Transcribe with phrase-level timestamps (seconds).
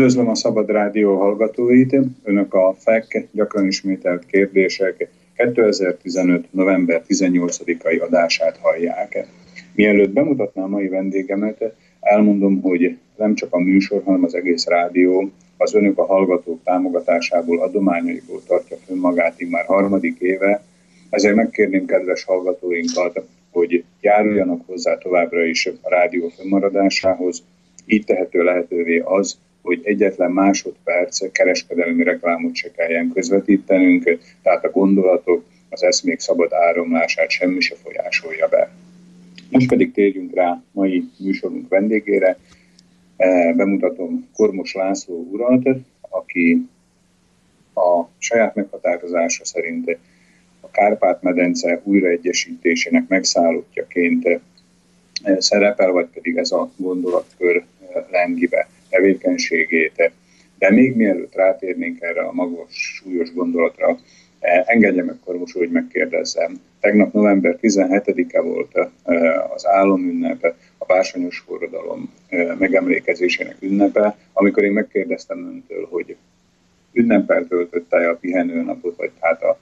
[0.00, 1.96] Üdvözlöm a Szabad Rádió hallgatóit!
[2.22, 6.52] Önök a FEK gyakran ismételt kérdések 2015.
[6.52, 9.26] november 18-ai adását hallják.
[9.74, 15.74] Mielőtt bemutatnám mai vendégemet, elmondom, hogy nem csak a műsor, hanem az egész rádió az
[15.74, 20.62] önök a hallgatók támogatásából, adományaiból tartja fönn magát már harmadik éve,
[21.10, 27.42] ezért megkérném kedves hallgatóinkat, hogy járuljanak hozzá továbbra is a rádió fönnmaradásához,
[27.86, 35.44] így tehető lehetővé az, hogy egyetlen másodperc kereskedelmi reklámot se kelljen közvetítenünk, tehát a gondolatok,
[35.68, 38.70] az eszmék szabad áramlását semmi se folyásolja be.
[39.50, 42.38] Most pedig térjünk rá mai műsorunk vendégére.
[43.16, 45.68] E, bemutatom Kormos László urat,
[46.00, 46.68] aki
[47.74, 49.98] a saját meghatározása szerint
[50.60, 57.64] a Kárpát-medence újraegyesítésének megszállottjaként e, szerepel, vagy pedig ez a gondolatkör
[58.10, 60.12] lengibe tevékenységét.
[60.58, 63.98] De még mielőtt rátérnénk erre a magas, súlyos gondolatra,
[64.40, 66.60] eh, engedje meg Kormos, hogy megkérdezzem.
[66.80, 74.72] Tegnap november 17-e volt eh, az államünnepe, a bársonyos forradalom eh, megemlékezésének ünnepe, amikor én
[74.72, 76.16] megkérdeztem öntől, hogy
[76.92, 79.58] ünnepel töltötte a pihenőnapot, vagy hát a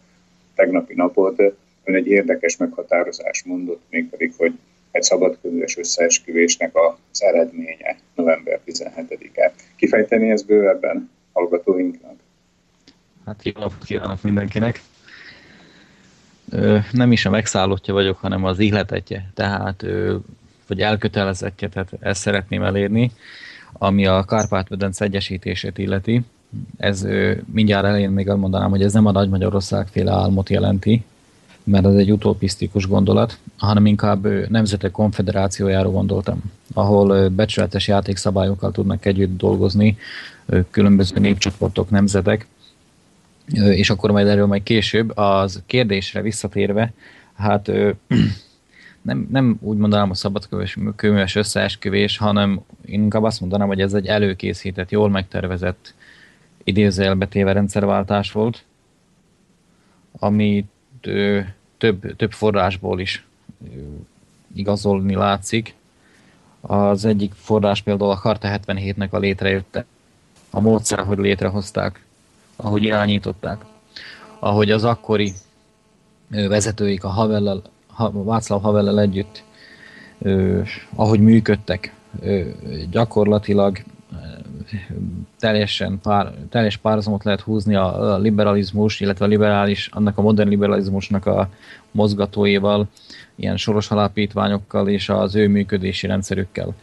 [0.55, 1.41] tegnapi napot,
[1.84, 4.53] ön egy érdekes meghatározást mondott, mégpedig, hogy
[4.91, 9.53] egy szabadközös összeesküvésnek az eredménye november 17-e.
[9.76, 12.16] Kifejteni ezt bővebben hallgatóinknak?
[13.26, 14.81] Hát jó napot kívánok mindenkinek!
[16.50, 20.16] Ö, nem is a megszállottja vagyok, hanem az ihletetje, tehát ö,
[20.66, 23.10] vagy elkötelezettje, tehát ezt szeretném elérni,
[23.72, 26.20] ami a Kárpát-medence egyesítését illeti.
[26.76, 31.05] Ez ö, mindjárt elején még elmondanám, hogy ez nem a Nagy Magyarország féle álmot jelenti,
[31.69, 36.43] mert az egy utopisztikus gondolat, hanem inkább nemzetek konfederációjáról gondoltam,
[36.75, 39.97] ahol becsületes játékszabályokkal tudnak együtt dolgozni
[40.71, 42.47] különböző népcsoportok, nemzetek,
[43.55, 46.93] és akkor majd erről majd később, az kérdésre visszatérve,
[47.34, 47.71] hát
[49.03, 54.91] nem, nem úgy mondanám, a szabadkőműves összeesküvés, hanem inkább azt mondanám, hogy ez egy előkészített,
[54.91, 55.95] jól megtervezett
[56.65, 58.65] idézőjelbetéve rendszerváltás volt,
[60.19, 60.67] amit
[61.78, 63.27] több, több forrásból is
[64.55, 65.75] igazolni látszik.
[66.61, 69.84] Az egyik forrás például a Karta 77-nek a létrejötte,
[70.50, 72.05] a módszer, hogy létrehozták,
[72.56, 73.65] ahogy irányították,
[74.38, 75.33] ahogy az akkori
[76.28, 77.62] vezetőik a Havellel,
[78.12, 79.43] Václav Havellel együtt,
[80.94, 81.94] ahogy működtek,
[82.91, 83.83] gyakorlatilag
[85.39, 90.49] teljesen pár, teljes párhuzamot lehet húzni a, a liberalizmus, illetve a liberális, annak a modern
[90.49, 91.49] liberalizmusnak a
[91.91, 92.89] mozgatóival,
[93.35, 96.75] ilyen soros alapítványokkal és az ő működési rendszerükkel.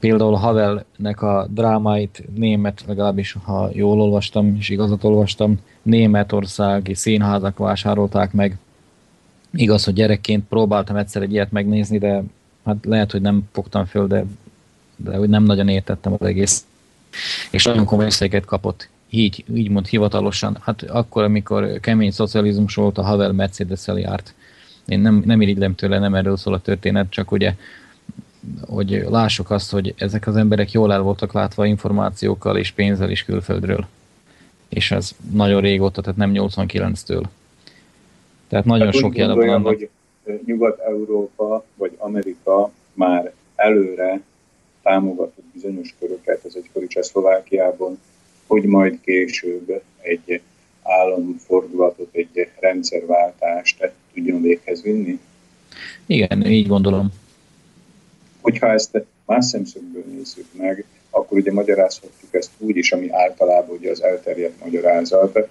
[0.00, 8.32] Például Havelnek a drámáit német, legalábbis ha jól olvastam és igazat olvastam, németországi színházak vásárolták
[8.32, 8.58] meg.
[9.52, 12.22] Igaz, hogy gyerekként próbáltam egyszer egy ilyet megnézni, de
[12.64, 14.24] hát lehet, hogy nem fogtam föl, de,
[15.04, 16.64] de úgy nem nagyon értettem az egész
[17.50, 20.58] és nagyon komoly összeget kapott, így, így mond hivatalosan.
[20.60, 24.34] Hát akkor, amikor kemény szocializmus volt, a Havel mercedes járt.
[24.86, 27.54] Én nem, nem irigylem tőle, nem erről szól a történet, csak ugye
[28.60, 33.24] hogy lássuk azt, hogy ezek az emberek jól el voltak látva információkkal és pénzzel is
[33.24, 33.86] külföldről.
[34.68, 37.22] És ez nagyon régóta, tehát nem 89-től.
[38.48, 39.62] Tehát nagyon hát sok jelen van.
[39.62, 39.88] hogy
[40.44, 44.20] Nyugat-Európa vagy Amerika már előre
[44.82, 47.98] támogatott bizonyos köröket az egykori Csehszlovákiában,
[48.46, 50.40] hogy majd később egy
[50.82, 55.20] államfordulatot, egy rendszerváltást tudjon véghez vinni?
[56.06, 57.08] Igen, így gondolom.
[58.40, 63.90] Hogyha ezt más szemszögből nézzük meg, akkor ugye magyarázhatjuk ezt úgy is, ami általában ugye
[63.90, 65.48] az elterjedt magyarázat,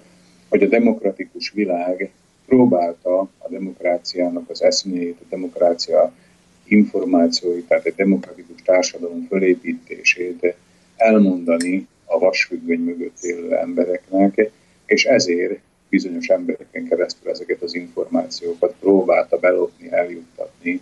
[0.48, 2.10] hogy a demokratikus világ
[2.46, 6.12] próbálta a demokráciának az eszméjét, a demokrácia
[6.64, 10.54] információit, tehát egy demokratikus társadalom fölépítését
[10.96, 14.50] elmondani a vasfüggöny mögött élő embereknek,
[14.86, 20.80] és ezért bizonyos embereken keresztül ezeket az információkat próbálta belopni, eljuttatni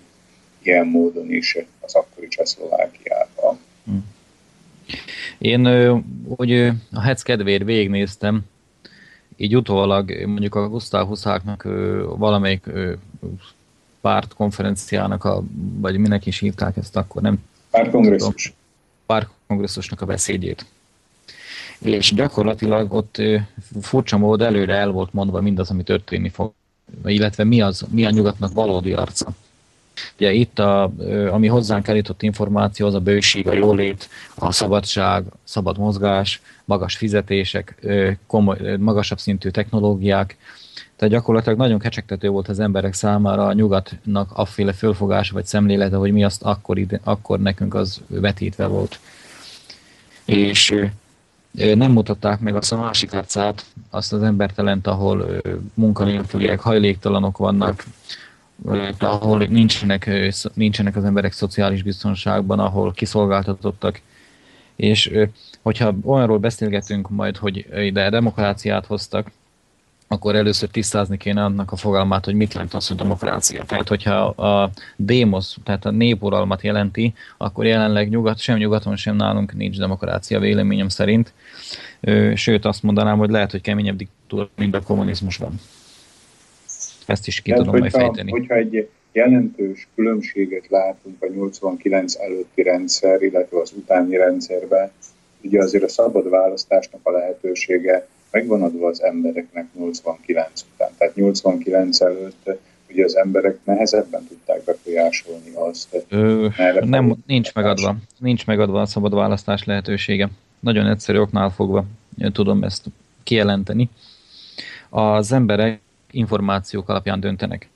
[0.62, 3.58] ilyen módon is az akkori Csehszlovákiába.
[3.84, 3.96] Hm.
[5.38, 5.66] Én,
[6.36, 6.52] hogy
[6.92, 8.42] a Hetz kedvéért végignéztem,
[9.36, 11.62] így utólag mondjuk a Gustav Huszáknak
[12.16, 12.66] valamelyik
[14.00, 15.42] pártkonferenciának, a,
[15.78, 17.38] vagy minek is hívták ezt akkor, nem
[17.70, 18.52] Pártkongresszus.
[19.06, 20.66] Pártkongresszusnak a beszédjét.
[21.78, 23.22] És gyakorlatilag ott
[23.80, 26.52] furcsa mód előre el volt mondva mindaz, ami történni fog,
[27.04, 29.30] illetve mi, az, mi a nyugatnak valódi arca.
[30.16, 30.92] Ugye itt, a,
[31.30, 37.86] ami hozzánk eljutott információ, az a bőség, a jólét, a szabadság, szabad mozgás, magas fizetések,
[38.26, 40.36] komoly, magasabb szintű technológiák,
[41.00, 46.12] tehát gyakorlatilag nagyon kecsegtető volt az emberek számára a nyugatnak afféle fölfogása vagy szemlélete, hogy
[46.12, 48.98] mi azt akkor, ide, akkor nekünk az vetítve volt.
[50.24, 50.88] És
[51.52, 55.40] nem mutatták meg azt a másik arcát, azt az embertelent, ahol
[55.74, 57.84] munkanélküliek, hajléktalanok vannak,
[58.98, 60.10] ahol nincsenek,
[60.54, 64.00] nincsenek az emberek szociális biztonságban, ahol kiszolgáltatottak.
[64.76, 65.12] És
[65.62, 69.30] hogyha olyanról beszélgetünk majd, hogy ide demokráciát hoztak,
[70.12, 73.64] akkor először tisztázni kéne annak a fogalmát, hogy mit jelent az, hogy demokrácia.
[73.64, 79.54] Tehát, hogyha a démosz, tehát a néporalmat jelenti, akkor jelenleg nyugat, sem nyugaton, sem nálunk
[79.54, 81.32] nincs demokrácia véleményem szerint.
[82.34, 85.54] Sőt, azt mondanám, hogy lehet, hogy keményebb diktatúra, mint a kommunizmusban.
[87.06, 88.30] Ezt is ki Tehát, tudom hogyha, majd fejteni.
[88.30, 94.90] Hogyha egy jelentős különbséget látunk a 89 előtti rendszer, illetve az utáni rendszerben,
[95.42, 100.90] ugye azért a szabad választásnak a lehetősége megvan adva az embereknek 89 után.
[100.98, 102.50] Tehát 89 előtt
[102.90, 106.04] ugye az emberek nehezebben tudták befolyásolni azt.
[106.08, 106.48] Ö,
[106.80, 107.96] nem, nincs megadva.
[108.18, 110.28] Nincs megadva a szabad választás lehetősége.
[110.60, 111.84] Nagyon egyszerű oknál fogva
[112.32, 112.84] tudom ezt
[113.22, 113.88] kijelenteni.
[114.88, 115.80] Az emberek
[116.10, 117.68] információk alapján döntenek.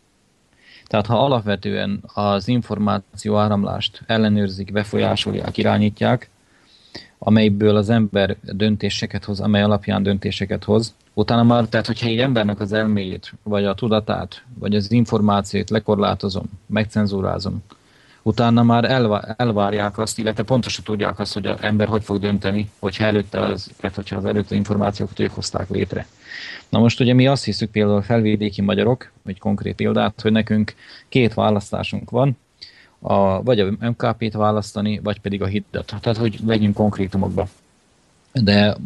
[0.87, 6.31] Tehát ha alapvetően az információ áramlást ellenőrzik, befolyásolják, irányítják,
[7.19, 10.95] amelyből az ember döntéseket hoz, amely alapján döntéseket hoz.
[11.15, 16.45] Utána már, tehát hogyha egy embernek az elméjét, vagy a tudatát, vagy az információt lekorlátozom,
[16.67, 17.63] megcenzúrázom,
[18.23, 22.71] utána már elvá- elvárják azt, illetve pontosan tudják azt, hogy az ember hogy fog dönteni,
[22.79, 26.07] hogyha előtte az, tehát hogyha az előtte információkat ők hozták létre.
[26.69, 30.75] Na most ugye mi azt hiszük például felvidéki magyarok, egy konkrét példát, hogy nekünk
[31.09, 32.37] két választásunk van,
[33.07, 35.95] a, vagy a MKP-t választani, vagy pedig a hitet.
[36.01, 37.49] Tehát, hogy vegyünk konkrétumokba.
[38.33, 38.77] De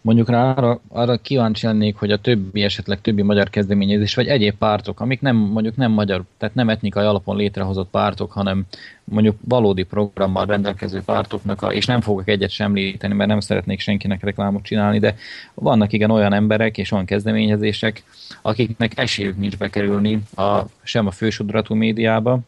[0.00, 4.54] mondjuk rá arra, arra kíváncsi lennék, hogy a többi, esetleg többi magyar kezdeményezés, vagy egyéb
[4.54, 8.64] pártok, amik nem, mondjuk nem magyar, tehát nem etnikai alapon létrehozott pártok, hanem
[9.04, 13.80] mondjuk valódi programmal rendelkező pártoknak, a, és nem fogok egyet sem említeni, mert nem szeretnék
[13.80, 15.16] senkinek reklámot csinálni, de
[15.54, 18.02] vannak igen olyan emberek és olyan kezdeményezések,
[18.42, 22.40] akiknek esélyük nincs bekerülni a, sem a fősodratú médiába,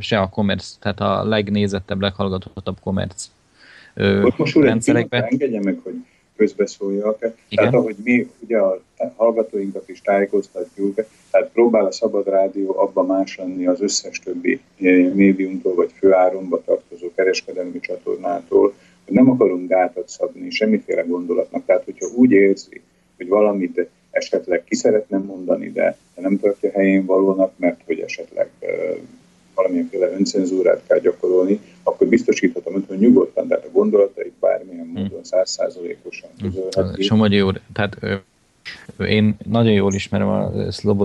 [0.00, 3.28] se a commerce, tehát a legnézettebb, leghallgatottabb commerce
[3.96, 5.26] Ott most úr, rendszerekbe.
[5.30, 5.94] Engedje meg, hogy
[6.40, 7.16] közbeszóljak.
[7.18, 7.34] Igen?
[7.48, 8.80] Tehát ahogy mi ugye a
[9.16, 10.94] hallgatóinkat is tájékoztatjuk,
[11.30, 16.62] tehát próbál a Szabad Rádió abba más lenni az összes többi eh, médiumtól vagy főáromba
[16.64, 18.74] tartozó kereskedelmi csatornától,
[19.04, 21.64] hogy nem akarunk gátat szabni semmiféle gondolatnak.
[21.64, 22.80] Tehát, hogyha úgy érzi,
[23.16, 28.68] hogy valamit esetleg ki szeretne mondani, de nem tartja helyén valónak, mert hogy esetleg eh,
[29.60, 35.00] valamilyenféle öncenzúrát kell gyakorolni, akkor biztosíthatom, hogy nyugodtan, tehát a gondolatait bármilyen hm.
[35.00, 36.44] módon százszázalékosan hm.
[36.44, 37.02] közölheti.
[37.02, 37.96] Somogyi úr, tehát
[38.98, 40.52] én nagyon jól ismerem a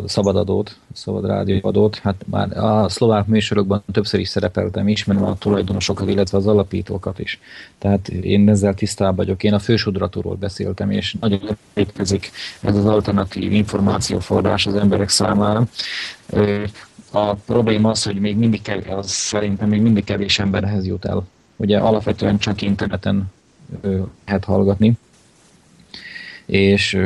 [0.06, 6.38] szabadadót, szabad rádióadót, hát már a szlovák műsorokban többször is szerepeltem, ismerem a tulajdonosokat, illetve
[6.38, 7.40] az alapítókat is.
[7.78, 9.44] Tehát én ezzel tisztában vagyok.
[9.44, 12.32] Én a fősodratúról beszéltem, és nagyon létezik
[12.62, 15.64] ez az alternatív információforrás az emberek számára.
[17.16, 21.28] A probléma az, hogy még mindig kevés, az szerintem még mindig kevés emberhez jut el.
[21.56, 23.32] Ugye alapvetően csak interneten
[24.26, 24.94] lehet hallgatni,
[26.46, 26.98] és,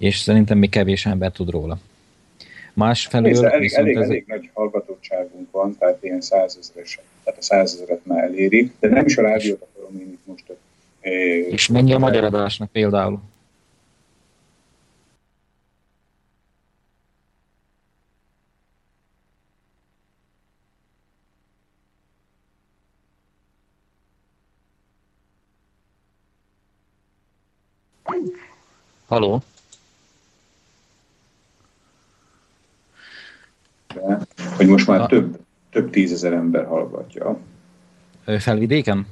[0.00, 1.78] és szerintem még kevés ember tud róla.
[2.72, 4.08] Másfelől Nézze, elég, elég, ez...
[4.08, 9.16] elég nagy hallgatottságunk van, tehát ilyen százezeres, tehát a százezeret már eléri, de nem is
[9.16, 10.44] a rádiót akarom én itt most.
[11.50, 13.20] És mennyi a magyar adásnak például?
[29.06, 29.42] Haló?
[34.56, 35.06] Hogy most már a...
[35.06, 35.38] több,
[35.70, 37.38] több tízezer ember hallgatja.
[38.38, 39.06] Felvidéken?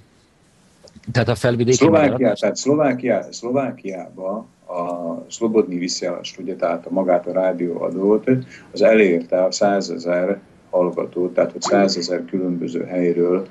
[1.12, 7.32] Tehát a felvidéki Szlovákia, tehát Szlovákia, Szlovákiába a Szlobodni visszajárást, ugye, tehát a magát a
[7.32, 8.30] rádióadót,
[8.72, 10.40] az elérte a százezer
[10.70, 13.48] hallgatót, tehát hogy százezer különböző helyről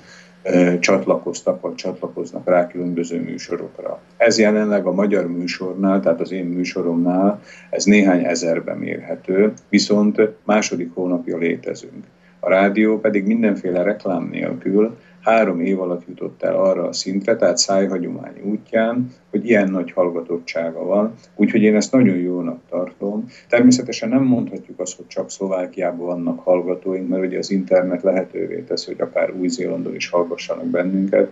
[0.80, 4.00] csatlakoztak, vagy csatlakoznak rá különböző műsorokra.
[4.18, 10.94] Ez jelenleg a magyar műsornál, tehát az én műsoromnál, ez néhány ezerbe mérhető, viszont második
[10.94, 12.04] hónapja létezünk.
[12.40, 17.58] A rádió pedig mindenféle reklám nélkül három év alatt jutott el arra a szintre, tehát
[17.58, 23.26] szájhagyomány útján, hogy ilyen nagy hallgatottsága van, úgyhogy én ezt nagyon jónak tartom.
[23.50, 28.86] Természetesen nem mondhatjuk azt, hogy csak Szlovákiában vannak hallgatóink, mert ugye az internet lehetővé teszi,
[28.86, 31.32] hogy akár Új-Zélandon is hallgassanak bennünket,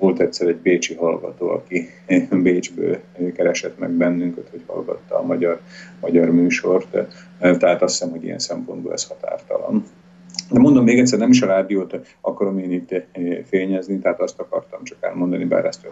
[0.00, 1.88] volt egyszer egy bécsi hallgató, aki
[2.42, 2.98] Bécsből
[3.34, 5.60] keresett meg bennünket, hogy hallgatta a magyar,
[6.00, 6.96] magyar műsort,
[7.38, 9.84] tehát azt hiszem, hogy ilyen szempontból ez határtalan.
[10.50, 13.02] De mondom még egyszer, nem is a rádiót akarom én itt eh,
[13.48, 15.88] fényezni, tehát azt akartam csak elmondani, bár ezt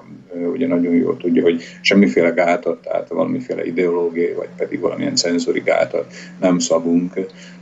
[0.52, 6.12] ugye nagyon jól tudja, hogy semmiféle gátat, tehát valamiféle ideológiai, vagy pedig valamilyen cenzori gátat
[6.40, 7.12] nem szabunk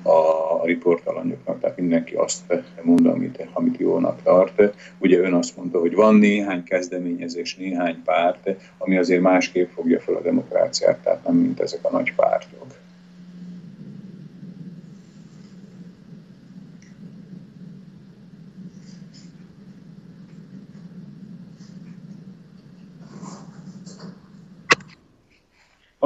[0.03, 4.75] a riportalanyoknak, tehát mindenki azt mond, amit, amit jónak tart.
[4.99, 8.49] Ugye ön azt mondta, hogy van néhány kezdeményezés, néhány párt,
[8.79, 12.67] ami azért másképp fogja fel a demokráciát, tehát nem mint ezek a nagy pártok.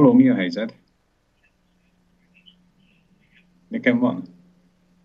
[0.00, 0.74] Haló, mi a helyzet?
[3.68, 4.22] Nekem van.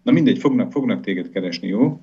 [0.03, 2.01] Na mindegy, fognak, fognak téged keresni, jó?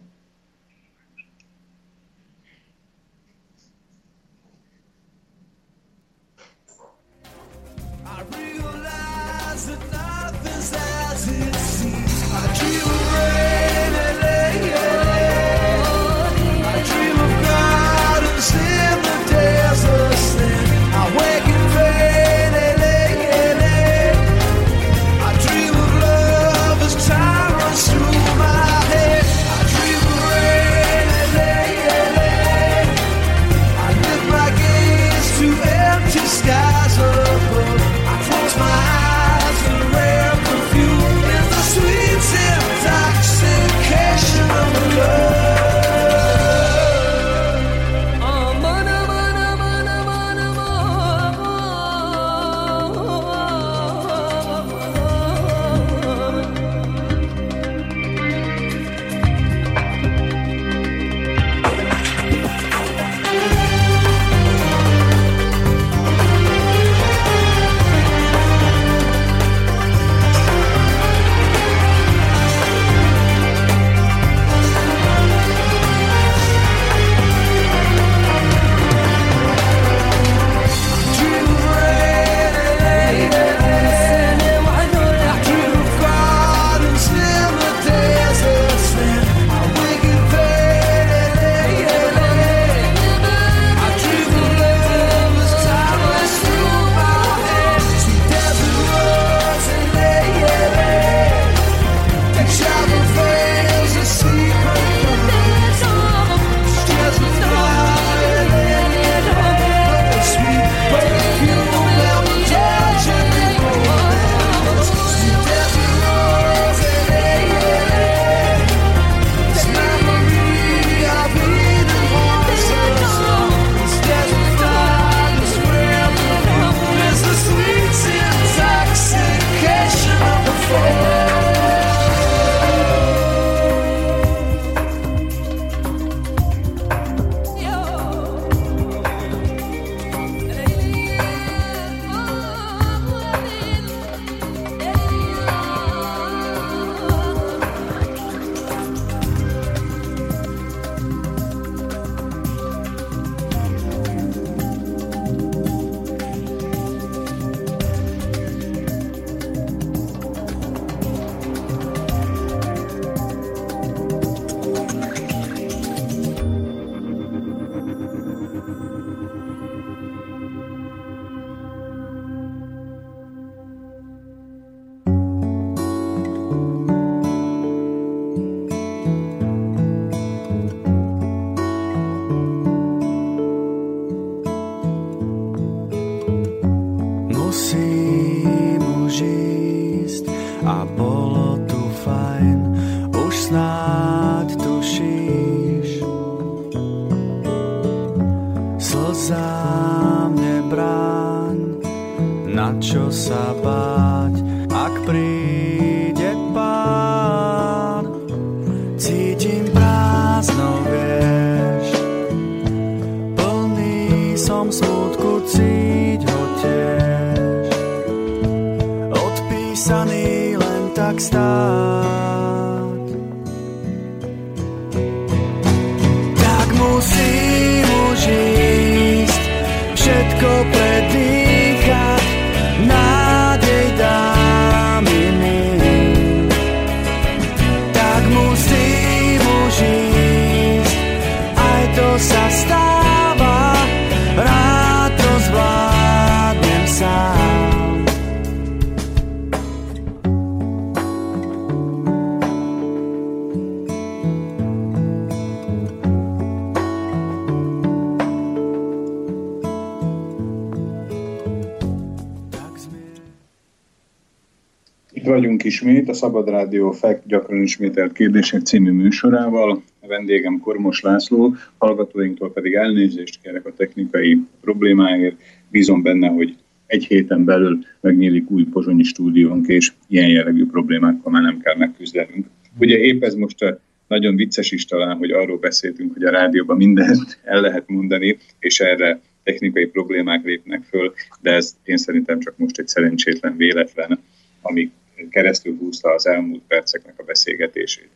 [265.73, 269.83] Ismét a Szabad Rádió FEK gyakran ismételt kérdések című műsorával.
[270.01, 275.37] A vendégem Kormos László, hallgatóinktól pedig elnézést kérek a technikai problémáért.
[275.71, 281.43] Bízom benne, hogy egy héten belül megnyílik új pozsonyi stúdiónk, és ilyen jellegű problémákkal már
[281.43, 282.47] nem kell megküzdenünk.
[282.79, 286.77] Ugye épp ez most a nagyon vicces is talán, hogy arról beszéltünk, hogy a rádióban
[286.77, 292.55] mindent el lehet mondani, és erre technikai problémák lépnek föl, de ez én szerintem csak
[292.57, 294.19] most egy szerencsétlen véletlen,
[294.63, 294.91] ami
[295.31, 298.11] keresztül húzta az elmúlt perceknek a beszélgetését.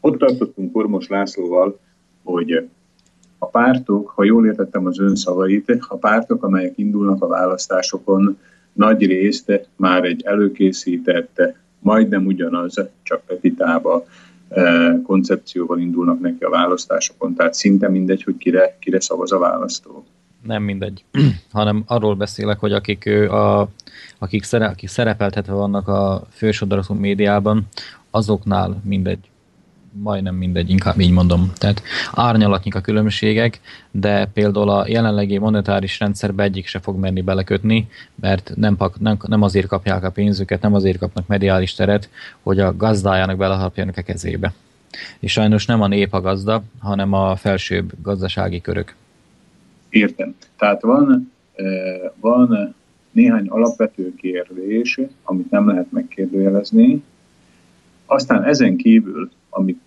[0.00, 1.78] Ott tartottunk Kormos Lászlóval,
[2.22, 2.68] hogy
[3.38, 8.38] a pártok, ha jól értettem az ön szavait, a pártok, amelyek indulnak a választásokon,
[8.72, 11.40] nagy részt már egy előkészített,
[11.78, 14.06] majdnem ugyanaz, csak petitába
[14.48, 20.04] eh, koncepcióval indulnak neki a választásokon, tehát szinte mindegy, hogy kire, kire szavaz a választó.
[20.42, 21.04] Nem mindegy,
[21.52, 23.68] hanem arról beszélek, hogy akik, a,
[24.18, 27.66] akik, szere, akik szerepeltetve vannak a fősodratú médiában,
[28.10, 29.18] azoknál mindegy
[29.92, 31.52] majdnem mindegy, inkább így mondom.
[31.54, 37.88] Tehát árnyalatnyik a különbségek, de például a jelenlegi monetáris rendszerbe egyik se fog menni belekötni,
[38.14, 42.08] mert nem, nem, nem azért kapják a pénzüket, nem azért kapnak mediális teret,
[42.42, 44.52] hogy a gazdájának beleharapjanak a kezébe.
[45.18, 48.94] És sajnos nem a nép a gazda, hanem a felsőbb gazdasági körök.
[49.88, 50.36] Értem.
[50.58, 51.32] Tehát van,
[52.20, 52.74] van
[53.18, 57.02] néhány alapvető kérdés, amit nem lehet megkérdőjelezni,
[58.06, 59.78] aztán ezen kívül amik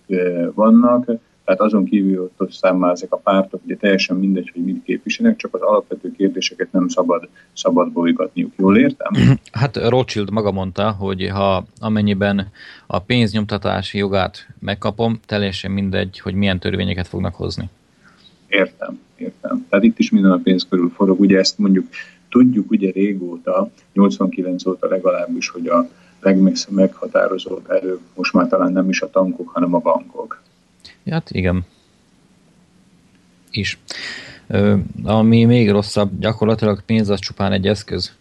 [0.54, 1.04] vannak,
[1.44, 5.54] tehát azon kívül ott számára ezek a pártok, ugye teljesen mindegy, hogy mit képviselnek, csak
[5.54, 8.52] az alapvető kérdéseket nem szabad, szabad bolygatniuk.
[8.56, 9.12] Jól értem?
[9.60, 12.50] Hát Rothschild maga mondta, hogy ha amennyiben
[12.86, 17.68] a pénznyomtatási jogát megkapom, teljesen mindegy, hogy milyen törvényeket fognak hozni.
[18.46, 19.66] Értem, értem.
[19.68, 21.20] Tehát itt is minden a pénz körül forog.
[21.20, 21.86] Ugye ezt mondjuk
[22.32, 25.88] tudjuk ugye régóta, 89 óta legalábbis, hogy a
[26.20, 30.42] legmessze meghatározó erő most már talán nem is a tankok, hanem a bankok.
[31.10, 31.64] Hát igen.
[34.46, 38.12] Ö, ami még rosszabb, gyakorlatilag pénz az csupán egy eszköz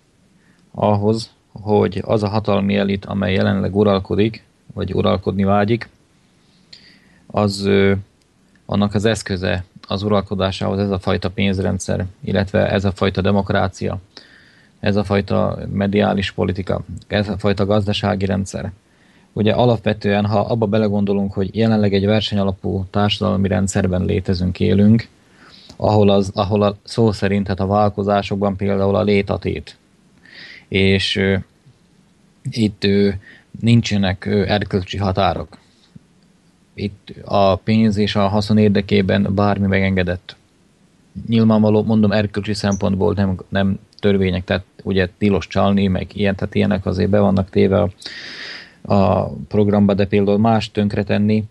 [0.71, 4.43] ahhoz, hogy az a hatalmi elit, amely jelenleg uralkodik,
[4.73, 5.89] vagy uralkodni vágyik,
[7.27, 7.93] az ö,
[8.65, 13.97] annak az eszköze az uralkodásához ez a fajta pénzrendszer, illetve ez a fajta demokrácia,
[14.79, 18.71] ez a fajta mediális politika, ez a fajta gazdasági rendszer.
[19.33, 25.07] Ugye alapvetően, ha abba belegondolunk, hogy jelenleg egy versenyalapú társadalmi rendszerben létezünk, élünk,
[25.75, 29.77] ahol, az, ahol a szó szerint hát a vállalkozásokban például a létatét.
[30.67, 31.37] És ö,
[32.51, 33.09] itt ö,
[33.59, 35.57] nincsenek ö, erkölcsi határok.
[36.73, 40.35] Itt a pénz és a haszon érdekében bármi megengedett.
[41.27, 46.85] Nyilvánvaló, mondom, erkölcsi szempontból nem, nem törvények, tehát ugye tilos csalni, meg ilyen, tehát ilyenek
[46.85, 47.89] azért be vannak téve a,
[48.93, 51.43] a programba, de például más tönkretenni,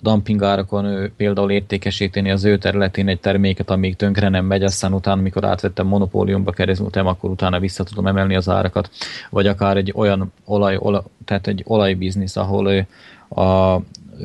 [0.00, 5.44] dumpingárakon például értékesíteni az ő területén egy terméket, amíg tönkre nem megy, aztán utána, amikor
[5.44, 8.90] átvettem monopóliumba kerültem, akkor utána vissza tudom emelni az árakat,
[9.30, 12.86] vagy akár egy olyan olaj, olaj tehát egy olajbiznisz, ahol
[13.28, 13.74] a,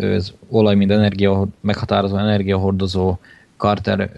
[0.02, 3.18] az olaj, mint energia, meghatározó energiahordozó
[3.58, 4.10] Carter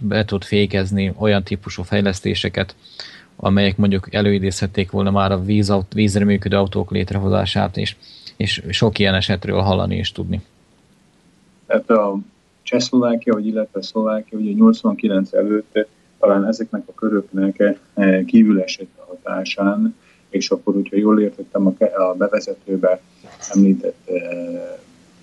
[0.00, 2.74] be tud fékezni olyan típusú fejlesztéseket,
[3.36, 7.96] amelyek mondjuk előidézhették volna már a víz, vízre működő autók létrehozását, és,
[8.36, 10.40] és sok ilyen esetről hallani és tudni.
[11.66, 12.18] Tehát a
[12.62, 15.86] Csehszlovákia, vagy illetve Szlovákia, ugye 89 előtt
[16.18, 19.94] talán ezeknek a köröknek eh, kívül esett a hatásán,
[20.30, 23.00] és akkor, hogyha jól értettem a bevezetőbe
[23.54, 24.78] említett eh,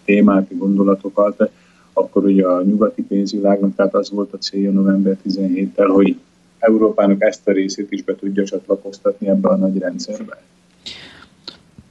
[0.06, 1.50] témát, gondolatokat,
[1.94, 6.20] akkor ugye a nyugati pénzvilágnak, tehát az volt a célja november 17-tel, hogy
[6.60, 10.42] Európának ezt a részét is be tudja csatlakoztatni ebbe a nagy rendszerbe?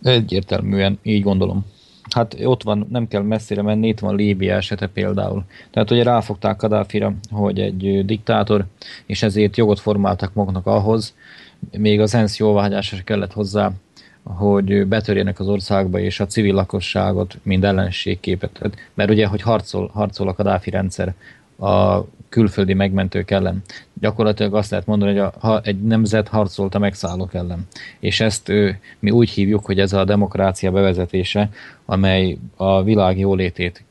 [0.03, 1.65] Egyértelműen, így gondolom.
[2.11, 5.45] Hát ott van, nem kell messzire menni, itt van Líbia esete például.
[5.71, 8.65] Tehát ugye ráfogták Kadáfira, hogy egy diktátor,
[9.07, 11.15] és ezért jogot formáltak maguknak ahhoz,
[11.79, 13.73] még az ENSZ jóváhagyása kellett hozzá,
[14.23, 18.77] hogy betörjenek az országba, és a civil lakosságot mind ellenségképet.
[18.95, 21.15] Mert ugye, hogy harcol, harcol a Kadáfi rendszer
[21.59, 23.63] a külföldi megmentők ellen.
[24.01, 27.67] Gyakorlatilag azt lehet mondani, hogy a, ha egy nemzet harcolt a megszállók ellen.
[27.99, 31.49] És ezt ő, mi úgy hívjuk, hogy ez a demokrácia bevezetése,
[31.85, 33.85] amely a világ jólétét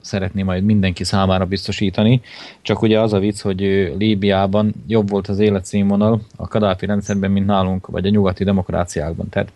[0.00, 2.20] szeretné majd mindenki számára biztosítani.
[2.62, 3.60] Csak ugye az a vicc, hogy
[3.98, 9.28] Líbiában jobb volt az életszínvonal a Kadáfi rendszerben, mint nálunk, vagy a nyugati demokráciákban.
[9.28, 9.52] Tehát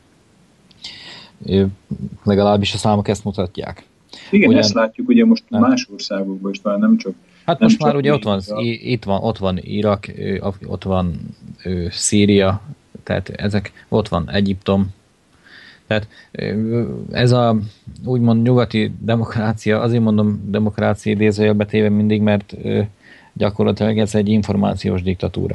[2.22, 3.84] legalábbis a számok ezt mutatják.
[4.30, 5.60] Igen, Ugyan, ezt látjuk ugye most nem.
[5.60, 9.38] más országokban is, talán nem csak Hát most már ugye ott van, itt van, ott
[9.38, 10.12] van Irak,
[10.66, 11.20] ott van
[11.90, 12.60] Szíria,
[13.02, 14.88] tehát ezek, ott van Egyiptom,
[15.86, 16.08] Tehát
[17.10, 17.56] ez a
[18.04, 22.56] úgymond nyugati demokrácia, azért mondom demokrácia idézőjelbe téve mindig, mert
[23.32, 25.54] gyakorlatilag ez egy információs diktatúra.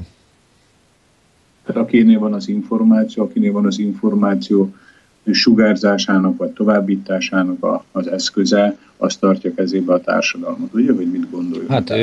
[1.74, 4.74] Akinél van az információ, akinél van az információ
[5.32, 11.70] sugárzásának vagy továbbításának a, az eszköze, azt tartja kezébe a társadalmat, ugye, vagy mit gondoljuk?
[11.70, 11.94] Hát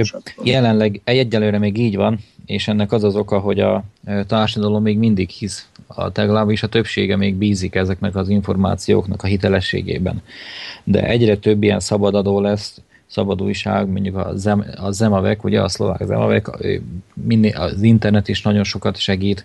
[0.42, 3.85] jelenleg egyelőre még így van, és ennek az az oka, hogy a
[4.26, 10.22] társadalom még mindig hisz, a legalábbis a többsége még bízik ezeknek az információknak a hitelességében.
[10.85, 15.68] De egyre több ilyen szabadadó lesz, szabad újság, mondjuk a, Zem, a Zemavek, ugye a
[15.68, 16.48] szlovák Zemavek,
[17.55, 19.44] az internet is nagyon sokat segít,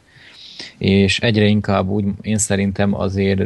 [0.82, 3.42] és egyre inkább úgy én szerintem azért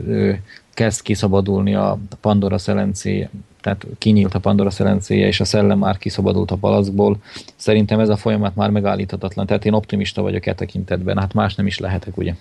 [0.74, 3.30] kezd kiszabadulni a Pandora szelencéje,
[3.62, 7.17] tehát kinyílt a Pandora szelencéje, és a szellem már kiszabadult a palackból.
[7.56, 11.67] Szerintem ez a folyamat már megállíthatatlan, tehát én optimista vagyok e tekintetben, hát más nem
[11.67, 12.34] is lehetek, ugye.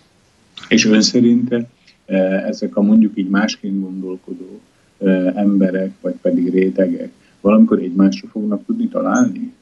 [0.68, 1.54] És ön szerint
[2.46, 4.60] ezek a mondjuk így másként gondolkodó
[5.34, 9.52] emberek, vagy pedig rétegek valamikor egymásra fognak tudni találni?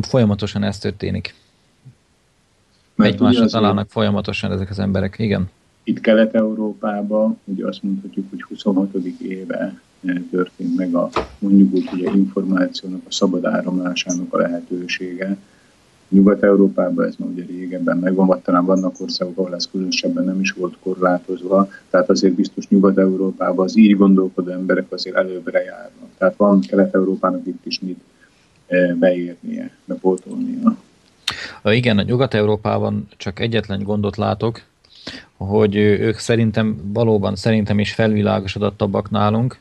[0.00, 1.34] Folyamatosan ez történik.
[2.98, 5.50] Mert Egymásra találnak folyamatosan ezek az emberek, igen.
[5.82, 8.94] Itt Kelet-Európában ugye azt mondhatjuk, hogy 26.
[9.18, 11.08] éve eh, történt meg a
[11.38, 15.36] mondjuk úgy, hogy a információnak, a szabad áramlásának a lehetősége.
[16.08, 20.50] Nyugat-Európában ez már ugye régebben megvan, vagy talán vannak országok, ahol ez különösebben nem is
[20.50, 26.08] volt korlátozva, tehát azért biztos Nyugat-Európában az így gondolkodó emberek azért előbbre járnak.
[26.18, 28.00] Tehát van Kelet-Európának itt is mit
[28.66, 30.76] eh, beérnie, bepótolnia.
[31.64, 34.62] Igen, a Nyugat-Európában csak egyetlen gondot látok,
[35.36, 39.58] hogy ők szerintem valóban szerintem is felvilágosodottabbak nálunk.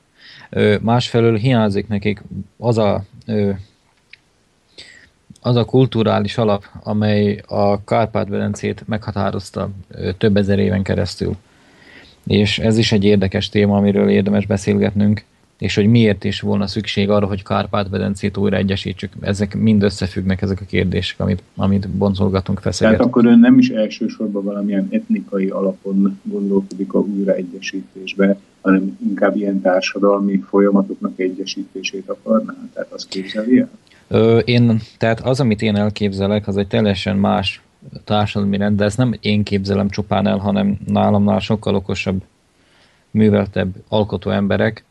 [0.82, 2.24] Másfelől hiányzik nekik
[2.58, 3.04] az a,
[5.42, 9.70] az a kulturális alap, amely a Kárpát-Berencét meghatározta
[10.18, 11.36] több ezer éven keresztül.
[12.28, 15.24] És ez is egy érdekes téma, amiről érdemes beszélgetnünk
[15.58, 19.12] és hogy miért is volna szükség arra, hogy Kárpát-medencét újra egyesítsük.
[19.20, 23.00] Ezek mind összefüggnek, ezek a kérdések, amit, amit boncolgatunk, feszegetünk.
[23.00, 29.62] Tehát akkor ön nem is elsősorban valamilyen etnikai alapon gondolkodik a újraegyesítésbe, hanem inkább ilyen
[29.62, 32.56] társadalmi folyamatoknak egyesítését akarná?
[32.74, 33.70] Tehát azt képzeli el?
[34.08, 37.62] Ö, én, tehát az, amit én elképzelek, az egy teljesen más
[38.04, 42.22] társadalmi rend, de ezt nem én képzelem csupán el, hanem nálamnál sokkal okosabb,
[43.12, 44.84] műveltebb alkotó emberek,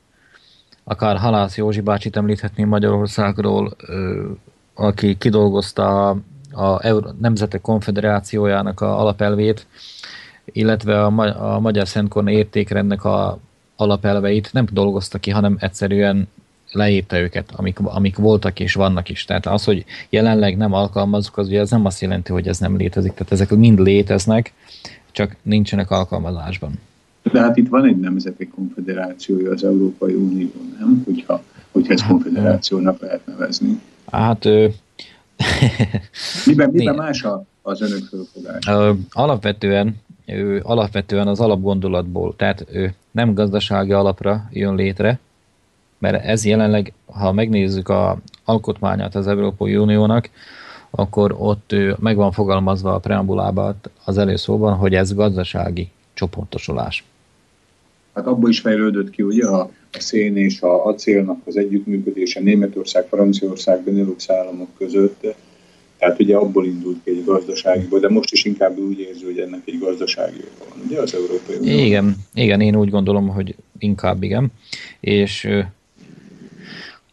[0.89, 3.77] akár Halász Józsi bácsit említhetném Magyarországról,
[4.75, 6.09] aki kidolgozta
[6.53, 9.67] a, a Nemzetek Konfederációjának a alapelvét,
[10.45, 13.39] illetve a, a Magyar Szentkorna értékrendnek a
[13.77, 16.29] alapelveit nem dolgozta ki, hanem egyszerűen
[16.73, 19.25] leírta őket, amik, amik voltak és vannak is.
[19.25, 22.77] Tehát az, hogy jelenleg nem alkalmazzuk, az ugye ez nem azt jelenti, hogy ez nem
[22.77, 23.13] létezik.
[23.13, 24.53] Tehát ezek mind léteznek,
[25.11, 26.73] csak nincsenek alkalmazásban.
[27.33, 31.03] De hát itt van egy nemzeti konfederációja az Európai Unió, nem?
[31.05, 33.81] Hogyha, hogyha ezt konfederációnak lehet nevezni.
[34.11, 34.45] Hát...
[34.45, 34.69] Ö...
[36.47, 38.67] miben, miben más a, az önök fölfogás?
[39.11, 45.19] Alapvetően, ő, alapvetően az alapgondolatból, tehát ő nem gazdasági alapra jön létre,
[45.99, 50.31] mert ez jelenleg, ha megnézzük a alkotmányát az Európai Uniónak,
[50.91, 57.05] akkor ott meg van fogalmazva a preambulában az előszóban, hogy ez gazdasági csoportosulás
[58.17, 59.61] hát abból is fejlődött ki ugye a,
[59.93, 65.27] a szén és a acélnak az együttműködése Németország, Franciaország, Benelux államok között.
[65.99, 69.61] Tehát ugye abból indult ki egy gazdaságiból, de most is inkább úgy érzi, hogy ennek
[69.65, 71.85] egy gazdasági van, ugye az Európai Unió.
[71.85, 74.53] Igen, igen, én úgy gondolom, hogy inkább igen.
[75.01, 75.49] És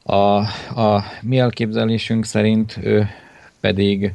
[0.04, 0.38] a,
[0.82, 2.80] a mi elképzelésünk szerint
[3.60, 4.14] pedig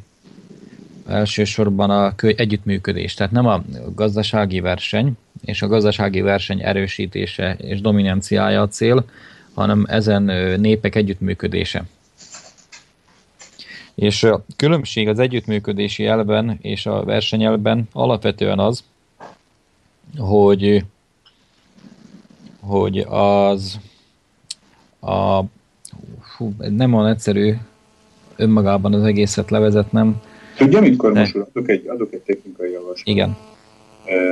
[1.07, 3.63] elsősorban a együttműködés, tehát nem a
[3.95, 9.05] gazdasági verseny, és a gazdasági verseny erősítése és dominanciája a cél,
[9.53, 10.23] hanem ezen
[10.59, 11.83] népek együttműködése.
[13.95, 18.83] És a különbség az együttműködési elben és a versenyelben alapvetően az,
[20.17, 20.83] hogy,
[22.59, 23.79] hogy az
[24.99, 25.43] a,
[26.37, 27.53] hú, nem olyan egyszerű
[28.35, 30.21] önmagában az egészet levezetnem.
[30.57, 33.07] Tudja, mit Kormos adok egy, adok egy technikai javaslatot.
[33.07, 33.37] Igen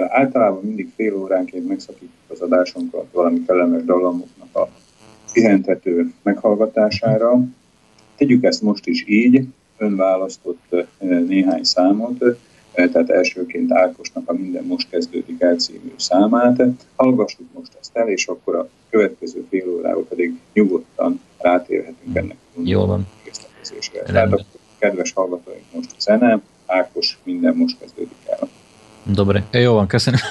[0.07, 4.69] Általában mindig fél óránként megszakítjuk az adásunkat valami kellemes dallamoknak a
[5.33, 7.39] pihentető meghallgatására.
[8.15, 10.75] Tegyük ezt most is így, ön választott
[11.27, 12.23] néhány számot,
[12.73, 16.61] tehát elsőként Ákosnak a Minden most kezdődik el című számát.
[16.95, 22.85] Hallgassuk most ezt el, és akkor a következő fél órába pedig nyugodtan rátérhetünk ennek Jó
[22.85, 23.07] van.
[24.03, 24.45] Tehát a
[24.79, 28.49] kedves hallgatóink most a zene, Ákos Minden most kezdődik el.
[29.09, 29.43] Dobre.
[29.51, 30.19] E, jó van, köszönöm.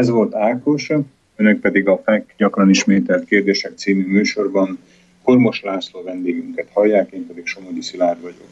[0.00, 0.92] Ez volt Ákos,
[1.36, 4.78] önök pedig a FEK gyakran ismételt kérdések című műsorban
[5.22, 8.48] Kormos László vendégünket hallják, én pedig Somogyi Szilárd vagyok.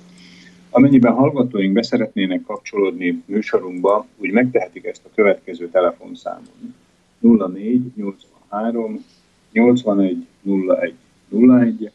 [0.71, 6.75] Amennyiben hallgatóink beszeretnének kapcsolódni műsorunkba, úgy megtehetik ezt a következő telefonszámon.
[7.21, 9.05] 04 83
[9.53, 10.95] 81 01
[11.29, 11.91] 01,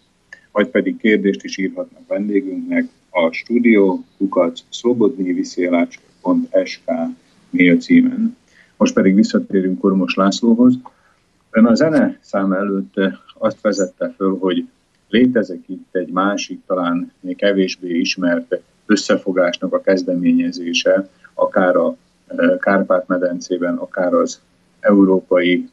[0.52, 6.92] vagy pedig kérdést is írhatnak vendégünknek a stúdió kukac szlobodnyviszélács.sk
[7.50, 8.42] mail címen.
[8.84, 10.74] Most pedig visszatérünk Kormos Lászlóhoz.
[11.52, 12.94] Ön a zene szám előtt
[13.38, 14.68] azt vezette föl, hogy
[15.10, 21.96] létezik itt egy másik, talán még kevésbé ismert összefogásnak a kezdeményezése, akár a
[22.28, 24.42] e, Kárpát-medencében, akár az
[24.80, 25.70] Európai,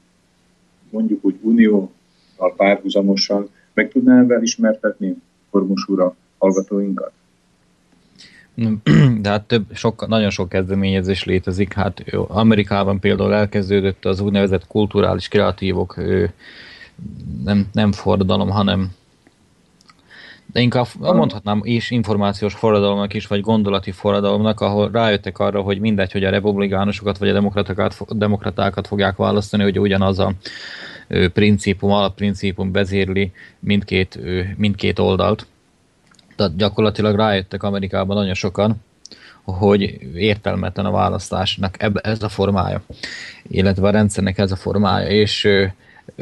[0.90, 3.48] mondjuk úgy Unióval párhuzamosan.
[3.74, 5.16] Meg tudná ebben ismertetni
[5.50, 7.12] Kormos úr a hallgatóinkat?
[9.22, 11.72] De hát több, sok, nagyon sok kezdeményezés létezik.
[11.72, 15.96] Hát Amerikában például elkezdődött az úgynevezett kulturális kreatívok,
[17.44, 18.90] nem, nem forradalom, hanem
[20.52, 26.12] de inkább mondhatnám is információs forradalomnak is, vagy gondolati forradalomnak, ahol rájöttek arra, hogy mindegy,
[26.12, 30.32] hogy a republikánusokat vagy a demokratákat, demokratákat fogják választani, hogy ugyanaz a
[31.32, 34.18] principum, alapprincipum vezérli mindkét,
[34.56, 35.46] mindkét oldalt.
[36.40, 38.76] Tehát gyakorlatilag rájöttek Amerikában nagyon sokan,
[39.42, 42.82] hogy értelmetlen a választásnak ez a formája,
[43.48, 45.48] illetve a rendszernek ez a formája, és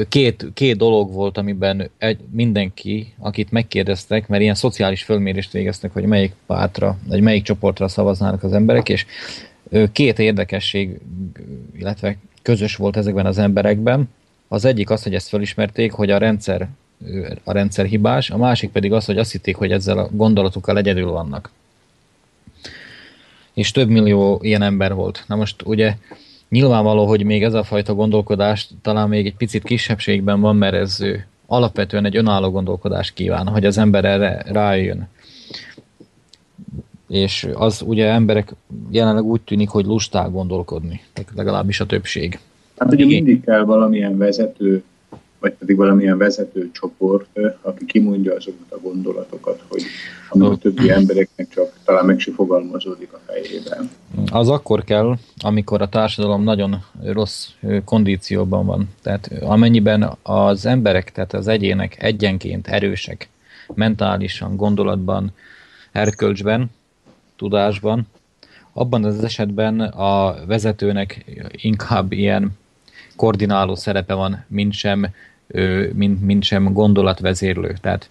[0.09, 6.05] két, két dolog volt, amiben egy, mindenki, akit megkérdeztek, mert ilyen szociális fölmérést végeztek, hogy
[6.05, 9.07] melyik pártra, vagy melyik csoportra szavaznának az emberek, és
[9.93, 11.01] két érdekesség,
[11.77, 14.09] illetve közös volt ezekben az emberekben.
[14.49, 16.69] Az egyik az, hogy ezt felismerték, hogy a rendszer,
[17.45, 21.11] a rendszer hibás, a másik pedig az, hogy azt hitték, hogy ezzel a gondolatukkal egyedül
[21.11, 21.51] vannak.
[23.55, 25.25] És több millió ilyen ember volt.
[25.27, 25.95] Na most ugye
[26.49, 30.99] Nyilvánvaló, hogy még ez a fajta gondolkodás talán még egy picit kisebbségben van, mert ez
[31.47, 35.09] alapvetően egy önálló gondolkodás kíván, hogy az ember erre rájön.
[37.09, 38.55] És az ugye emberek
[38.91, 41.01] jelenleg úgy tűnik, hogy lusták gondolkodni,
[41.35, 42.39] legalábbis a többség.
[42.77, 44.83] Hát ugye mindig kell valamilyen vezető
[45.41, 49.83] vagy pedig valamilyen vezető csoport, aki kimondja azokat a gondolatokat, hogy
[50.29, 53.91] a többi embereknek csak talán meg se fogalmazódik a fejében.
[54.31, 57.49] Az akkor kell, amikor a társadalom nagyon rossz
[57.85, 58.89] kondícióban van.
[59.03, 63.29] Tehát amennyiben az emberek, tehát az egyének egyenként erősek,
[63.75, 65.33] mentálisan, gondolatban,
[65.93, 66.71] erkölcsben,
[67.37, 68.07] tudásban,
[68.73, 72.51] abban az esetben a vezetőnek inkább ilyen
[73.19, 75.07] koordináló szerepe van, mint sem,
[75.93, 77.75] mint, mint sem gondolatvezérlő.
[77.81, 78.09] Tehát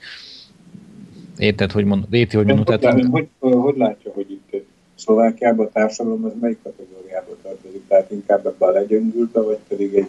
[1.38, 2.80] érted, hogy mond, érti, hogy mondod?
[2.80, 4.65] Tehát, hogy, hogy látja, hogy itt
[4.96, 7.88] Szlovákiában a társadalom az melyik kategóriába tartozik?
[7.88, 10.08] Tehát inkább ebbe a legyöngülbe, vagy pedig egy,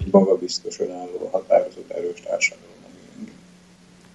[0.00, 2.68] egy magabiztos, önálló, határozott, erős társadalom?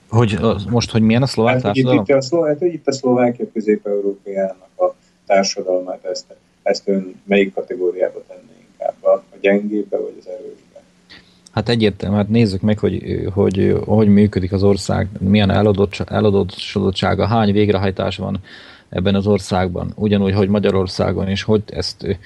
[0.09, 1.99] Hogy most, hogy milyen a szlovák hát, társadalom?
[1.99, 4.93] Itt, itt, a szlovák, hát, itt a Szlovákia közép-európaiának a
[5.25, 8.54] társadalmát, ezt, ezt ön melyik kategóriába tenné
[8.85, 9.03] inkább?
[9.03, 10.81] A, a vagy az erősbe?
[11.51, 15.51] Hát egyértelmű, hát nézzük meg, hogy hogy, hogy működik az ország, milyen
[16.07, 18.39] eladottsága, hány végrehajtás van
[18.89, 22.19] ebben az országban, ugyanúgy, hogy Magyarországon, és hogy ezt,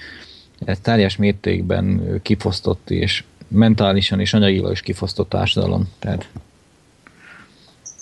[0.64, 5.88] ezt teljes mértékben kifosztott, és mentálisan és anyagilag is kifosztott társadalom.
[5.98, 6.28] Tehát...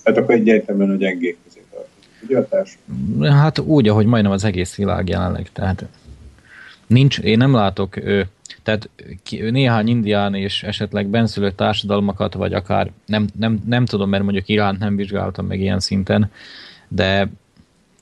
[0.05, 2.47] Hát akkor egyértelműen a gyengék közé tartozik,
[3.09, 5.49] ugye a Hát úgy, ahogy majdnem az egész világ jelenleg.
[5.53, 5.87] Tehát
[6.89, 7.95] nincs, én nem látok
[8.63, 8.91] tehát
[9.31, 14.79] néhány indián és esetleg benszülött társadalmakat, vagy akár nem, nem, nem tudom, mert mondjuk Iránt
[14.79, 16.31] nem vizsgáltam meg ilyen szinten,
[16.89, 17.29] de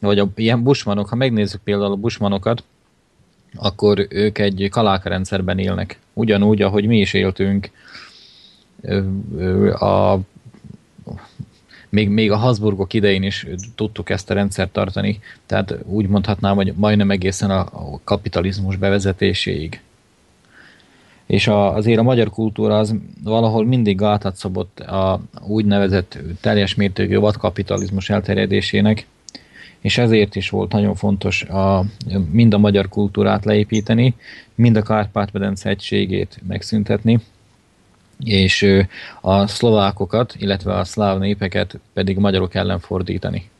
[0.01, 2.65] vagy a, ilyen busmanok, ha megnézzük például a busmanokat,
[3.55, 5.99] akkor ők egy kaláka rendszerben élnek.
[6.13, 7.71] Ugyanúgy, ahogy mi is éltünk
[9.79, 10.19] a,
[11.89, 16.73] még, még a Habsburgok idején is tudtuk ezt a rendszert tartani, tehát úgy mondhatnám, hogy
[16.77, 17.71] majdnem egészen a
[18.05, 19.81] kapitalizmus bevezetéséig.
[21.27, 27.19] És a, azért a magyar kultúra az valahol mindig gátat szabott a úgynevezett teljes mértékű
[27.19, 29.07] vadkapitalizmus elterjedésének,
[29.81, 31.85] és ezért is volt nagyon fontos a,
[32.31, 34.15] mind a magyar kultúrát leépíteni,
[34.55, 37.21] mind a Kárpát-medence egységét megszüntetni,
[38.25, 38.85] és
[39.21, 43.51] a szlovákokat, illetve a szláv népeket pedig magyarok ellen fordítani.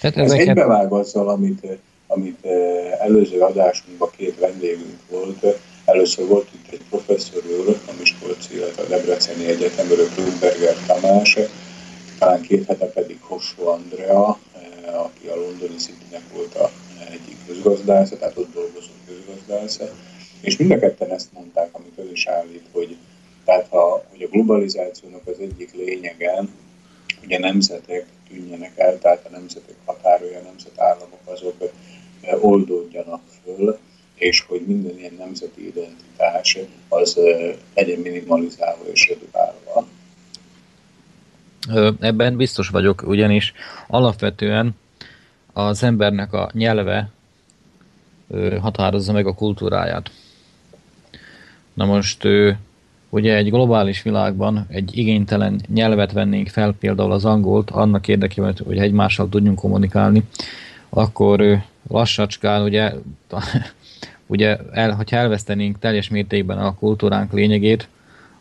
[0.00, 0.48] Tehát Ez ezeket...
[0.48, 1.66] egybevág azzal, amit,
[2.06, 2.46] amit
[2.98, 5.44] előző adásunkban két vendégünk volt,
[5.90, 11.38] Először volt itt egy professzor úr, a Miskolci, illetve a Debreceni Egyetemről, Klumberger Tamás,
[12.18, 14.38] talán két hete pedig Hossó Andrea,
[14.94, 16.70] aki a londoni Citynek volt a
[17.10, 19.84] egyik közgazdásza, tehát ott dolgozó közgazdásza,
[20.40, 22.96] és mind a ketten ezt mondták, amit ő is állít, hogy,
[23.50, 26.44] tehát ha, hogy a globalizációnak az egyik lényege,
[27.20, 31.54] hogy a nemzetek tűnjenek el, tehát a nemzetek határolja, a nemzetállamok azok
[32.20, 33.78] eh, oldódjanak föl,
[34.14, 37.18] és hogy minden ilyen nemzeti identitás az
[37.74, 39.86] legyen minimalizálva és redukálva.
[42.00, 43.52] Ebben biztos vagyok, ugyanis
[43.86, 44.76] alapvetően
[45.52, 47.10] az embernek a nyelve
[48.60, 50.10] határozza meg a kultúráját.
[51.74, 52.26] Na most
[53.10, 58.78] ugye egy globális világban egy igénytelen nyelvet vennénk fel, például az angolt, annak érdekében, hogy
[58.78, 60.22] egymással tudjunk kommunikálni,
[60.88, 62.92] akkor lassacskán ugye
[64.26, 67.88] ugye, el, hogyha elvesztenénk teljes mértékben a kultúránk lényegét,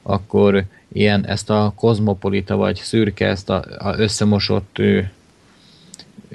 [0.01, 0.63] akkor
[0.93, 4.77] ilyen ezt a kozmopolita vagy szürke, ezt a, a összemosott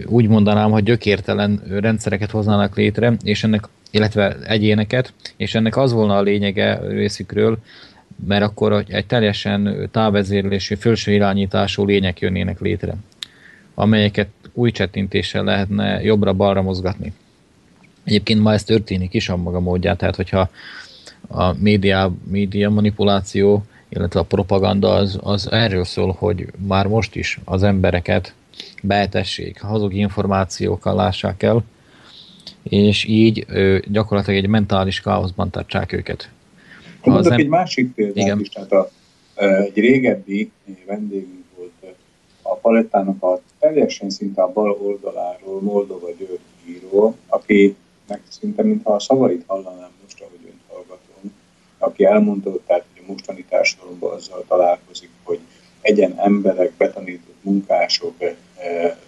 [0.06, 6.16] úgy mondanám, hogy gyökértelen rendszereket hoznának létre, és ennek, illetve egyéneket, és ennek az volna
[6.16, 7.58] a lényege részükről,
[8.26, 12.94] mert akkor egy teljesen távezérlésű, felső irányítású lények jönnének létre,
[13.74, 17.12] amelyeket új csettintéssel lehetne jobbra-balra mozgatni.
[18.04, 20.50] Egyébként ma ez történik is a maga módját, tehát hogyha
[21.28, 23.64] a média, média manipuláció
[23.96, 28.34] illetve a propaganda az, az erről szól, hogy már most is az embereket
[28.82, 31.64] beetessék, hazug információkkal lássák el,
[32.62, 36.28] és így ő, gyakorlatilag egy mentális káoszban tartsák őket.
[37.04, 37.38] Mondok em...
[37.38, 38.40] egy másik példát Igen.
[38.40, 38.90] is, tehát a,
[39.34, 40.50] egy régebbi
[40.86, 41.96] vendégünk volt
[42.42, 49.00] a palettának a teljesen szinte a bal oldaláról Moldova György író, akinek szinte mintha a
[49.00, 51.34] szavait hallanám most, ahogy önt hallgatom,
[51.78, 55.38] aki elmondta, tehát hogy a mostani társadalomban azzal találkozik, hogy
[55.80, 58.14] egyen emberek, betanított munkások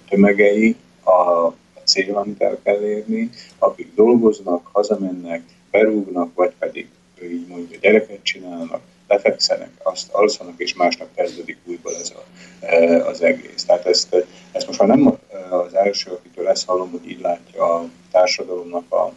[0.08, 1.52] tömegei a
[1.84, 6.88] cél, amit el kell érni, akik dolgoznak, hazamennek, berúgnak, vagy pedig
[7.22, 12.24] így mondja, gyereket csinálnak, lefekszenek, azt alszanak, és másnap kezdődik újból ez a,
[12.64, 13.64] e, az egész.
[13.64, 15.18] Tehát ezt, ezt most már nem
[15.50, 19.12] az első, akitől ezt hallom, hogy így látja a társadalomnak a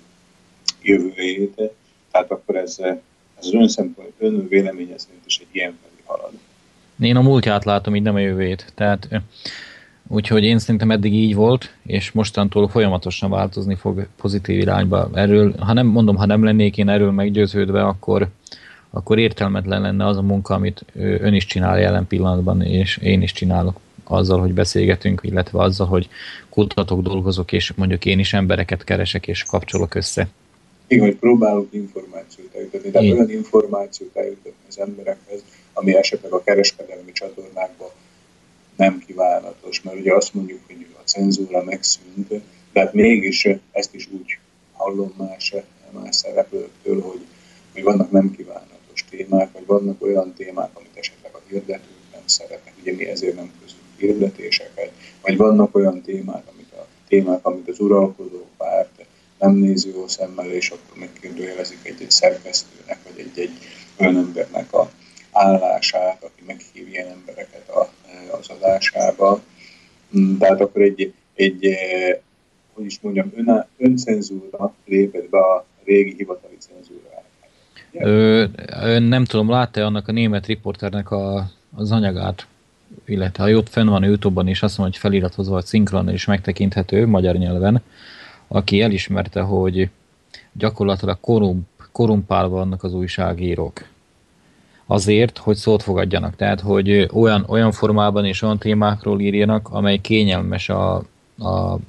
[0.82, 1.62] jövőjét,
[2.12, 2.95] tehát akkor ez, ez
[3.39, 6.32] az ön, szempont, ön véleménye szerint is egy ilyen felé halad.
[7.00, 8.72] Én a múltját látom, így nem a jövőjét.
[8.76, 9.08] Tehát
[10.12, 15.10] Úgyhogy én szerintem eddig így volt, és mostantól folyamatosan változni fog pozitív irányba.
[15.14, 18.28] Erről, ha nem mondom, ha nem lennék én erről meggyőződve, akkor,
[18.89, 23.32] akkor értelmetlen lenne az a munka, amit ön is csinál jelen pillanatban, és én is
[23.32, 26.10] csinálok azzal, hogy beszélgetünk, illetve azzal, hogy
[26.49, 30.28] kutatok, dolgozok, és mondjuk én is embereket keresek és kapcsolok össze.
[30.88, 35.43] Igen, hogy próbálok információt eljutatni, tehát olyan információt eljutatni az emberekhez,
[35.74, 37.89] ami esetleg a kereskedelmi csatornákban
[38.80, 42.28] nem kívánatos, mert ugye azt mondjuk, hogy a cenzúra megszűnt,
[42.74, 44.38] de hát mégis ezt is úgy
[44.74, 45.54] hallom más,
[45.92, 47.26] más szereplőktől, hogy,
[47.74, 52.74] hogy vannak nem kívánatos témák, vagy vannak olyan témák, amit esetleg a hirdetők nem szeretnek,
[52.82, 57.80] ugye mi ezért nem közünk hirdetéseket, vagy vannak olyan témák, amit a témák, amit az
[57.80, 59.06] uralkodó párt
[59.40, 63.58] nem nézi jó szemmel, és akkor megkérdőjelezik egy-egy szerkesztőnek, vagy egy-egy
[63.98, 64.92] olyan embernek a
[65.32, 67.90] állását, aki meghív ilyen embereket a,
[68.32, 69.42] az adásába.
[70.18, 72.18] Mm, tehát akkor egy, egy eh,
[72.74, 77.24] hogy is mondjam, ön, öncenzúra lépett be a régi hivatali cenzúra.
[77.92, 78.46] Ö,
[78.82, 82.48] ön nem tudom, látta annak a német riporternek a, az anyagát,
[83.06, 87.06] illetve ha ott fenn van Youtube-ban, és azt mondja, hogy feliratozva vagy szinkron is megtekinthető
[87.06, 87.82] magyar nyelven,
[88.48, 89.90] aki elismerte, hogy
[90.52, 93.86] gyakorlatilag korump, korumpálva vannak az újságírók
[94.92, 96.36] azért, hogy szót fogadjanak.
[96.36, 101.04] Tehát, hogy olyan, olyan formában és olyan témákról írjanak, amely kényelmes a,
[101.38, 101.80] a,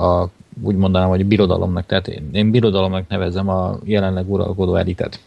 [0.00, 0.28] a
[0.62, 1.86] úgy mondanám, hogy birodalomnak.
[1.86, 5.20] Tehát én, én birodalomnak nevezem a jelenleg uralkodó elitet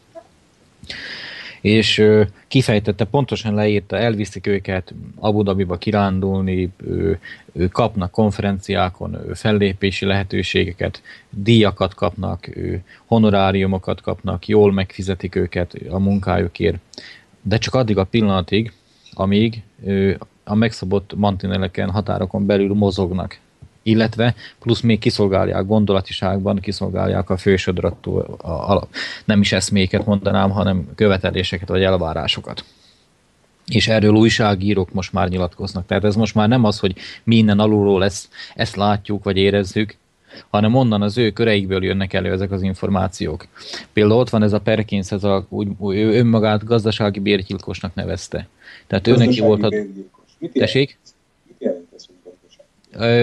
[1.62, 2.04] és
[2.48, 6.72] kifejtette, pontosan leírta, elviszik őket Abu Dhabiba kirándulni,
[7.72, 12.50] kapnak konferenciákon fellépési lehetőségeket, díjakat kapnak,
[13.06, 16.78] honoráriumokat kapnak, jól megfizetik őket a munkájukért,
[17.42, 18.72] de csak addig a pillanatig,
[19.14, 19.62] amíg
[20.44, 23.40] a megszabott mantineleken, határokon belül mozognak
[23.84, 28.88] illetve plusz még kiszolgálják gondolatiságban, kiszolgálják a fősodrottól a, a,
[29.26, 32.64] nem is eszméket mondanám, hanem követeléseket vagy elvárásokat.
[33.66, 35.86] És erről újságírók most már nyilatkoznak.
[35.86, 39.98] Tehát ez most már nem az, hogy mi innen alulról ezt, ezt látjuk vagy érezzük,
[40.50, 43.48] hanem onnan az ő köreikből jönnek elő ezek az információk.
[43.94, 48.48] Például ott van ez a Perkins, ez a, úgy, ő önmagát gazdasági bérgyilkosnak nevezte.
[48.88, 49.70] Tehát ő neki volt a...
[50.54, 50.99] Tessék?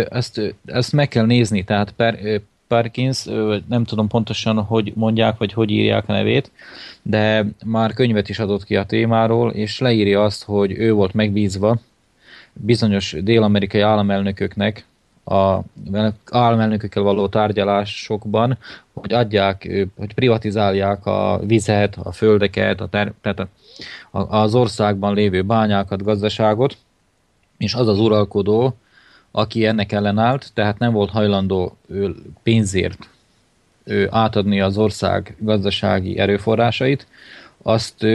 [0.09, 3.25] Ezt, ezt meg kell nézni, tehát per, Perkins,
[3.69, 6.51] nem tudom pontosan, hogy mondják, vagy hogy írják a nevét,
[7.03, 11.79] de már könyvet is adott ki a témáról, és leírja azt, hogy ő volt megbízva
[12.53, 14.85] bizonyos dél-amerikai államelnököknek
[15.25, 15.59] a
[16.31, 18.59] államelnökökkel való tárgyalásokban,
[18.93, 23.47] hogy adják, hogy privatizálják a vizet, a földeket, a ter- tehát
[24.11, 26.77] az országban lévő bányákat, gazdaságot,
[27.57, 28.77] és az az uralkodó,
[29.37, 31.77] aki ennek ellenállt, tehát nem volt hajlandó
[32.43, 33.09] pénzért
[34.11, 37.07] átadni az ország gazdasági erőforrásait,
[37.63, 38.07] azt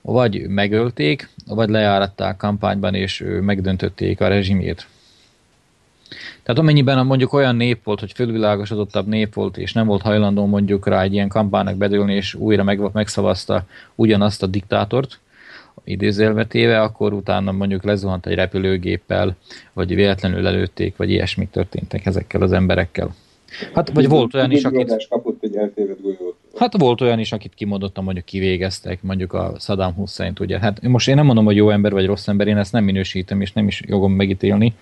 [0.00, 4.86] vagy megölték, vagy lejáratták kampányban, és megdöntötték a rezsimét.
[6.42, 10.86] Tehát amennyiben mondjuk olyan nép volt, hogy fölvilágosodottabb nép volt, és nem volt hajlandó mondjuk
[10.86, 15.18] rá egy ilyen kampánynak bedülni, és újra meg, megszavazta ugyanazt a diktátort,
[15.84, 19.36] idézélve téve, akkor utána mondjuk lezuhant egy repülőgéppel,
[19.72, 23.14] vagy véletlenül előtték, vagy ilyesmik történtek ezekkel az emberekkel.
[23.74, 25.06] Hát, vagy volt olyan is, akit...
[25.08, 26.36] kapott egy eltévedt golyót.
[26.56, 30.58] Hát volt olyan is, akit kimondottan mondjuk kivégeztek, mondjuk a Saddam Hussein, ugye.
[30.58, 33.40] Hát most én nem mondom, hogy jó ember vagy rossz ember, én ezt nem minősítem,
[33.40, 34.74] és nem is jogom megítélni,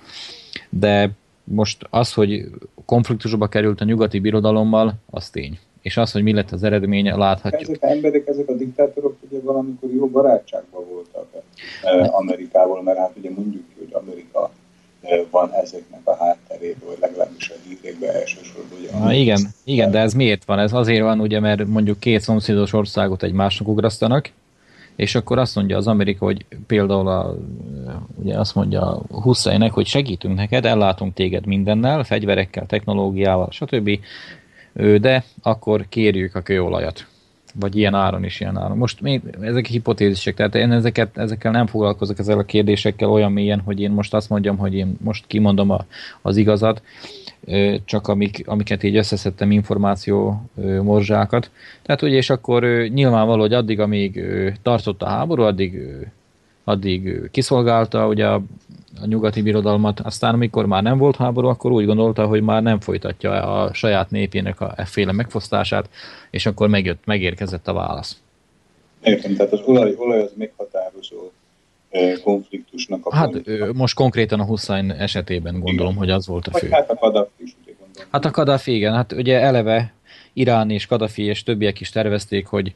[0.69, 1.11] de
[1.45, 2.45] most az, hogy
[2.85, 5.59] konfliktusba került a nyugati birodalommal, az tény.
[5.85, 7.63] És az, hogy mi lett az eredménye, láthatjuk.
[7.63, 11.27] Ezek az emberek, ezek a diktátorok ugye valamikor jó barátságban voltak
[11.83, 14.51] eh, Amerikával, mert hát ugye mondjuk hogy Amerika
[15.01, 18.79] eh, van ezeknek a hátteréből, legalábbis a hírekben elsősorban.
[18.79, 20.59] Ugye Na, igen, igen, de ez miért van?
[20.59, 24.31] Ez azért van, ugye, mert mondjuk két szomszédos országot egymásnak ugrasztanak,
[24.97, 27.37] és akkor azt mondja az Amerika, hogy például a,
[28.23, 33.99] ugye azt mondja Husseinek, hogy segítünk neked, ellátunk téged mindennel, fegyverekkel, technológiával, stb.
[34.75, 37.07] De akkor kérjük a kőolajat.
[37.61, 38.77] Vagy ilyen áron is ilyen áron.
[38.77, 43.61] Most még ezek hipotézisek, tehát én ezeket, ezekkel nem foglalkozok ezzel a kérdésekkel olyan mélyen,
[43.61, 45.85] hogy én most azt mondjam, hogy én most kimondom a,
[46.23, 46.83] az igazat,
[47.85, 50.43] csak amik, amiket így összeszedtem információ
[50.83, 51.51] morzsákat.
[51.83, 54.25] Tehát ugye, és akkor nyilvánvaló, hogy addig, amíg
[54.63, 55.79] tartott a háború, addig,
[56.65, 58.43] addig kiszolgálta ugye a,
[59.01, 62.81] a nyugati birodalmat, aztán amikor már nem volt háború, akkor úgy gondolta, hogy már nem
[62.81, 65.89] folytatja a saját népének a efféle megfosztását,
[66.31, 68.17] és akkor megjött, megérkezett a válasz.
[69.03, 71.31] Értem, tehát az olaj, olaj az meghatározó
[72.23, 73.73] konfliktusnak a Hát pont.
[73.73, 75.97] most konkrétan a Hussein esetében gondolom, igen.
[75.97, 76.69] hogy az volt a fő.
[76.71, 78.09] hát a Kadhafi is, ugye gondolom.
[78.11, 78.93] Hát a Kadhafi, igen.
[78.93, 79.93] Hát ugye eleve
[80.33, 82.75] Irán és Kadhafi és többiek is tervezték, hogy,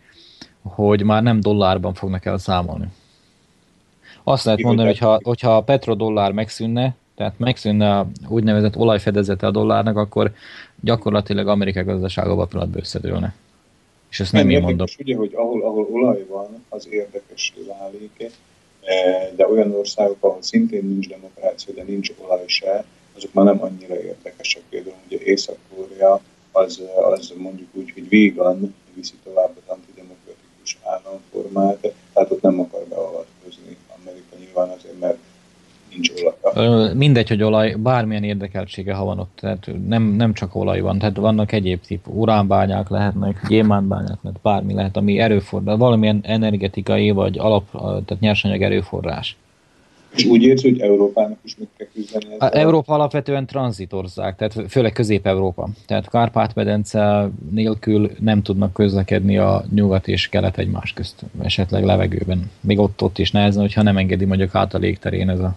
[0.63, 2.87] hogy már nem dollárban fognak el számolni.
[4.31, 9.51] Azt lehet mondani, hogy ha, hogyha a petrodollár megszűnne, tehát megszűnne a úgynevezett olajfedezete a
[9.51, 10.33] dollárnak, akkor
[10.81, 13.35] gyakorlatilag Amerika gazdasága pillanatban összedőlne.
[14.11, 14.87] És ezt nem, nem én mondom.
[14.99, 18.31] ugye, hogy ahol, ahol olaj van, az érdekes válik,
[18.89, 22.85] E, de olyan országok, ahol szintén nincs demokrácia, de nincs olaj se,
[23.17, 24.63] azok már nem annyira érdekesek.
[24.69, 26.21] Például ugye Észak-Korea
[26.53, 32.85] az, az mondjuk úgy, hogy végan viszi tovább az antidemokratikus államformát, tehát ott nem akar
[32.89, 33.38] beavatkozni
[34.59, 35.17] nyilván azért, mert
[35.91, 36.11] nincs
[36.55, 36.95] olaj.
[36.95, 41.17] Mindegy, hogy olaj, bármilyen érdekeltsége, ha van ott, tehát nem, nem csak olaj van, tehát
[41.17, 47.71] vannak egyéb típus, uránbányák lehetnek, gyémántbányák lehet, bármi lehet, ami erőforrás, valamilyen energetikai vagy alap,
[47.81, 49.37] tehát nyersanyag erőforrás.
[50.15, 52.37] És úgy érsz, hogy Európának is mit kell küzdeni?
[52.39, 55.69] A Európa alapvetően tranzitország, tehát főleg Közép-Európa.
[55.87, 62.51] Tehát Kárpát-medence nélkül nem tudnak közlekedni a nyugat és kelet egymás közt, esetleg levegőben.
[62.61, 65.57] Még ott-ott is nehezen, hogyha nem engedi mondjuk át a légterén ez a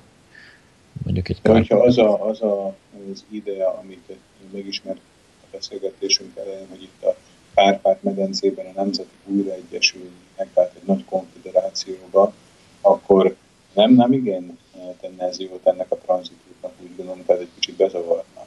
[1.04, 1.56] mondjuk egy kár...
[1.56, 2.76] Hogyha az, a, az a,
[3.12, 4.18] az ide, amit
[4.52, 5.00] megismert
[5.42, 7.16] a beszélgetésünk elején, hogy itt a
[7.54, 12.34] Kárpát-medencében a nemzetek újraegyesülnek, tehát egy nagy konfederációba,
[12.82, 13.36] akkor
[13.74, 14.58] nem, nem igen
[15.02, 18.46] tenne ez jót ennek a tranzitútnak, úgy gondolom, tehát egy kicsit bezavarna.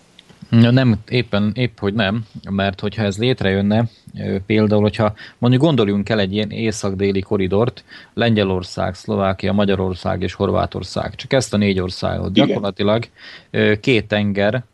[0.50, 3.88] Ja, nem, éppen, épp, hogy nem, mert hogyha ez létrejönne,
[4.46, 11.32] például, hogyha mondjuk gondoljunk el egy ilyen észak-déli koridort, Lengyelország, Szlovákia, Magyarország és Horvátország, csak
[11.32, 12.36] ezt a négy országot.
[12.36, 12.46] Igen.
[12.46, 13.08] Gyakorlatilag
[13.80, 14.64] két tenger,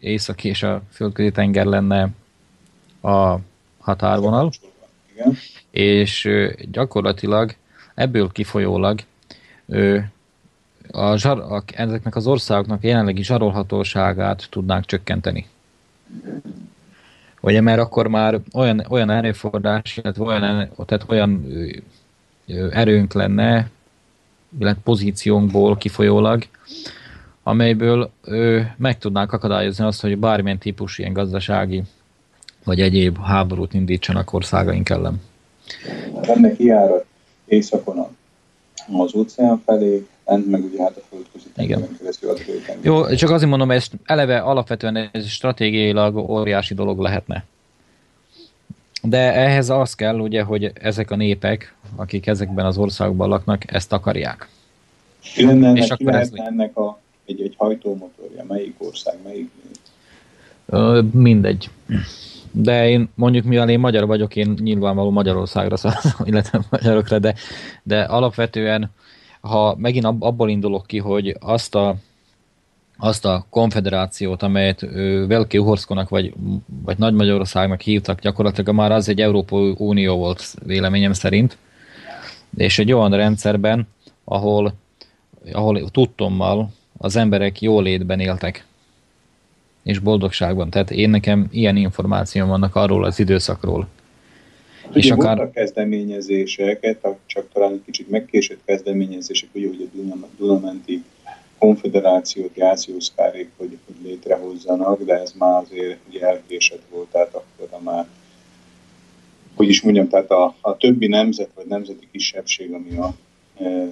[0.00, 2.08] észak és a földközi tenger lenne
[3.02, 3.36] a
[3.78, 4.52] határvonal,
[5.14, 5.36] Igen.
[5.70, 6.28] és
[6.70, 7.54] gyakorlatilag
[7.94, 9.00] ebből kifolyólag
[10.90, 15.46] a zsar, a, ezeknek az országoknak jelenlegi zsarolhatóságát tudnánk csökkenteni.
[17.40, 21.46] Ugye, mert akkor már olyan, olyan erőforrás, illetve olyan, tehát olyan
[22.70, 23.70] erőnk lenne,
[24.58, 26.46] illetve pozíciónkból kifolyólag,
[27.42, 31.82] amelyből ö, meg tudnánk akadályozni azt, hogy bármilyen típus ilyen gazdasági
[32.64, 35.20] vagy egyéb háborút indítsanak országaink ellen.
[36.20, 37.04] Ennek hiára
[37.44, 38.15] északon
[38.92, 42.42] az óceán felé, lent meg ugye hát a földközi tengeren keresztül az
[42.80, 47.44] Jó, csak azért mondom, hogy ez eleve alapvetően ez stratégiailag óriási dolog lehetne.
[49.02, 53.92] De ehhez az kell, ugye, hogy ezek a népek, akik ezekben az országokban laknak, ezt
[53.92, 54.48] akarják.
[55.20, 56.30] Ki lenne ennek, És akkor ez...
[56.34, 58.44] ennek a, egy, egy hajtómotorja?
[58.48, 59.50] Melyik ország, melyik?
[60.66, 61.70] Ö, mindegy.
[62.58, 67.34] De én mondjuk, mivel én magyar vagyok, én nyilvánvaló Magyarországra szavazom, illetve magyarokra, de,
[67.82, 68.90] de alapvetően
[69.40, 71.96] ha megint abból indulok ki, hogy azt a,
[72.98, 74.80] azt a konfederációt, amelyet
[75.26, 76.32] Velké Uhorszkonak vagy,
[76.84, 81.56] vagy Nagy Magyarországnak hívtak, gyakorlatilag már az egy Európai Unió volt véleményem szerint,
[82.56, 83.88] és egy olyan rendszerben,
[84.24, 84.74] ahol,
[85.52, 88.66] ahol tudtommal az emberek jólétben éltek,
[89.86, 90.70] és boldogságban.
[90.70, 93.86] Tehát én nekem ilyen információm vannak arról az időszakról.
[94.88, 95.36] Ugye és akár...
[95.36, 99.88] voltak kezdeményezések, csak talán egy kicsit megkésett kezdeményezések, ugye, hogy
[100.22, 101.04] a Dunamenti
[101.58, 108.06] konfederációt jászjószkárék, hogy, hogy létrehozzanak, de ez már azért ugye elkésett volt, tehát akkor már
[109.54, 113.14] hogy is mondjam, tehát a, a többi nemzet vagy nemzeti kisebbség, ami a
[113.58, 113.88] e,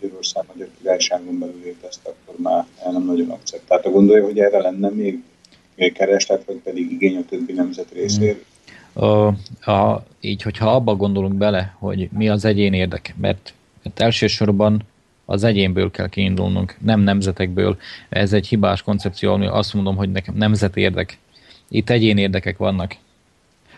[0.00, 3.90] Magyarország, Magyar Királyságon belül élt, ezt akkor már nem nagyon akceptálta.
[3.90, 5.22] Gondolja, hogy erre lenne még,
[5.92, 8.44] kereslet, vagy pedig igény a többi nemzet részéről?
[8.92, 9.26] A,
[9.70, 14.82] a, így, hogyha abba gondolunk bele, hogy mi az egyén érdek, mert, mert elsősorban
[15.24, 17.76] az egyénből kell kiindulnunk, nem nemzetekből.
[18.08, 21.18] Ez egy hibás koncepció, ami azt mondom, hogy nekem nemzet érdek.
[21.68, 22.96] Itt egyén érdekek vannak.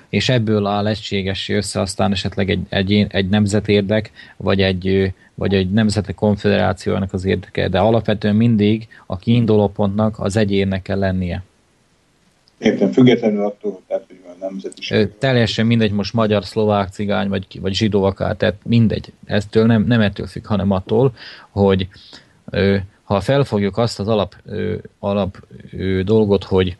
[0.08, 5.70] És ebből áll egységes össze aztán esetleg egy, egy, egy nemzetérdek, vagy egy, vagy egy
[5.70, 7.68] nemzeti konfederációnak az érdeke.
[7.68, 11.42] De alapvetően mindig a kiinduló pontnak az egyénnek kell lennie.
[12.58, 15.08] Értem, függetlenül attól, tehát, hogy a nemzetiség.
[15.18, 19.12] Teljesen mindegy, most magyar, szlovák, cigány, vagy, vagy zsidó akár, tehát mindegy.
[19.24, 21.14] Eztől nem, nem ettől függ, hanem attól,
[21.50, 21.88] hogy
[22.50, 26.76] ö, ha felfogjuk azt az alap, ö, alap ö, dolgot, hogy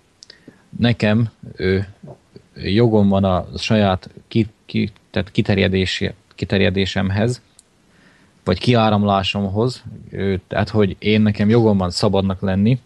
[0.79, 1.79] nekem ö,
[2.63, 6.05] jogom van a saját ki, ki, tehát kiterjedés,
[6.35, 7.43] kiterjedésemhez,
[8.45, 9.83] vagy kiáramlásomhoz,
[10.49, 12.79] tehát hogy én nekem jogom van szabadnak lenni,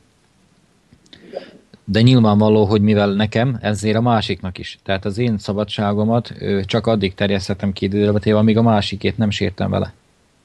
[1.84, 4.78] de nyilvánvaló, hogy mivel nekem, ezért a másiknak is.
[4.82, 6.32] Tehát az én szabadságomat
[6.64, 9.92] csak addig terjesztettem ki időre, amíg a másikét nem sértem vele.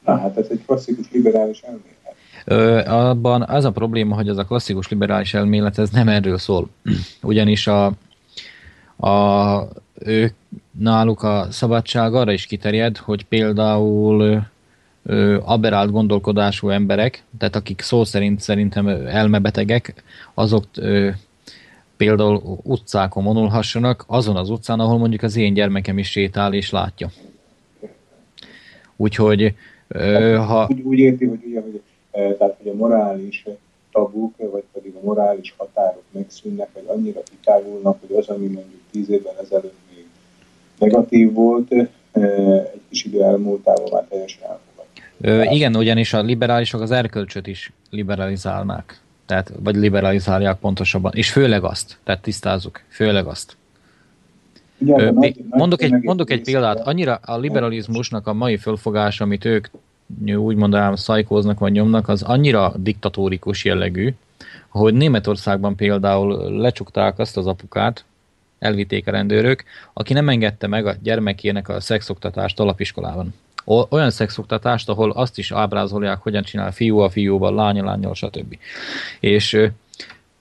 [0.05, 1.95] Na, hát ez egy klasszikus liberális elmélet.
[2.45, 6.69] Ö, abban az a probléma, hogy az a klasszikus liberális elmélet, ez nem erről szól.
[7.21, 7.91] Ugyanis a,
[8.97, 9.67] a,
[9.99, 10.33] ők,
[10.71, 14.43] náluk a szabadság arra is kiterjed, hogy például
[15.03, 21.09] ö, aberált gondolkodású emberek, tehát akik szó szerint szerintem elmebetegek, azok ö,
[21.97, 27.09] például utcákon vonulhassanak, azon az utcán, ahol mondjuk az én gyermekem is sétál és látja.
[28.95, 29.53] Úgyhogy
[30.35, 30.67] ha...
[30.71, 31.81] Úgy, úgy érti, hogy, ugye, hogy,
[32.11, 33.45] tehát, hogy a morális
[33.97, 39.09] tabuk, vagy pedig a morális határok megszűnnek, vagy annyira kitávulnak, hogy az, ami mondjuk tíz
[39.09, 40.05] évvel ezelőtt még
[40.79, 41.71] negatív volt,
[42.11, 45.51] egy kis idő elmúltával már teljesen elfogadja.
[45.51, 49.01] Igen, ugyanis a liberálisok az erkölcsöt is liberalizálnák.
[49.25, 53.57] Tehát, vagy liberalizálják pontosabban, és főleg azt, tehát tisztázzuk, főleg azt.
[54.87, 55.11] Ö,
[55.49, 59.67] mondok, egy, mondok egy példát, annyira a liberalizmusnak a mai fölfogás, amit ők
[60.25, 64.13] úgy mondanám szajkóznak vagy nyomnak, az annyira diktatórikus jellegű,
[64.67, 68.05] hogy Németországban például lecsukták azt az apukát,
[68.59, 73.33] elvitték a rendőrök, aki nem engedte meg a gyermekének a szexoktatást alapiskolában
[73.89, 78.57] olyan szexoktatást, ahol azt is ábrázolják, hogyan csinál fiú a fiúval, a lányjal, stb.
[79.19, 79.69] És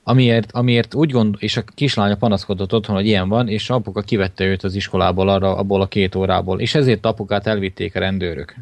[0.02, 4.44] amiért, amiért úgy gond, és a kislánya panaszkodott otthon, hogy ilyen van, és apuka kivette
[4.44, 8.54] őt az iskolából, arra, abból a két órából, és ezért apukát elvitték a rendőrök.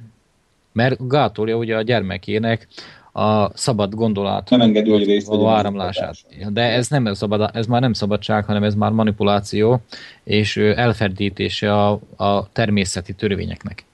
[0.75, 2.69] Mert gátolja ugye a gyermekének
[3.13, 6.17] a szabad gondolat nem engedő, hogy részt a áramlását.
[6.53, 9.81] De ez nem szabad, ez már nem szabadság, hanem ez már manipuláció
[10.25, 13.85] és elferdítése a, a természeti törvényeknek.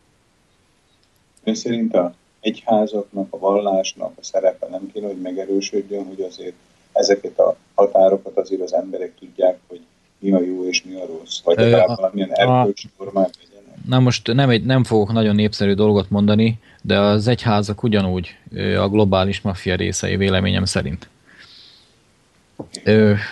[1.45, 6.55] Ön szerint a egyházaknak, a vallásnak a szerepe nem kéne, hogy megerősödjön, hogy azért
[6.93, 9.81] ezeket a határokat azért az emberek tudják, hogy
[10.19, 13.50] mi a jó és mi a rossz, vagy legalább valamilyen erkölcsi legyenek.
[13.87, 18.37] Na most nem, egy, nem fogok nagyon népszerű dolgot mondani, de az egyházak ugyanúgy
[18.79, 21.09] a globális maffia részei véleményem szerint.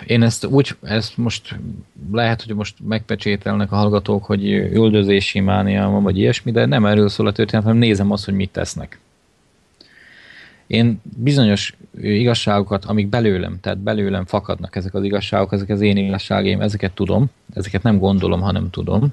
[0.05, 1.55] Én ezt úgy, ezt most
[2.11, 7.09] lehet, hogy most megpecsételnek a hallgatók, hogy üldözési mánia van, vagy ilyesmi, de nem erről
[7.09, 8.99] szól a történet, hanem nézem azt, hogy mit tesznek.
[10.67, 16.61] Én bizonyos igazságokat, amik belőlem, tehát belőlem fakadnak ezek az igazságok, ezek az én igazságaim,
[16.61, 19.07] ezeket tudom, ezeket nem gondolom, hanem tudom,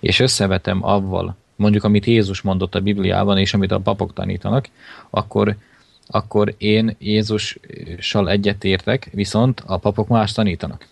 [0.00, 4.68] és összevetem avval, mondjuk amit Jézus mondott a Bibliában, és amit a papok tanítanak,
[5.10, 5.56] akkor
[6.10, 10.86] akkor én Jézussal egyetértek, viszont a papok más tanítanak.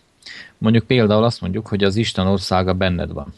[0.59, 3.35] Mondjuk például azt mondjuk, hogy az Isten országa benned van.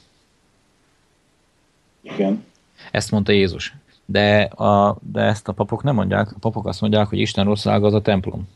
[2.01, 2.45] Igen.
[2.91, 3.75] Ezt mondta Jézus.
[4.05, 6.31] De, a, de ezt a papok nem mondják.
[6.31, 8.49] A papok azt mondják, hogy Isten országa az a templom.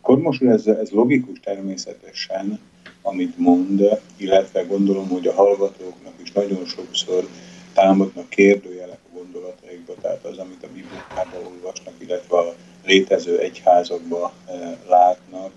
[0.00, 2.58] Kormos ez, ez logikus természetesen,
[3.06, 7.28] amit mond, illetve gondolom, hogy a hallgatóknak is nagyon sokszor
[7.74, 15.52] támadnak kérdőjelek gondolataikba, tehát az, amit a Bibliában olvasnak, illetve a létező egyházakban eh, látnak,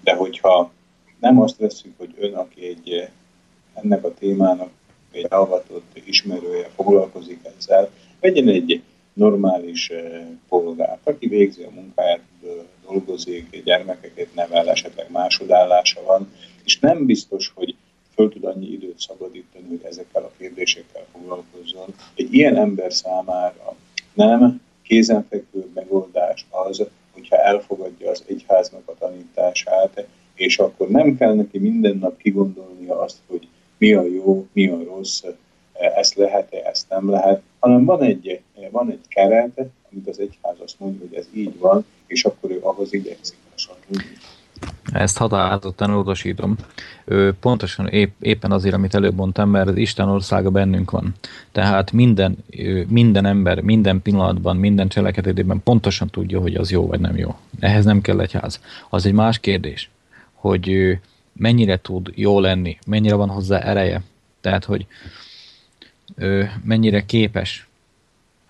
[0.00, 0.72] de hogyha
[1.20, 3.08] nem azt veszük, hogy ön, aki egy eh,
[3.74, 4.70] ennek a témának
[5.12, 8.82] egy avatott ismerője foglalkozik ezzel, vegyen egy
[9.12, 12.20] normális eh, polgárt, aki végzi a munkáját,
[12.88, 16.32] dolgozik, gyermekeket nevel, esetleg másodállása van,
[16.64, 17.74] és nem biztos, hogy
[18.14, 21.94] föl tud annyi időt szabadítani, hogy ezekkel a kérdésekkel foglalkozzon.
[22.14, 23.76] Egy ilyen ember számára
[24.14, 31.58] nem kézenfekvő megoldás az, hogyha elfogadja az egyháznak a tanítását, és akkor nem kell neki
[31.58, 35.24] minden nap kigondolnia azt, hogy mi a jó, mi a rossz,
[35.78, 39.58] ezt lehet-e, ezt nem lehet, hanem van egy, van egy keret,
[39.92, 44.16] amit az egyház azt mondja, hogy ez így van, és akkor ő ahhoz igyekszik hasonlítani.
[44.92, 46.56] Ezt határozottan utasítom.
[47.40, 51.14] Pontosan épp, éppen azért, amit előbb mondtam, mert az Isten országa bennünk van.
[51.52, 52.36] Tehát minden,
[52.88, 57.34] minden ember, minden pillanatban, minden cselekedetében pontosan tudja, hogy az jó vagy nem jó.
[57.60, 58.60] Ehhez nem kell egy ház.
[58.90, 59.90] Az egy más kérdés,
[60.32, 60.98] hogy
[61.32, 64.02] mennyire tud jó lenni, mennyire van hozzá ereje.
[64.40, 64.86] Tehát, hogy
[66.64, 67.68] mennyire képes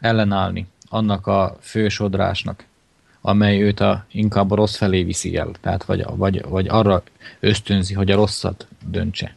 [0.00, 2.64] ellenállni annak a fősodrásnak,
[3.20, 7.02] amely őt a, inkább a rossz felé viszi el, tehát vagy, vagy, vagy arra
[7.40, 9.34] ösztönzi, hogy a rosszat döntse,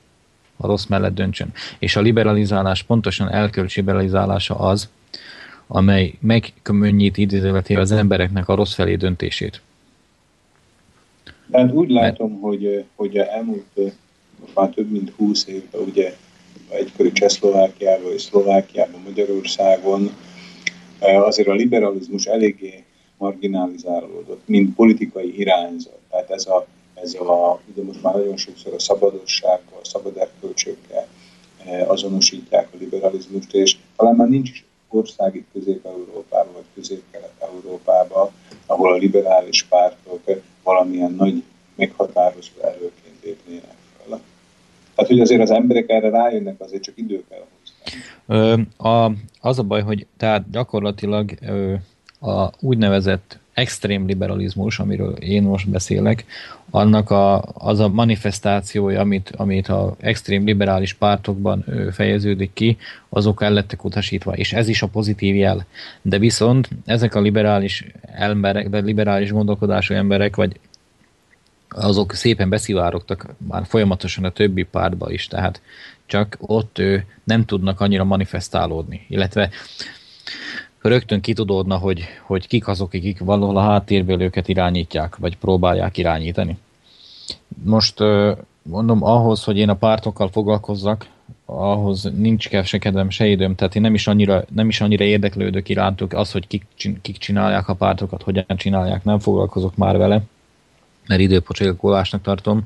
[0.57, 1.51] a rossz mellett döntsön.
[1.79, 4.89] És a liberalizálás, pontosan elkölcs liberalizálása az,
[5.67, 9.61] amely megkönnyíti idézőletével az embereknek a rossz felé döntését.
[11.51, 12.41] Tehát úgy látom, Mert...
[12.41, 13.79] hogy, hogy a elmúlt
[14.53, 16.15] már több mint 20 évben ugye
[16.72, 20.11] egykori Csehszlovákiában és Szlovákiában, Magyarországon
[20.99, 22.84] azért a liberalizmus eléggé
[23.17, 25.97] marginalizálódott, mint politikai irányzat.
[26.09, 31.07] Tehát ez a, ez a ugye most már nagyon sokszor a szabadossággal, a szabad erkölcsökkel
[31.65, 38.30] eh, azonosítják a liberalizmust, és talán már nincs is ország itt Közép-Európában vagy Közép-Kelet-Európában,
[38.65, 41.43] ahol a liberális pártok valamilyen nagy
[41.76, 43.80] meghatározó erőként lépnének.
[45.01, 47.39] Tehát, hogy azért az emberek erre rájönnek, azért csak idő kell
[48.27, 48.63] hozzá.
[48.77, 51.73] A, az a baj, hogy tehát gyakorlatilag ö,
[52.27, 56.25] a úgynevezett extrém liberalizmus, amiről én most beszélek,
[56.69, 62.77] annak a, az a manifestációja, amit, amit a extrém liberális pártokban fejeződik ki,
[63.09, 65.65] azok el lettek utasítva, és ez is a pozitív jel.
[66.01, 70.59] De viszont ezek a liberális emberek, de liberális gondolkodású emberek, vagy
[71.76, 75.61] azok szépen beszivárogtak már folyamatosan a többi pártba is, tehát
[76.05, 79.49] csak ott ő, nem tudnak annyira manifestálódni, illetve
[80.82, 86.57] rögtön kitudódna, hogy, hogy kik azok, akik valahol a háttérből őket irányítják, vagy próbálják irányítani.
[87.63, 87.99] Most
[88.61, 91.05] mondom, ahhoz, hogy én a pártokkal foglalkozzak,
[91.45, 95.03] ahhoz nincs kell se kedvem, se időm, tehát én nem is annyira, nem is annyira
[95.03, 96.65] érdeklődök irántuk, az, hogy kik,
[97.01, 100.22] kik csinálják a pártokat, hogyan csinálják, nem foglalkozok már vele,
[101.12, 102.64] mert időpocsékolásnak tartom.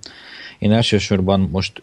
[0.59, 1.81] Én elsősorban most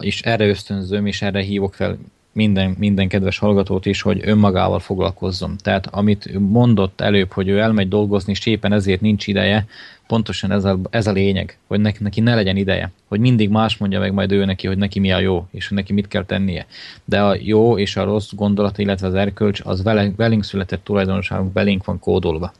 [0.00, 1.98] is erre ösztönzöm, és erre hívok fel
[2.32, 5.56] minden, minden kedves hallgatót is, hogy önmagával foglalkozzon.
[5.62, 9.66] Tehát amit mondott előbb, hogy ő elmegy dolgozni, és éppen ezért nincs ideje,
[10.06, 12.92] pontosan ez a, ez a lényeg, hogy neki, neki ne legyen ideje.
[13.08, 15.76] Hogy mindig más mondja meg majd ő neki, hogy neki mi a jó, és hogy
[15.76, 16.66] neki mit kell tennie.
[17.04, 19.82] De a jó és a rossz gondolat, illetve az erkölcs, az
[20.16, 22.52] velünk, született tulajdonságunk, belénk van kódolva.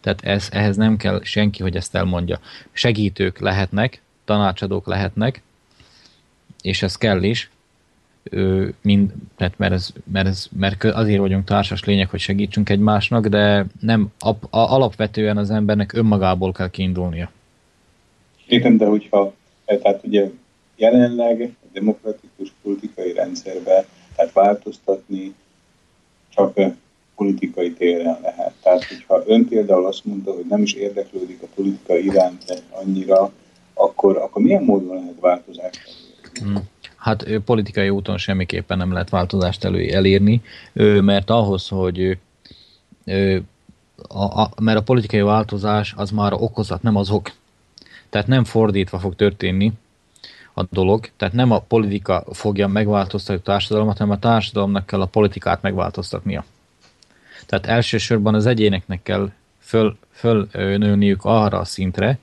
[0.00, 2.40] Tehát ez, ehhez nem kell senki, hogy ezt elmondja.
[2.72, 5.42] Segítők lehetnek, tanácsadók lehetnek,
[6.62, 7.50] és ez kell is,
[8.82, 13.66] mind, tehát mert, ez, mert, ez, mert azért vagyunk társas lények, hogy segítsünk egymásnak, de
[13.80, 17.30] nem a, a, alapvetően az embernek önmagából kell kiindulnia.
[18.46, 19.32] Értem, de hogyha,
[19.64, 20.30] tehát ugye
[20.76, 23.86] jelenleg a demokratikus politikai rendszerbe,
[24.16, 25.34] tehát változtatni
[26.28, 26.56] csak
[27.18, 28.52] politikai téren lehet.
[28.62, 33.32] Tehát, hogyha ön például azt mondta, hogy nem is érdeklődik a politika iránt annyira,
[33.74, 35.80] akkor, akkor milyen módon lehet változást
[36.40, 36.58] hmm.
[36.96, 40.42] Hát politikai úton semmiképpen nem lehet változást elő elérni,
[41.00, 42.18] mert ahhoz, hogy
[44.08, 47.32] a, a, mert a politikai változás az már okozat, nem az ok.
[48.10, 49.72] Tehát nem fordítva fog történni
[50.54, 55.06] a dolog, tehát nem a politika fogja megváltoztatni a társadalmat, hanem a társadalomnak kell a
[55.06, 56.44] politikát megváltoztatnia.
[57.48, 62.18] Tehát elsősorban az egyéneknek kell föl, fölnőniük arra a szintre,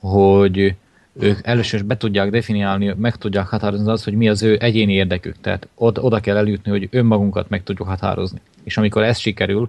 [0.00, 0.74] hogy
[1.12, 5.40] ők először be tudják definiálni, meg tudják határozni az, hogy mi az ő egyéni érdekük.
[5.40, 8.40] Tehát oda kell eljutni, hogy önmagunkat meg tudjuk határozni.
[8.62, 9.68] És amikor ez sikerül,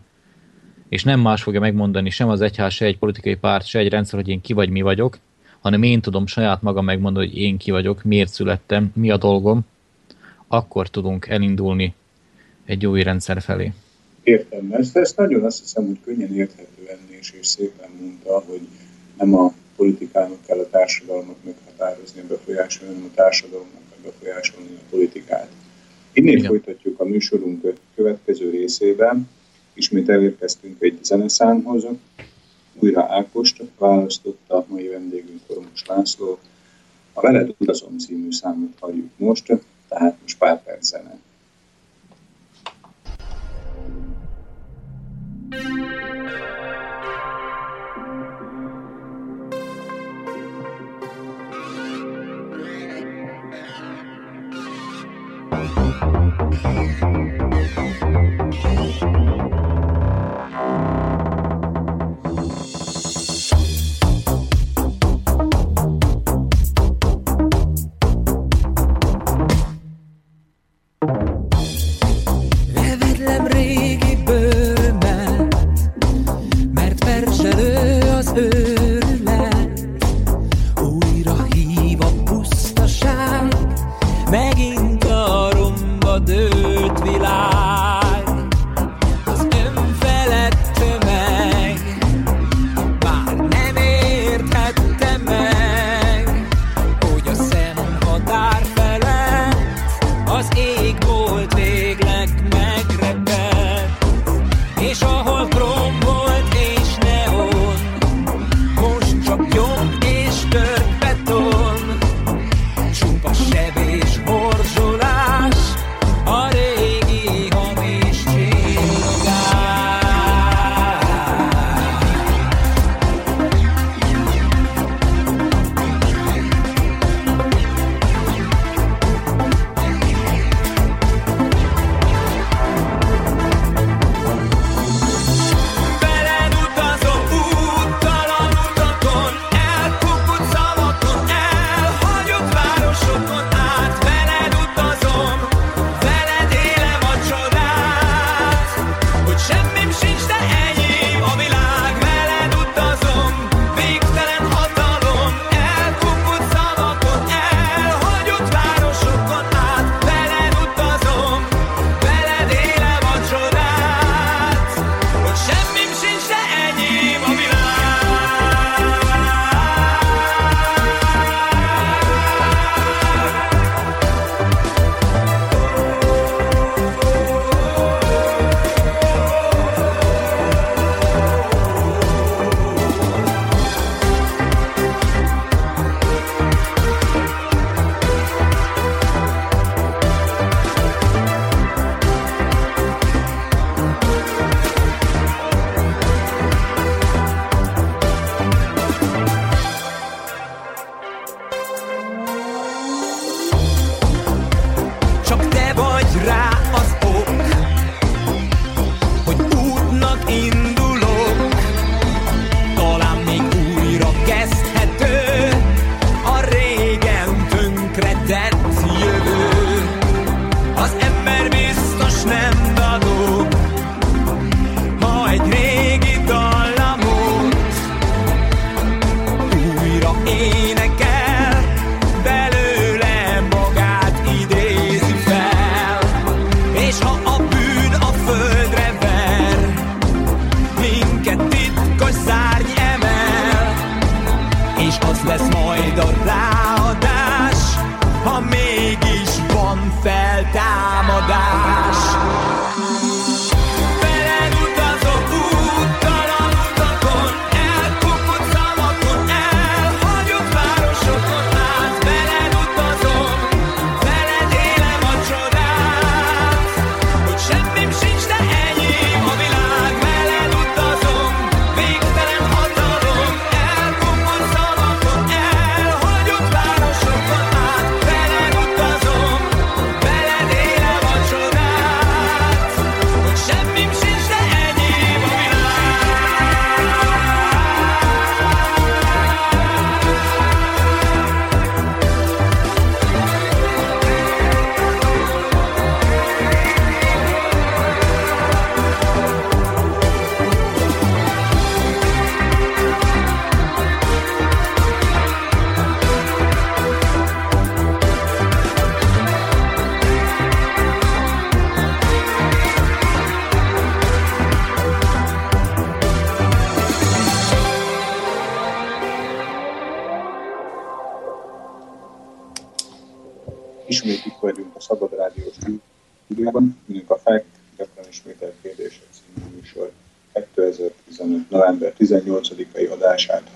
[0.90, 4.20] és nem más fogja megmondani sem az egyház, se egy politikai párt, se egy rendszer,
[4.20, 5.18] hogy én ki vagy mi vagyok,
[5.60, 9.66] hanem én tudom saját magam megmondani, hogy én ki vagyok, miért születtem, mi a dolgom,
[10.48, 11.94] akkor tudunk elindulni
[12.66, 13.74] egy új rendszer felé.
[14.24, 18.68] Értem, ezt, ezt nagyon azt hiszem, hogy könnyen érthetően és, és szépen mondta, hogy
[19.18, 25.48] nem a politikának kell a társadalmat meghatározni, befolyásolni, hanem a társadalomnak kell befolyásolni a politikát.
[26.14, 26.46] Innen Igen.
[26.46, 29.30] folytatjuk a műsorunk következő részében.
[29.74, 31.86] Ismét elérkeztünk egy zeneszámhoz.
[32.80, 36.40] Újra Ákost választotta a mai vendégünk Koromos László.
[37.14, 39.46] A Veled utazom című számot halljuk most,
[39.88, 41.20] tehát most pár perc zene.
[45.52, 46.73] Thank you.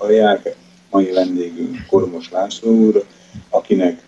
[0.07, 0.55] Hallják.
[0.89, 3.05] Mai vendégünk Kormos László úr,
[3.49, 4.03] akinek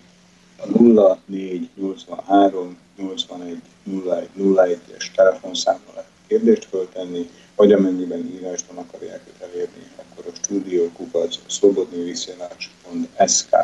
[0.57, 3.57] a 0483 81
[3.89, 11.39] 0101-es telefonszámra lehet kérdést föltenni, vagy amennyiben írásban akarják őt elérni, akkor a stúdió kukac
[11.47, 13.55] szlobodnyviszjelás.sk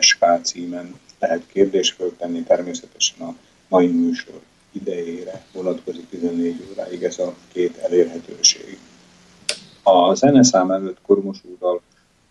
[0.00, 3.34] SK címen lehet kérdést föltenni, természetesen a
[3.68, 4.40] mai műsor
[4.72, 8.78] idejére vonatkozik 14 óráig ez a két elérhetőség.
[9.82, 11.80] A zeneszám előtt Kormos úrral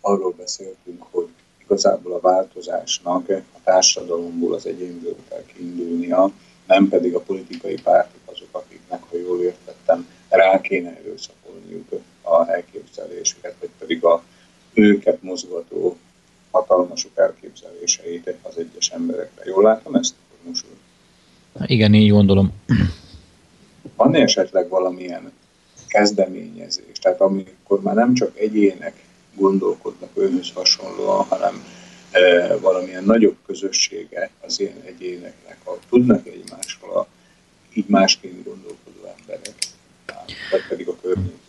[0.01, 1.27] arról beszéltünk, hogy
[1.63, 6.31] igazából a változásnak a társadalomból, az egyénből kell kiindulnia,
[6.67, 11.89] nem pedig a politikai pártok azok, akiknek, ha jól értettem, rá kéne erőszakolniuk
[12.21, 14.23] a elképzelésüket, vagy pedig a
[14.73, 15.97] őket mozgató
[16.51, 19.43] hatalmasok elképzeléseit az egyes emberekre.
[19.45, 20.15] Jól látom ezt?
[20.47, 20.65] Most
[21.65, 22.51] Igen, így gondolom.
[23.95, 25.31] Van esetleg valamilyen
[25.91, 28.93] kezdeményezés, tehát amikor már nem csak egyének
[29.35, 31.63] gondolkodnak őhöz hasonlóan, hanem
[32.11, 37.07] e, valamilyen nagyobb közössége az ilyen egyéneknek, ha tudnak egymásról,
[37.73, 39.55] így másként gondolkodó emberek,
[40.51, 41.39] vagy pedig a környék.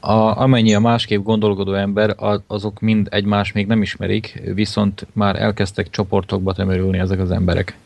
[0.00, 2.14] A, amennyi a másképp gondolkodó ember,
[2.46, 7.76] azok mind egymást még nem ismerik, viszont már elkezdtek csoportokba tömörülni ezek az emberek.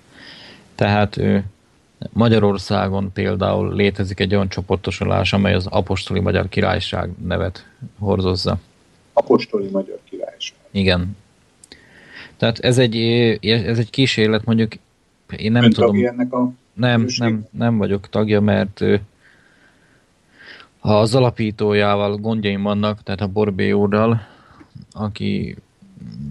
[0.75, 1.21] Tehát
[2.13, 7.67] Magyarországon például létezik egy olyan csoportosulás, amely az Apostoli Magyar Királyság nevet
[7.99, 8.59] hordozza.
[9.13, 10.59] Apostoli Magyar Királyság.
[10.71, 11.17] Igen.
[12.37, 12.97] Tehát ez egy,
[13.41, 14.73] ez egy kísérlet, mondjuk
[15.37, 16.07] én nem Ön tudom.
[16.07, 18.85] ennek a nem, nem, nem vagyok tagja, mert
[20.81, 24.27] az alapítójával gondjaim vannak, tehát a Borbé úrral,
[24.93, 25.57] aki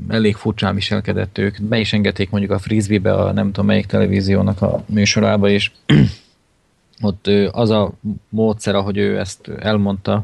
[0.08, 1.62] elég furcsán viselkedett ők.
[1.62, 5.72] Be is engedték mondjuk a frisbee-be, a nem tudom melyik televíziónak a műsorába, és
[7.02, 7.92] ott az a
[8.30, 10.24] módszer, ahogy ő ezt elmondta,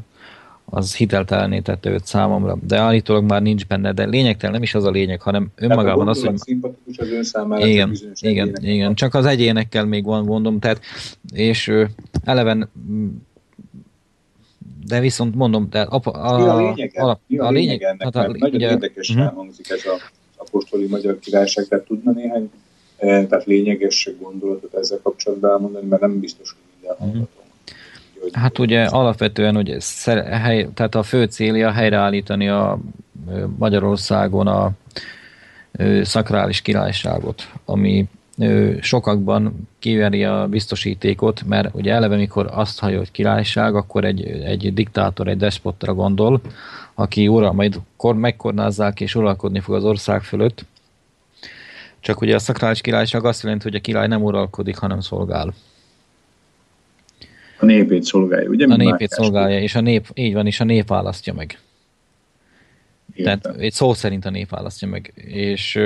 [0.72, 4.84] az hiteltelené tette őt számomra, de állítólag már nincs benne, de lényegtelen nem is az
[4.84, 6.38] a lényeg, hanem önmagában az, hogy...
[6.38, 10.82] szimpatikus az ön számára, igen, igen, igen, csak az egyénekkel még van gondom, tehát,
[11.34, 11.72] és
[12.24, 12.70] eleven
[14.90, 18.02] de viszont mondom, de a, a, a lényeg, a, mi a, a lényeg ennek?
[18.02, 19.36] Hát a, nagyon ugye, érdekesen uh-huh.
[19.36, 19.98] hangzik ez a
[20.38, 22.52] apostoli magyar királyság, tehát tudna néhány
[22.98, 27.12] e, tehát lényeges gondolatot ezzel kapcsolatban elmondani, mert nem biztos, hogy minden uh-huh.
[27.12, 28.42] hallgatom.
[28.42, 29.78] Hát ugye alapvetően ugye,
[30.26, 32.80] hely, tehát a fő célja helyreállítani a
[33.58, 34.72] Magyarországon a
[36.02, 38.06] szakrális királyságot, ami
[38.82, 44.74] sokakban kiveri a biztosítékot, mert ugye eleve mikor azt hallja, hogy királyság, akkor egy, egy
[44.74, 46.42] diktátor, egy despotra gondol,
[46.94, 50.66] aki ura, majd kor, megkornázzák és uralkodni fog az ország fölött.
[52.00, 55.54] Csak ugye a szakrális királyság azt jelenti, hogy a király nem uralkodik, hanem szolgál.
[57.60, 58.66] A népét szolgálja, ugye?
[58.66, 61.60] A népét szolgálja, és a nép, így van, és a nép választja meg.
[63.14, 63.40] Értem.
[63.40, 65.14] Tehát egy szó szerint a nép választja meg.
[65.16, 65.80] És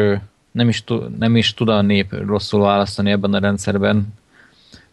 [0.53, 0.83] nem is,
[1.19, 4.07] nem is tud a nép rosszul választani ebben a rendszerben,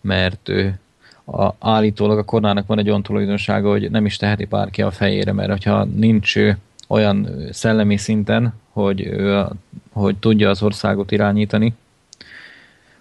[0.01, 0.79] mert ő,
[1.25, 5.33] a, állítólag a koronának van egy olyan tulajdonsága, hogy nem is teheti bárki a fejére,
[5.33, 6.35] mert ha nincs
[6.89, 9.45] olyan szellemi szinten, hogy, ő,
[9.93, 11.75] hogy tudja az országot irányítani,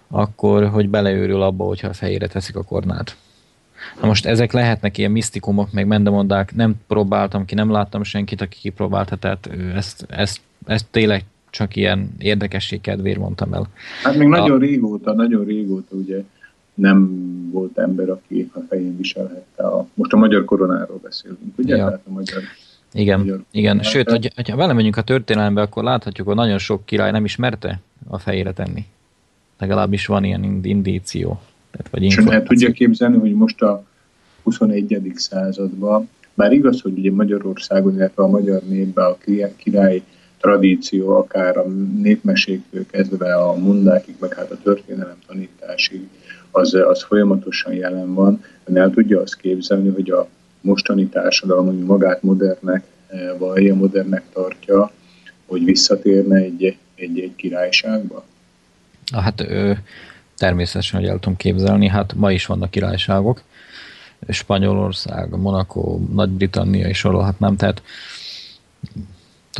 [0.08, 3.16] akkor hogy beleőrül abba, hogyha a fejére teszik a kornát.
[4.00, 8.58] Na most ezek lehetnek ilyen misztikumok, meg mendemondák, nem próbáltam ki, nem láttam senkit, aki
[8.58, 13.68] kipróbálta, tehát ezt, ezt, ezt tényleg csak ilyen érdekesség kedvéért mondtam el.
[14.02, 14.30] Hát még a...
[14.30, 16.22] nagyon régóta, nagyon régóta ugye
[16.74, 17.10] nem
[17.50, 19.86] volt ember, aki a fején viselhette a...
[19.94, 21.76] Most a magyar koronáról beszélünk, ugye?
[21.76, 21.84] Ja.
[21.84, 22.42] Tehát a magyar
[22.92, 23.82] igen, magyar igen.
[23.82, 27.80] Sőt, hogy, ha vele megyünk a történelembe, akkor láthatjuk, hogy nagyon sok király nem ismerte
[28.08, 28.84] a fejére tenni.
[29.58, 31.40] Legalábbis van ilyen indíció.
[31.70, 33.84] Tehát, vagy És el tudja képzelni, hogy most a
[34.42, 35.12] 21.
[35.14, 39.16] században, bár igaz, hogy ugye Magyarországon, illetve a magyar népben a
[39.56, 40.02] király
[40.40, 41.66] tradíció, akár a
[42.02, 46.08] népmeséktől kezdve a mondákig, meg hát a történelem tanításig,
[46.50, 48.44] az, az folyamatosan jelen van.
[48.64, 50.28] Ön el tudja azt képzelni, hogy a
[50.60, 54.90] mostani társadalom, ami magát modernek eh, vallja, modernek tartja,
[55.46, 58.24] hogy visszatérne egy, egy, egy királyságba?
[59.12, 59.78] Hát ő,
[60.36, 63.42] természetesen, hogy el tudom képzelni, hát ma is vannak királyságok.
[64.28, 67.82] Spanyolország, Monaco, Nagy-Britannia is sorolhatnám, tehát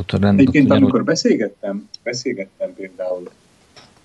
[0.06, 0.20] Dr.
[0.20, 0.74] Rend, Egyébként Dr.
[0.74, 3.30] amikor beszélgettem, beszélgettem például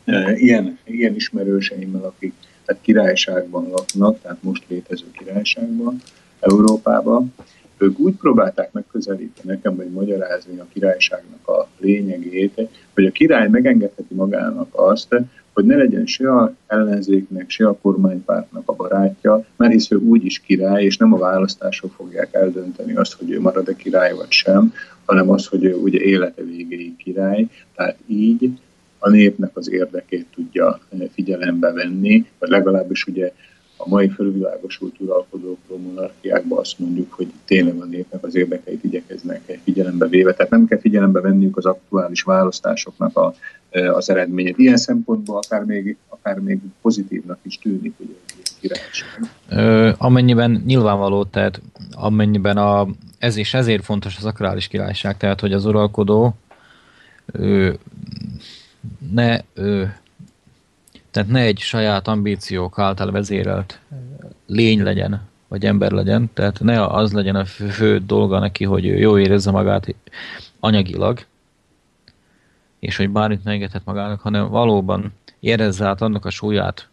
[0.05, 2.33] e, ilyen, ilyen ismerőseimmel, akik
[2.65, 6.01] tehát királyságban laknak, tehát most létező királyságban,
[6.39, 7.33] Európában,
[7.77, 14.13] ők úgy próbálták megközelíteni nekem, vagy magyarázni a királyságnak a lényegét, hogy a király megengedheti
[14.13, 15.15] magának azt,
[15.55, 20.39] hogy ne legyen se a ellenzéknek, se a kormánypártnak a barátja, mert hisz ő úgyis
[20.39, 24.73] király, és nem a választások fogják eldönteni azt, hogy ő marad-e király vagy sem,
[25.05, 28.59] hanem az, hogy ő ugye élete végéig király, tehát így
[28.99, 30.79] a népnek az érdekét tudja
[31.13, 33.31] figyelembe venni, vagy legalábbis ugye
[33.77, 40.07] a mai fölvilágosult uralkodókról, monarchiákban azt mondjuk, hogy tényleg a népnek az érdekeit igyekeznek figyelembe
[40.07, 40.33] véve.
[40.33, 43.35] Tehát nem kell figyelembe venniük az aktuális választásoknak a,
[43.93, 44.57] az eredményét.
[44.57, 48.15] Ilyen szempontból akár még, akár még pozitívnak is tűnik, hogy
[48.59, 49.95] királyság.
[49.97, 51.61] amennyiben nyilvánvaló, tehát
[51.91, 56.35] amennyiben a, ez is ezért fontos az akrális királyság, tehát hogy az uralkodó
[57.33, 57.77] ő,
[59.11, 59.95] ne ő,
[61.15, 63.79] Tehát ne egy saját ambíciók által vezérelt
[64.45, 69.17] lény legyen, vagy ember legyen, tehát ne az legyen a fő, dolga neki, hogy jó
[69.17, 69.95] érezze magát
[70.59, 71.19] anyagilag,
[72.79, 76.87] és hogy bármit megengedhet magának, hanem valóban érezze át annak a súlyát,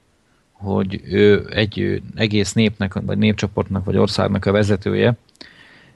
[0.53, 5.17] hogy ő egy egész népnek, vagy népcsoportnak, vagy országnak a vezetője,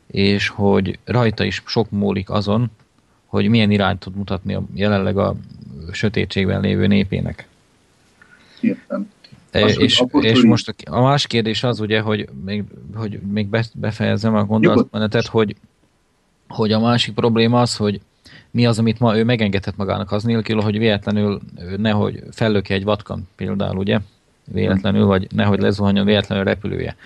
[0.06, 2.70] és hogy rajta is sok múlik azon,
[3.26, 5.34] hogy milyen irányt tud mutatni a, jelenleg a
[5.92, 7.48] sötétségben lévő népének.
[8.60, 9.10] Értem.
[9.52, 14.44] Azt, és, és most a más kérdés az ugye, hogy még, hogy még befejezem a
[14.44, 15.56] gondolatmenetet, hogy,
[16.48, 18.00] hogy a másik probléma az, hogy
[18.50, 21.40] mi az, amit ma ő megengedhet magának az nélkül, hogy véletlenül
[21.76, 23.98] nehogy fellöki egy vatkan például, ugye?
[24.44, 26.96] Véletlenül, vagy nehogy lezuhanjon véletlenül repülője.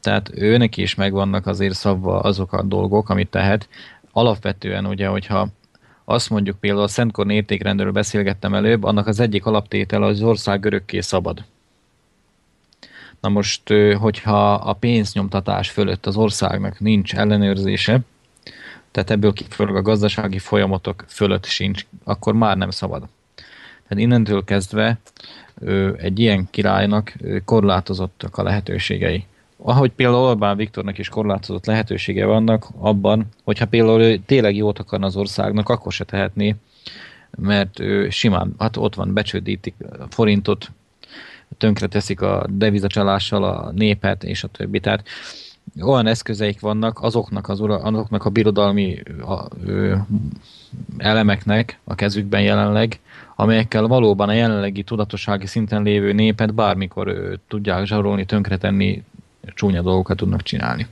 [0.00, 3.68] Tehát őnek is megvannak azért szabva azok a dolgok, amit tehet.
[4.12, 5.48] Alapvetően ugye, hogyha
[6.10, 11.00] azt mondjuk például a Szentkorn értékrendről beszélgettem előbb, annak az egyik alaptétel az ország örökké
[11.00, 11.44] szabad.
[13.20, 18.00] Na most, hogyha a pénznyomtatás fölött az országnak nincs ellenőrzése,
[18.90, 23.08] tehát ebből kifolyólag a gazdasági folyamatok fölött sincs, akkor már nem szabad.
[23.88, 24.98] Tehát innentől kezdve
[25.96, 29.26] egy ilyen királynak korlátozottak a lehetőségei.
[29.62, 35.06] Ahogy például Orbán Viktornak is korlátozott lehetősége vannak abban, hogyha például ő tényleg jót akarna
[35.06, 36.54] az országnak, akkor se tehetné,
[37.30, 40.70] mert ő simán, hát ott van, becsődítik a forintot,
[41.58, 44.80] tönkreteszik a devizacsalással a népet, és a többi.
[44.80, 45.04] Tehát
[45.80, 49.96] olyan eszközeik vannak azoknak, az ura, azoknak a birodalmi a, ö,
[50.98, 53.00] elemeknek a kezükben jelenleg,
[53.36, 59.02] amelyekkel valóban a jelenlegi tudatossági szinten lévő népet bármikor ö, tudják zsarolni, tönkretenni,
[59.54, 60.86] csúnya dolgokat tudnak csinálni.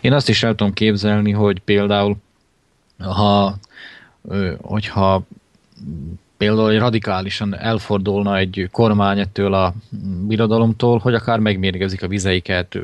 [0.00, 2.16] Én azt is el tudom képzelni, hogy például
[2.98, 3.56] ha,
[4.60, 5.22] hogyha
[6.36, 9.74] például radikálisan elfordulna egy kormány ettől a
[10.26, 12.78] birodalomtól, hogy akár megmérgezik a vizeiket,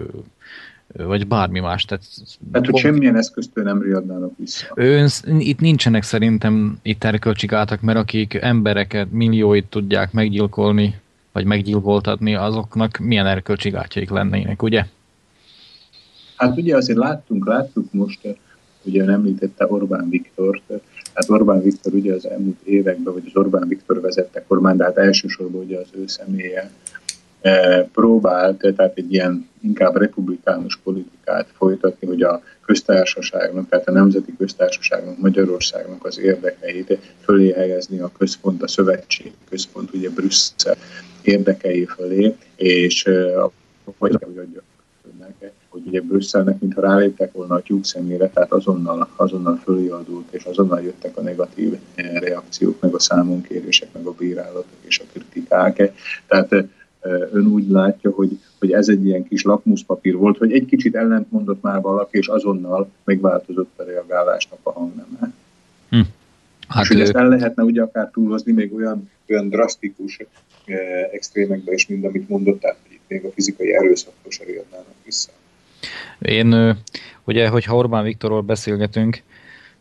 [0.86, 1.84] vagy bármi más.
[1.84, 2.04] Tehát,
[2.52, 4.66] Tehát hogy semmilyen eszköztől nem riadnának vissza.
[4.74, 10.94] Ön, itt nincsenek szerintem itt erkölcsi gátak, mert akik embereket, millióit tudják meggyilkolni,
[11.32, 14.86] vagy meggyilkoltatni, azoknak milyen erkölcsi gátjaik lennének, ugye?
[16.36, 18.20] Hát ugye azért láttunk, láttuk most,
[18.82, 20.62] ugye ön említette Orbán Viktort,
[21.14, 24.98] hát Orbán Viktor ugye az elmúlt években, vagy az Orbán Viktor vezette kormány, de hát
[24.98, 26.70] elsősorban ugye az ő személye
[27.92, 35.18] próbált, tehát egy ilyen inkább republikánus politikát folytatni, hogy a köztársaságnak, tehát a nemzeti köztársaságnak,
[35.18, 40.76] Magyarországnak az érdekeit fölé helyezni a központ, a szövetség központ, ugye Brüsszel
[41.22, 43.02] érdekei fölé, és
[43.98, 44.62] hogy adja
[45.76, 50.80] hogy ugye Brüsszelnek, mintha ráléptek volna a tyúk szemére, tehát azonnal, azonnal föliadult, és azonnal
[50.80, 55.92] jöttek a negatív reakciók, meg a számonkérések, meg a bírálatok és a kritikák.
[56.26, 56.52] Tehát
[57.32, 61.62] ön úgy látja, hogy, hogy ez egy ilyen kis lakmuszpapír volt, hogy egy kicsit ellentmondott
[61.62, 65.32] már valaki, és azonnal megváltozott a reagálásnak a hangneme.
[65.90, 66.00] Hm.
[66.68, 70.18] Hát és hogy ezt el lehetne ugye akár túlhozni még olyan, olyan drasztikus
[70.64, 70.76] eh,
[71.12, 74.44] extrémekbe is, mint amit mondott, tehát hogy itt még a fizikai erőszakos se
[75.04, 75.30] vissza.
[76.18, 76.76] Én,
[77.24, 79.22] ugye, hogyha Orbán Viktorról beszélgetünk,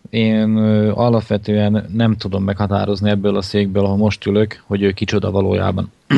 [0.09, 0.57] én
[0.89, 5.91] alapvetően nem tudom meghatározni ebből a székből, ahol most ülök, hogy ő kicsoda valójában.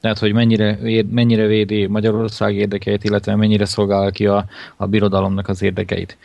[0.00, 0.78] Tehát, hogy mennyire,
[1.10, 4.44] mennyire védi Magyarország érdekeit, illetve mennyire szolgál ki a,
[4.76, 6.16] a birodalomnak az érdekeit.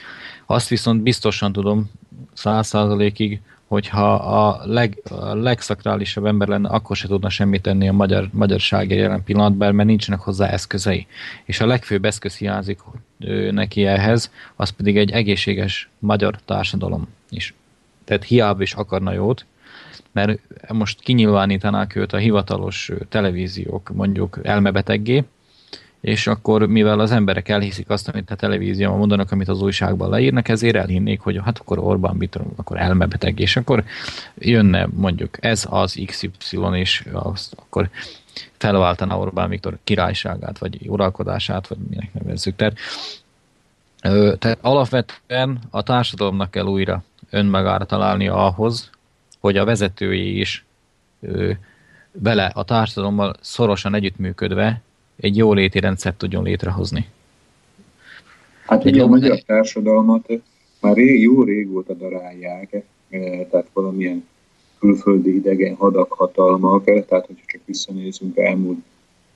[0.46, 1.92] Azt viszont biztosan tudom
[2.34, 7.94] száz százalékig, hogyha a, leg, a legszakrálisabb ember lenne, akkor se tudna semmit tenni a
[7.94, 11.08] magyar, magyarságért jelen pillanatban, mert nincsenek hozzá eszközei.
[11.44, 12.80] És a legfőbb eszköz hiányzik
[13.52, 17.54] neki ehhez, az pedig egy egészséges magyar társadalom is.
[18.04, 19.46] Tehát hiába is akarna jót,
[20.12, 25.24] mert most kinyilvánítanák őt a hivatalos televíziók mondjuk elmebeteggé,
[26.06, 30.48] és akkor mivel az emberek elhiszik azt, amit a televízióban mondanak, amit az újságban leírnak,
[30.48, 33.84] ezért elhinnék, hogy hát akkor Orbán Viktor akkor elmebeteg, és akkor
[34.38, 37.90] jönne mondjuk ez az XY, és azt akkor
[38.57, 42.56] felváltaná Orbán Viktor királyságát, vagy uralkodását, vagy minek nevezzük.
[42.56, 42.77] Tehát,
[44.40, 48.90] tehát alapvetően a társadalomnak kell újra önmagára találnia ahhoz,
[49.40, 50.65] hogy a vezetői is
[52.11, 54.82] vele a társadalommal szorosan együttműködve
[55.20, 57.08] egy jó léti rendszert tudjon létrehozni.
[58.66, 60.28] Hát ugye a magyar társadalmat
[60.82, 62.84] már rég, jó régóta darálják,
[63.50, 64.28] tehát valamilyen
[64.80, 68.78] külföldi idegen hadak, hatalmak, tehát hogyha csak visszanézünk elmúlt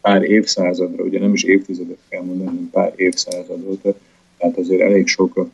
[0.02, 3.82] pár évszázadra, ugye nem is évtizedet kell mondani, hanem pár évszázadot,
[4.38, 5.48] tehát azért elég sok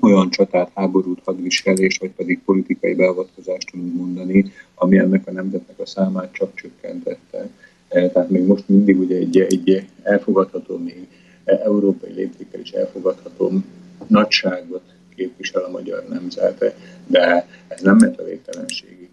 [0.00, 5.86] olyan csatát, háborút, hadviselést, vagy pedig politikai beavatkozást tudunk mondani, ami ennek a nemzetnek a
[5.86, 7.48] számát csak csökkentette.
[7.90, 11.08] Tehát még most mindig ugye egy, egy elfogadható, még
[11.44, 13.52] európai léptékkel is elfogadható
[14.06, 14.82] nagyságot
[15.14, 16.74] képvisel a magyar nemzete,
[17.06, 19.08] de ez nem ment a végtelenségig.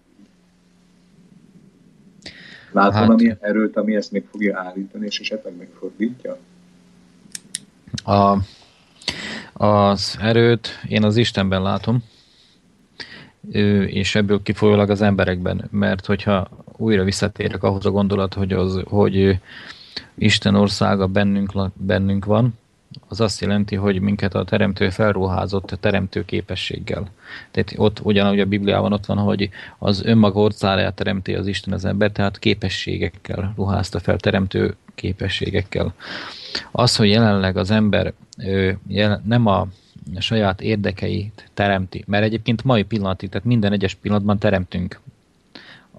[2.72, 6.38] Látom hát, ami erőt, ami ezt még fogja állítani, és esetleg megfordítja?
[8.04, 8.38] A,
[9.52, 12.04] az erőt én az Istenben látom,
[13.86, 16.48] és ebből kifolyólag az emberekben, mert hogyha
[16.78, 19.38] újra visszatérek ahhoz a gondolat, hogy, az, hogy
[20.14, 22.54] Isten országa bennünk, bennünk van,
[23.08, 27.10] az azt jelenti, hogy minket a teremtő felruházott teremtő képességgel.
[27.50, 31.84] Tehát ott ugyanúgy a Bibliában ott van, hogy az önmaga országáját teremti az Isten az
[31.84, 35.94] ember, tehát képességekkel ruházta fel, teremtő képességekkel.
[36.70, 38.12] Az, hogy jelenleg az ember
[39.24, 39.66] nem a
[40.18, 45.00] saját érdekeit teremti, mert egyébként mai pillanatig, tehát minden egyes pillanatban teremtünk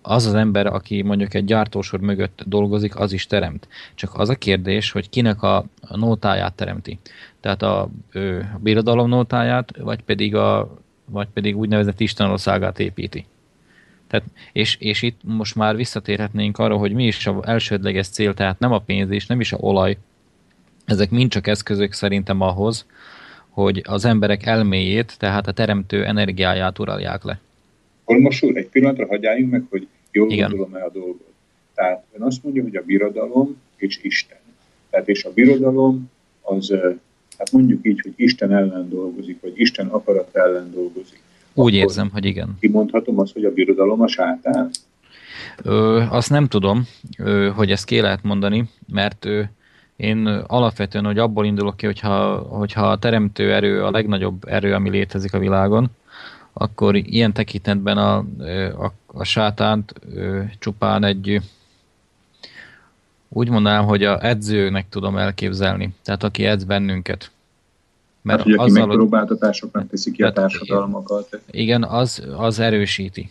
[0.01, 3.67] az az ember, aki mondjuk egy gyártósor mögött dolgozik, az is teremt.
[3.95, 5.65] Csak az a kérdés, hogy kinek a,
[5.95, 6.99] nótáját teremti.
[7.39, 13.25] Tehát a, ő, a birodalom nótáját, vagy pedig, a, vagy pedig úgynevezett Istenországát építi.
[14.07, 18.59] Tehát, és, és itt most már visszatérhetnénk arra, hogy mi is az elsődleges cél, tehát
[18.59, 19.97] nem a pénz és nem is a olaj.
[20.85, 22.85] Ezek mind csak eszközök szerintem ahhoz,
[23.49, 27.39] hogy az emberek elméjét, tehát a teremtő energiáját uralják le.
[28.09, 30.49] Akkor most úr, egy pillanatra hagyjáljunk meg, hogy jól Igen.
[30.49, 31.33] gondolom-e a dolgot.
[31.73, 34.37] Tehát ön azt mondja, hogy a birodalom és Isten.
[34.89, 36.11] Tehát és a birodalom
[36.41, 36.73] az,
[37.37, 41.21] hát mondjuk így, hogy Isten ellen dolgozik, vagy Isten akarat ellen dolgozik.
[41.53, 42.57] Úgy Akkor érzem, hogy igen.
[42.59, 44.69] Kimondhatom azt, hogy a birodalom a sátán?
[45.63, 46.87] Ö, azt nem tudom,
[47.17, 49.41] ö, hogy ezt ki lehet mondani, mert ö,
[49.95, 54.89] én alapvetően, hogy abból indulok ki, hogyha, hogyha a teremtő erő a legnagyobb erő, ami
[54.89, 55.89] létezik a világon,
[56.53, 58.17] akkor ilyen tekintetben a,
[58.85, 59.93] a, a sátánt
[60.59, 61.41] csupán egy
[63.29, 65.93] úgy mondanám, hogy a edzőnek tudom elképzelni.
[66.03, 67.31] Tehát aki edz bennünket.
[68.21, 71.41] Mert hát, hogy aki azzal, megpróbáltatásoknak teszi ki a társadalmakat.
[71.51, 73.29] Igen, az, az erősíti.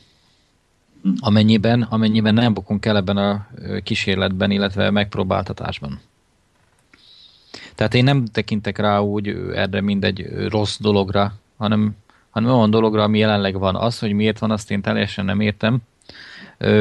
[1.02, 1.10] Hm.
[1.18, 3.46] Amennyiben, amennyiben nem bukunk el ebben a
[3.82, 6.00] kísérletben, illetve megpróbáltatásban.
[7.74, 11.96] Tehát én nem tekintek rá úgy erre mindegy rossz dologra, hanem
[12.42, 13.76] hanem olyan dologra, ami jelenleg van.
[13.76, 15.78] Az, hogy miért van, azt én teljesen nem értem.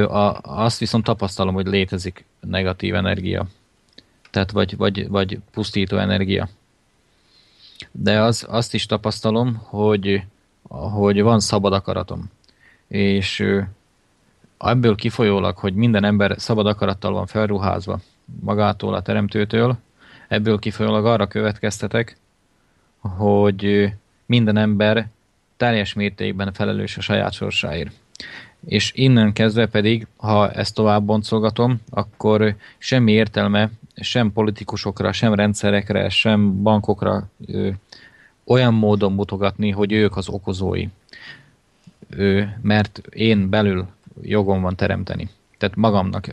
[0.08, 3.46] A, azt viszont tapasztalom, hogy létezik negatív energia.
[4.32, 6.50] Tehát vagy, vagy, vagy pusztító energia.
[7.92, 10.24] De az, azt is tapasztalom, hogy,
[10.70, 12.32] hogy van szabad akaratom.
[12.88, 13.46] És
[14.58, 18.00] ebből kifolyólag, hogy minden ember szabad akarattal van felruházva
[18.40, 19.78] magától, a teremtőtől,
[20.28, 22.18] ebből kifolyólag arra következtetek,
[23.00, 23.94] hogy
[24.26, 25.10] minden ember
[25.58, 27.92] teljes mértékben felelős a saját sorsáért.
[28.66, 36.10] És innen kezdve pedig, ha ezt tovább boncolgatom, akkor semmi értelme sem politikusokra, sem rendszerekre,
[36.10, 37.70] sem bankokra ö,
[38.46, 40.88] olyan módon mutogatni, hogy ők az okozói.
[42.10, 43.88] Ö, mert én belül
[44.22, 45.30] jogom van teremteni.
[45.58, 46.30] Tehát magamnak,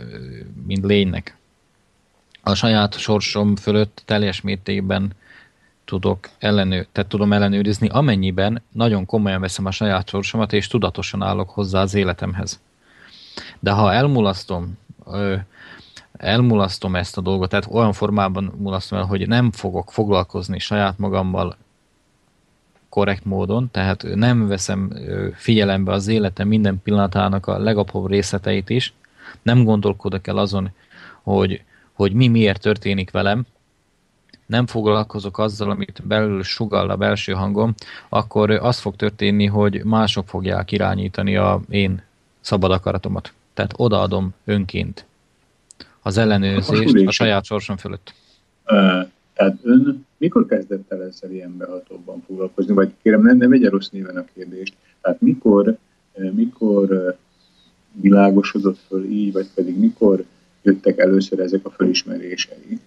[0.66, 1.36] mint lénynek.
[2.42, 5.12] A saját sorsom fölött teljes mértékben
[5.84, 11.50] tudok ellenő, tehát tudom ellenőrizni, amennyiben nagyon komolyan veszem a saját sorsomat, és tudatosan állok
[11.50, 12.60] hozzá az életemhez.
[13.60, 14.78] De ha elmulasztom,
[16.12, 21.56] elmulasztom ezt a dolgot, tehát olyan formában mulasztom el, hogy nem fogok foglalkozni saját magammal
[22.88, 24.92] korrekt módon, tehát nem veszem
[25.34, 28.92] figyelembe az életem minden pillanatának a legapróbb részleteit is,
[29.42, 30.70] nem gondolkodok el azon,
[31.22, 31.62] hogy,
[31.92, 33.46] hogy mi miért történik velem,
[34.46, 37.74] nem foglalkozok azzal, amit belül sugall a belső hangom,
[38.08, 42.02] akkor az fog történni, hogy mások fogják irányítani a én
[42.40, 43.32] szabad akaratomat.
[43.54, 45.04] Tehát odaadom önként
[46.02, 48.14] az ellenőrzést a saját sorsom fölött.
[48.66, 52.74] Uh, tehát ön mikor kezdett el ezzel ilyen behatóbban foglalkozni?
[52.74, 54.74] Vagy kérem, nem, nem egy rossz néven a kérdést.
[55.00, 55.76] Tehát mikor,
[56.32, 57.16] mikor
[57.92, 60.24] világosodott föl így, vagy pedig mikor
[60.62, 62.78] jöttek először ezek a fölismerései?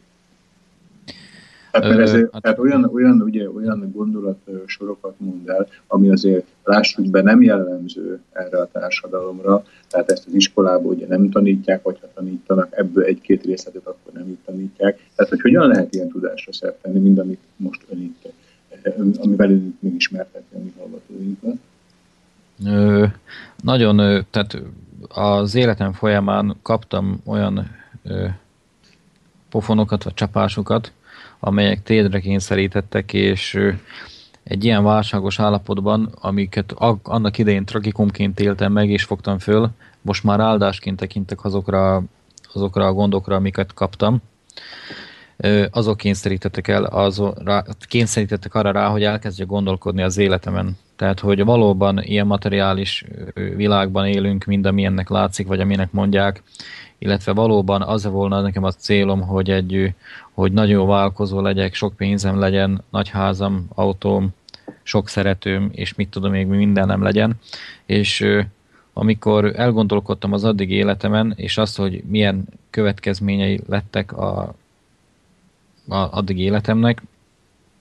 [1.80, 6.46] Tehát, mert ez, hát, tehát olyan, olyan, ugye, olyan gondolat sorokat mond el, ami azért
[6.64, 11.98] lássuk be nem jellemző erre a társadalomra, tehát ezt az iskolában ugye nem tanítják, vagy
[12.02, 15.10] ha tanítanak, ebből egy-két részletet akkor nem itt tanítják.
[15.16, 18.34] Tehát, hogy hogyan lehet ilyen tudásra szert tenni, mind amit most ön itt,
[19.18, 21.56] amivel ön még ismertetni a mi hallgatóinkat?
[22.66, 23.06] Ö,
[23.64, 24.62] nagyon, tehát
[25.08, 27.68] az életem folyamán kaptam olyan
[28.04, 28.26] ö,
[29.50, 30.92] pofonokat vagy csapásokat,
[31.40, 33.60] amelyek tédre kényszerítettek, és
[34.44, 36.74] egy ilyen válságos állapotban, amiket
[37.04, 39.70] annak idején tragikumként éltem meg és fogtam föl,
[40.02, 42.04] most már áldásként tekintek azokra,
[42.54, 44.22] azokra a gondokra, amiket kaptam,
[45.72, 47.38] azok kényszerítettek el, azok,
[47.88, 50.78] kényszerítettek arra rá, hogy elkezdjek gondolkodni az életemen.
[50.96, 53.06] Tehát, hogy valóban ilyen materiális
[53.56, 56.44] világban élünk, mind amilyennek látszik, vagy aminek mondják,
[56.98, 59.94] illetve valóban az volna nekem a célom, hogy egy,
[60.34, 64.30] hogy nagyon vállalkozó legyek, sok pénzem legyen, nagy házam, autóm,
[64.84, 67.34] sok szeretőm, és mit tudom még mindenem legyen.
[67.86, 68.26] És
[68.94, 74.56] amikor elgondolkodtam az addig életemen, és azt, hogy milyen következményei lettek a,
[75.88, 77.02] a addig életemnek,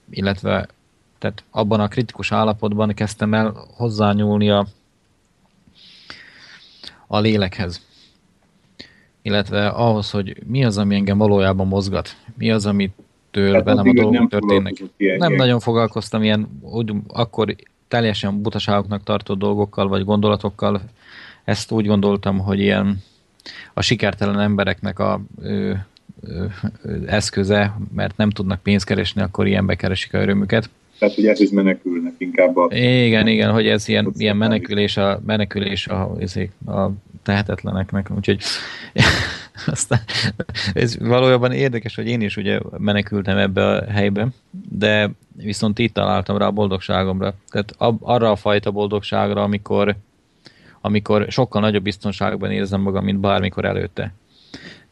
[0.09, 0.67] illetve
[1.17, 4.67] tehát abban a kritikus állapotban kezdtem el hozzányúlni a,
[7.07, 7.85] a lélekhez.
[9.27, 12.15] Illetve ahhoz, hogy mi az, ami engem valójában mozgat.
[12.37, 14.73] Mi az, amitől hát velem a dolgok történnek.
[14.79, 15.33] Nem ilyen.
[15.33, 17.55] nagyon foglalkoztam ilyen, úgy, akkor
[17.87, 20.81] teljesen butaságoknak tartott dolgokkal, vagy gondolatokkal.
[21.43, 23.03] Ezt úgy gondoltam, hogy ilyen
[23.73, 25.73] a sikertelen embereknek a ö,
[26.21, 26.45] ö,
[26.81, 30.69] ö, eszköze, mert nem tudnak pénzt keresni, akkor ilyenbe keresik a örömüket.
[30.99, 32.67] Tehát, hogy ez menekülnek inkább a...
[32.75, 36.17] Igen, igen, hogy ez ilyen, ilyen menekülés a, menekülés a,
[36.65, 36.91] a
[37.27, 38.41] tehetetleneknek, úgyhogy
[39.65, 39.99] aztán
[40.73, 44.27] ez valójában érdekes, hogy én is ugye menekültem ebbe a helybe,
[44.69, 47.33] de viszont itt találtam rá a boldogságomra.
[47.49, 49.95] Tehát arra a fajta boldogságra, amikor,
[50.81, 54.13] amikor sokkal nagyobb biztonságban érzem magam, mint bármikor előtte.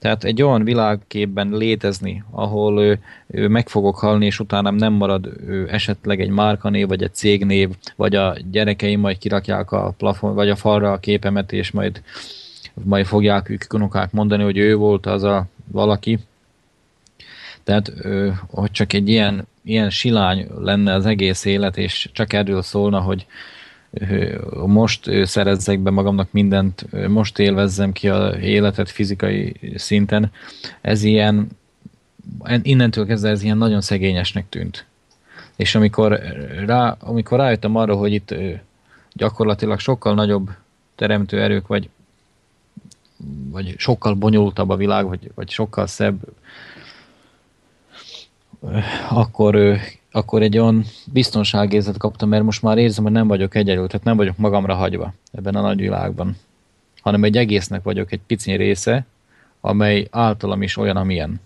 [0.06, 5.30] Tehát egy olyan világképben létezni, ahol ő, ő meg fogok halni, és utána nem marad
[5.48, 10.49] ő, esetleg egy márkanév, vagy egy cégnév, vagy a gyerekeim majd kirakják a plafon, vagy
[10.49, 12.02] a falra a képemet, és majd,
[12.84, 16.19] majd fogják ők unokák mondani, hogy ő volt az a valaki.
[17.64, 17.94] Tehát,
[18.48, 23.26] hogy csak egy ilyen, ilyen silány lenne az egész élet, és csak erről szólna, hogy,
[24.65, 30.31] most szerezzek be magamnak mindent, most élvezzem ki a életet fizikai szinten.
[30.81, 31.47] Ez ilyen,
[32.61, 34.85] innentől kezdve ez ilyen nagyon szegényesnek tűnt.
[35.55, 36.19] És amikor,
[36.65, 38.35] rá, amikor rájöttem arra, hogy itt
[39.13, 40.49] gyakorlatilag sokkal nagyobb
[40.95, 41.89] teremtő erők, vagy,
[43.49, 46.19] vagy sokkal bonyolultabb a világ, vagy, vagy sokkal szebb,
[49.09, 49.77] akkor
[50.15, 50.83] akkor egy olyan
[51.13, 55.13] biztonságérzet kaptam, mert most már érzem, hogy nem vagyok egyedül, tehát nem vagyok magamra hagyva
[55.31, 56.37] ebben a nagy világban,
[57.01, 59.05] hanem egy egésznek vagyok egy pici része,
[59.61, 61.41] amely általam is olyan, amilyen.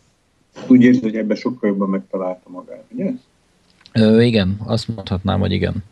[0.68, 3.12] Úgy érzed, hogy ebben sokkal jobban megtalálta magát, ugye?
[3.94, 5.84] Ö, igen, azt mondhatnám, hogy igen.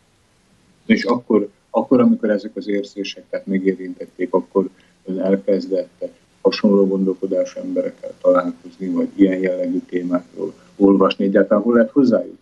[0.86, 4.68] És akkor, akkor, amikor ezek az érzések tehát megérintették, akkor
[5.18, 6.08] elkezdett
[6.40, 12.37] hasonló gondolkodás emberekkel találkozni, vagy ilyen jellegű témákról olvasni, egyáltalán hol lehet hozzájutni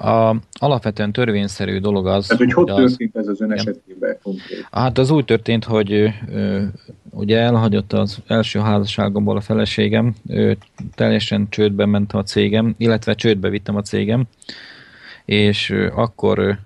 [0.00, 2.26] a, alapvetően törvényszerű dolog az...
[2.26, 4.66] Tehát, hogy hogy történt az, ez az ön esetében konkrét?
[4.70, 6.12] Hát az úgy történt, hogy
[7.10, 10.14] ugye elhagyott az első házasságomból a feleségem,
[10.94, 14.24] teljesen csődbe ment a cégem, illetve csődbe vittem a cégem,
[15.24, 16.58] és akkor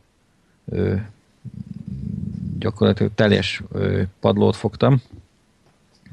[2.58, 3.62] gyakorlatilag teljes
[4.20, 5.02] padlót fogtam,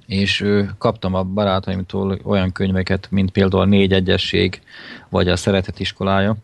[0.08, 0.46] és
[0.78, 4.62] kaptam a barátaimtól olyan könyveket, mint például Négy Egyesség,
[5.10, 6.36] vagy a Szeretet iskolája,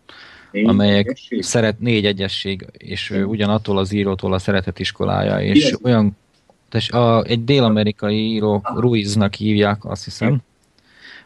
[0.52, 1.44] négy amelyek egyesség?
[1.44, 3.24] szeret négy egyesség, és négy.
[3.24, 5.80] ugyanattól az írótól a Szeretet iskolája, és Ilyen.
[5.84, 6.18] olyan,
[6.70, 10.42] tes, a, egy dél-amerikai író, Ruiznak hívják, azt hiszem,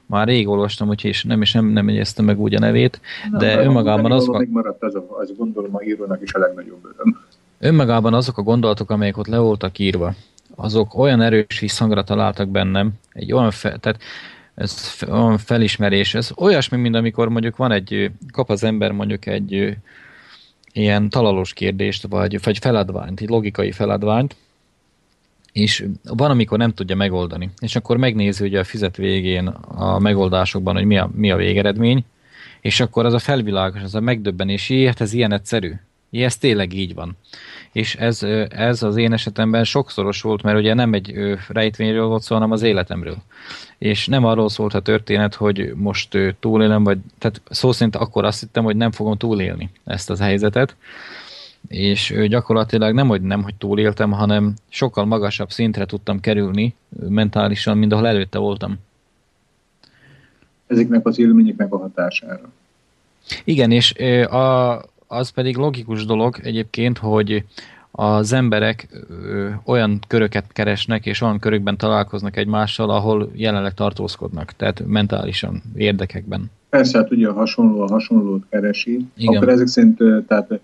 [0.06, 3.02] már rég olvastam, úgyhogy és nem, és nem, nem jegyeztem meg úgy a nevét,
[3.32, 4.26] de, de önmagában az...
[4.28, 7.26] Még maradt az, a, az gondolom a írónak is a legnagyobb öröm.
[7.60, 10.14] Önmagában azok a gondolatok, amelyek ott le voltak írva,
[10.60, 14.02] azok olyan erős visszhangra találtak bennem, egy olyan, fe, tehát
[14.56, 19.78] ez olyan felismerés, ez olyasmi, mint amikor mondjuk van egy, kap az ember mondjuk egy
[20.74, 24.36] ilyen talalós kérdést, vagy, vagy feladványt, egy logikai feladványt,
[25.52, 27.50] és van, amikor nem tudja megoldani.
[27.60, 32.06] És akkor megnézi ugye a fizet végén a megoldásokban, hogy mi a, mi a végeredmény,
[32.62, 35.74] és akkor az a felvilágos, az a megdöbbenés, hát ez ilyen egyszerű.
[36.10, 37.18] Jé, ez tényleg így van
[37.78, 42.36] és ez, ez az én esetemben sokszoros volt, mert ugye nem egy rejtvényről volt szó,
[42.36, 43.18] hanem az életemről.
[43.78, 48.40] És nem arról szólt a történet, hogy most túlélem, vagy tehát szó szerint akkor azt
[48.40, 50.76] hittem, hogy nem fogom túlélni ezt az helyzetet,
[51.68, 56.76] és gyakorlatilag nem, hogy nem, hogy túléltem, hanem sokkal magasabb szintre tudtam kerülni
[57.10, 58.76] mentálisan, mint ahol előtte voltam.
[60.68, 62.50] Ezeknek az élményeknek a hatására.
[63.44, 63.94] Igen, és
[64.30, 67.44] a, az pedig logikus dolog egyébként, hogy
[67.92, 74.84] az emberek ö, olyan köröket keresnek, és olyan körökben találkoznak egymással, ahol jelenleg tartózkodnak, tehát
[74.86, 76.52] mentálisan, érdekekben.
[76.70, 79.06] Persze, hát ugye a hasonló a hasonlót keresi.
[79.18, 79.36] Igen.
[79.36, 79.98] Akkor ezek szerint
[80.28, 80.60] tehát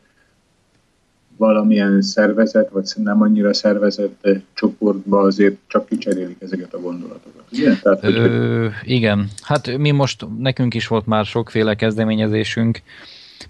[1.37, 7.75] valamilyen szervezet, vagy nem annyira szervezett csoportba azért csak kicserélik ezeket a gondolatokat, ugye?
[7.81, 12.81] Tehát, Ö, igen, hát mi most, nekünk is volt már sokféle kezdeményezésünk,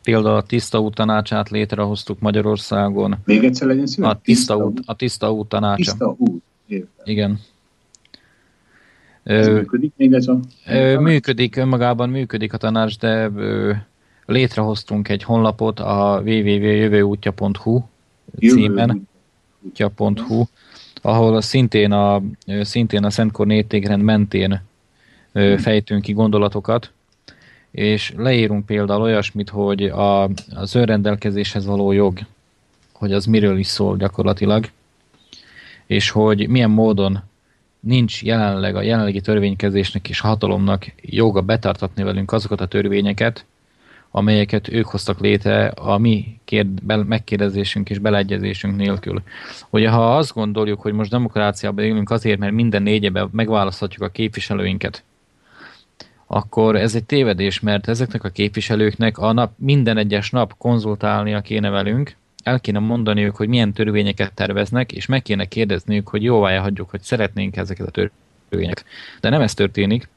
[0.03, 3.15] például a Tiszta út tanácsát létrehoztuk Magyarországon.
[3.25, 4.11] Még egyszer legyen szíves?
[4.11, 5.75] A Tiszta, út, a Tiszta út tanácsa.
[5.75, 6.89] Tiszta út, értem.
[7.03, 7.39] Igen.
[9.23, 10.39] Ez ö, működik még ez a...
[10.67, 13.71] Ö, működik, önmagában működik a tanács, de ö,
[14.25, 17.81] létrehoztunk egy honlapot a www.jövőútja.hu
[18.39, 19.07] címen,
[19.61, 20.43] útja.hu,
[21.01, 22.21] ahol szintén a,
[22.61, 24.61] szintén a Szentkor Nétégrend mentén
[25.31, 25.57] hmm.
[25.57, 26.91] fejtünk ki gondolatokat,
[27.73, 30.23] és leírunk például olyasmit, hogy a,
[30.55, 32.19] az önrendelkezéshez való jog,
[32.93, 34.69] hogy az miről is szól gyakorlatilag,
[35.85, 37.23] és hogy milyen módon
[37.79, 43.45] nincs jelenleg a jelenlegi törvénykezésnek és hatalomnak joga betartatni velünk azokat a törvényeket,
[44.11, 49.21] amelyeket ők hoztak létre a mi kérd, megkérdezésünk és beleegyezésünk nélkül.
[49.69, 55.03] Ugye ha azt gondoljuk, hogy most demokráciában élünk azért, mert minden négyebe megválaszthatjuk a képviselőinket,
[56.33, 61.69] akkor ez egy tévedés, mert ezeknek a képviselőknek a nap, minden egyes nap konzultálnia kéne
[61.69, 66.89] velünk, el kéne mondaniuk, hogy milyen törvényeket terveznek, és meg kéne kérdezniük, hogy jóvá hagyjuk,
[66.89, 68.09] hogy szeretnénk ezeket a
[68.49, 68.85] törvényeket.
[69.19, 70.09] De nem ez történik,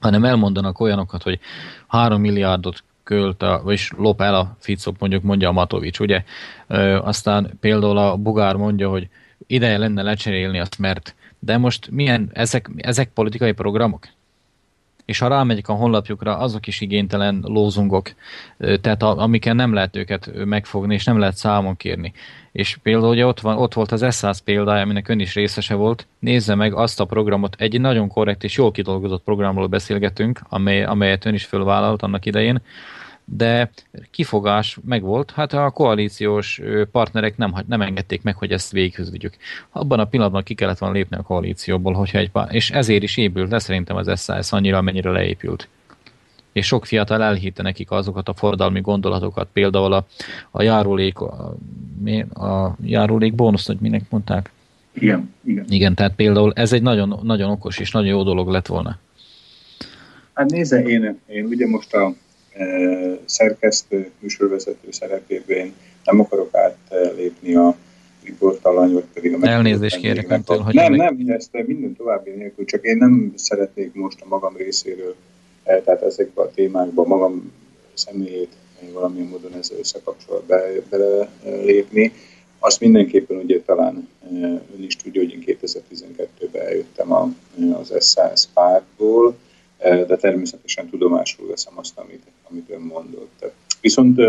[0.00, 1.40] hanem elmondanak olyanokat, hogy
[1.86, 6.22] 3 milliárdot költ, a, vagyis lop el a Ficop, mondjuk mondja a Matovics, ugye?
[6.66, 9.08] Ö, aztán például a Bugár mondja, hogy
[9.46, 14.08] ideje lenne lecserélni azt, mert de most milyen, ezek, ezek politikai programok?
[15.08, 18.10] És ha rámegyek a honlapjukra, azok is igénytelen lózungok,
[18.80, 22.12] tehát a, amiken nem lehet őket megfogni, és nem lehet számon kérni.
[22.52, 26.06] És például ugye ott, van, ott volt az S100 példája, aminek ön is részese volt,
[26.18, 31.24] nézze meg azt a programot, egy nagyon korrekt és jól kidolgozott programról beszélgetünk, amely, amelyet
[31.24, 32.60] ön is fölvállalt annak idején,
[33.30, 33.70] de
[34.10, 36.60] kifogás megvolt, hát a koalíciós
[36.92, 39.36] partnerek nem, nem engedték meg, hogy ezt végighöz vigyük.
[39.70, 43.16] Abban a pillanatban ki kellett volna lépni a koalícióból, hogyha egy pár, és ezért is
[43.16, 45.68] épült de szerintem az SAS annyira, amennyire leépült.
[46.52, 50.06] És sok fiatal elhitte nekik azokat a fordalmi gondolatokat, például a,
[50.50, 51.54] a járulék, a,
[52.34, 54.50] a járulék bónusz, hogy minek mondták?
[54.92, 55.64] Igen, igen.
[55.68, 58.98] Igen, tehát például ez egy nagyon, nagyon okos és nagyon jó dolog lett volna.
[60.32, 62.14] Hát nézze, én, én ugye most a
[63.24, 65.74] szerkesztő, műsorvezető szerepében.
[66.04, 67.76] Nem akarok átlépni a
[68.24, 70.74] riportalany, vagy pedig a Elnézést kérek öntől, hogy...
[70.74, 75.14] Nem, nem, ezt minden további nélkül, csak én nem szeretnék most a magam részéről,
[75.64, 77.52] tehát ezekben a témákban magam
[77.94, 78.52] személyét
[78.92, 80.60] valamilyen módon ezzel összekapcsolatba
[80.90, 82.12] belelépni.
[82.58, 87.12] Azt mindenképpen ugye talán ön is tudja, hogy én 2012-ben eljöttem
[87.72, 89.36] az SZSZ pártból,
[89.78, 93.44] de természetesen tudomásul veszem azt, amit, amit ön mondott.
[93.80, 94.20] Viszont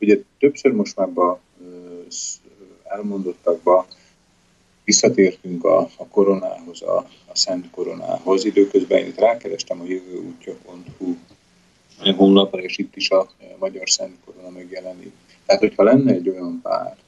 [0.00, 1.40] ugye többször most már a
[2.84, 3.86] elmondottakba
[4.84, 6.96] visszatértünk a, a koronához, a,
[7.26, 8.44] a Szent Koronához.
[8.44, 11.16] Időközben én itt rákerestem a jövőútja.hu
[12.16, 13.28] honlapra, és itt is a
[13.58, 15.12] Magyar Szent Korona megjelenik.
[15.46, 16.98] Tehát, hogyha lenne egy olyan párt,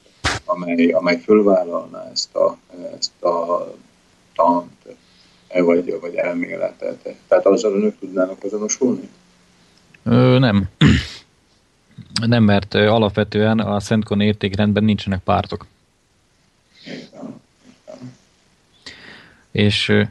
[0.45, 2.57] amely, amely fölvállalná ezt a,
[2.97, 3.67] ezt a
[4.35, 4.97] tant,
[5.53, 7.15] vagy, vagy elméletet.
[7.27, 9.09] Tehát azzal önök tudnának azonosulni?
[10.03, 10.69] Ö, nem.
[12.25, 15.65] Nem, mert alapvetően a Szentkon értékrendben nincsenek pártok.
[19.51, 20.05] És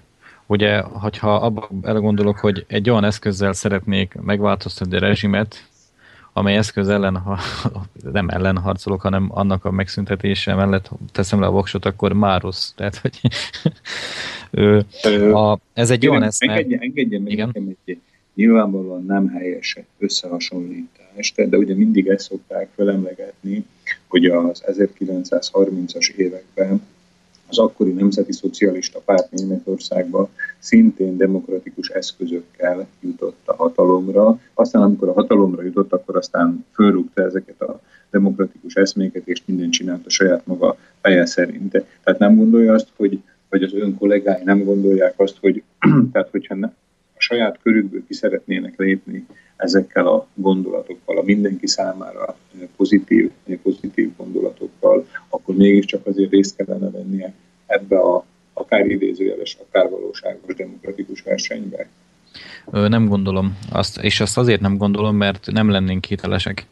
[0.46, 5.67] ugye, hogyha abba elgondolok, hogy egy olyan eszközzel szeretnék megváltoztatni a rezsimet,
[6.38, 7.38] amely eszköz ellen, ha,
[8.12, 12.70] nem ellen harcolok, hanem annak a megszüntetése mellett teszem le a voksot, akkor már rossz.
[12.70, 13.20] Tehát, hogy
[15.34, 16.52] a, ez egy olyan eszme.
[16.52, 17.50] Engedje, engedje meg Igen?
[17.86, 17.98] egy
[18.34, 23.64] nyilvánvalóan nem helyes összehasonlítás, de ugye mindig ezt szokták felemlegetni,
[24.06, 26.82] hogy az 1930-as években
[27.48, 34.40] az akkori Nemzeti Szocialista Párt Németországban szintén demokratikus eszközökkel jutott a hatalomra.
[34.54, 37.80] Aztán, amikor a hatalomra jutott, akkor aztán fölrúgta ezeket a
[38.10, 41.70] demokratikus eszméket, és minden a saját maga feje szerint.
[42.04, 45.62] Tehát nem gondolja azt, hogy vagy az ön kollégái nem gondolják azt, hogy
[46.12, 46.70] tehát hogyha ne,
[47.18, 49.26] a saját körükből ki szeretnének lépni
[49.56, 52.36] ezekkel a gondolatokkal, a mindenki számára
[52.76, 53.30] pozitív,
[53.62, 57.34] pozitív gondolatokkal, akkor mégiscsak azért részt kellene vennie
[57.66, 61.88] ebbe a akár idézőjeles, akár valóságos demokratikus versenybe.
[62.70, 66.66] Nem gondolom azt, és azt azért nem gondolom, mert nem lennénk hitelesek.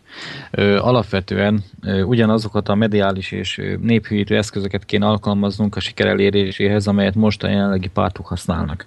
[0.78, 1.62] Alapvetően
[2.04, 7.88] ugyanazokat a mediális és néphűítő eszközöket kéne alkalmaznunk a siker eléréséhez, amelyet most a jelenlegi
[7.88, 8.86] pártok használnak.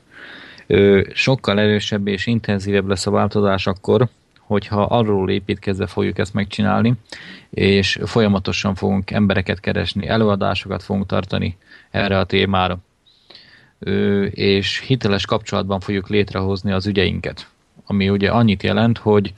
[1.14, 4.08] Sokkal erősebb és intenzívebb lesz a változás akkor,
[4.40, 6.94] hogyha arról építkezve fogjuk ezt megcsinálni,
[7.50, 11.58] és folyamatosan fogunk embereket keresni, előadásokat fogunk tartani
[11.92, 12.78] erre a témára,
[14.30, 17.48] és hiteles kapcsolatban fogjuk létrehozni az ügyeinket.
[17.86, 19.34] Ami ugye annyit jelent, hogy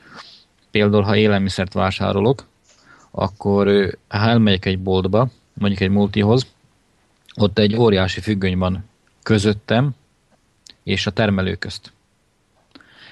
[0.71, 2.45] például ha élelmiszert vásárolok,
[3.11, 3.67] akkor
[4.07, 6.47] ha elmegyek egy boltba, mondjuk egy multihoz,
[7.35, 8.89] ott egy óriási függöny van
[9.23, 9.95] közöttem
[10.83, 11.91] és a termelő közt.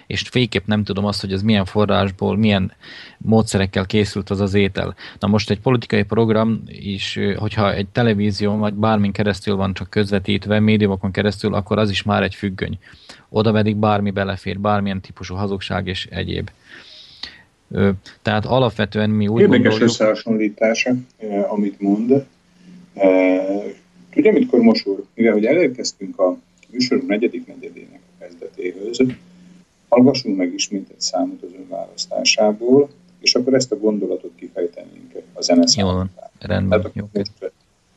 [0.07, 2.71] És féképp nem tudom azt, hogy ez milyen forrásból, milyen
[3.17, 4.95] módszerekkel készült az az étel.
[5.19, 10.59] Na most egy politikai program is, hogyha egy televízió vagy bármin keresztül van csak közvetítve,
[10.59, 12.79] médiumokon keresztül, akkor az is már egy függöny.
[13.29, 16.49] Oda pedig bármi belefér, bármilyen típusú hazugság és egyéb.
[18.21, 19.89] Tehát alapvetően mi úgy Érdekes gondoljuk...
[19.89, 20.91] összehasonlítása,
[21.49, 22.25] amit mond.
[24.13, 26.37] Tudja, mit Kormos úr, mivel hogy elérkeztünk a
[26.71, 29.01] műsorunk negyedik negyedének a kezdetéhöz,
[29.87, 32.89] hallgassunk meg ismét egy számot az ön választásából,
[33.19, 35.87] és akkor ezt a gondolatot kifejtenénk a zene Jó,
[36.39, 36.81] rendben.
[36.81, 37.49] Tehát jó.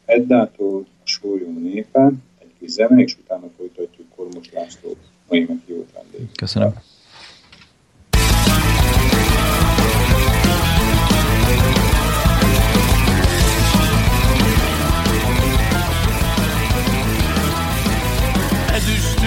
[0.04, 4.96] Eddától a Sólyom népe, egy kis zene, és utána folytatjuk Kormos László
[5.28, 6.28] mai meghívott vendég.
[6.34, 6.72] Köszönöm.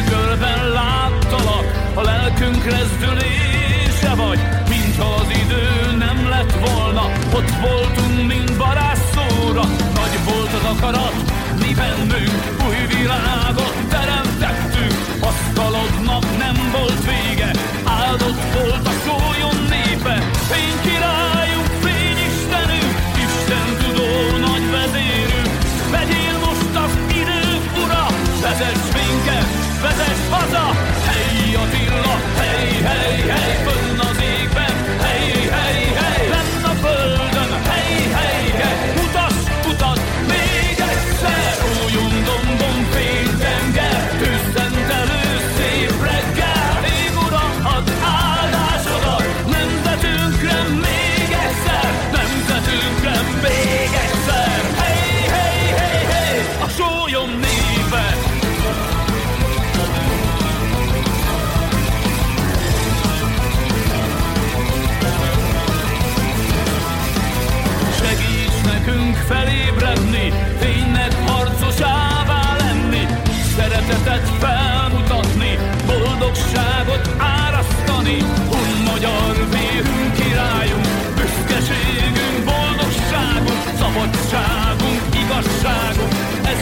[0.06, 7.02] Ezüstükölben láttalak, a lelkünk rezdülése vagy, mintha az idő nem lett volna,
[7.34, 9.64] ott voltunk, mint varázsszóra,
[9.94, 11.14] nagy volt az akarat,
[11.60, 12.32] mi bennünk
[12.68, 13.45] új világot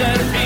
[0.04, 0.43] ezer évet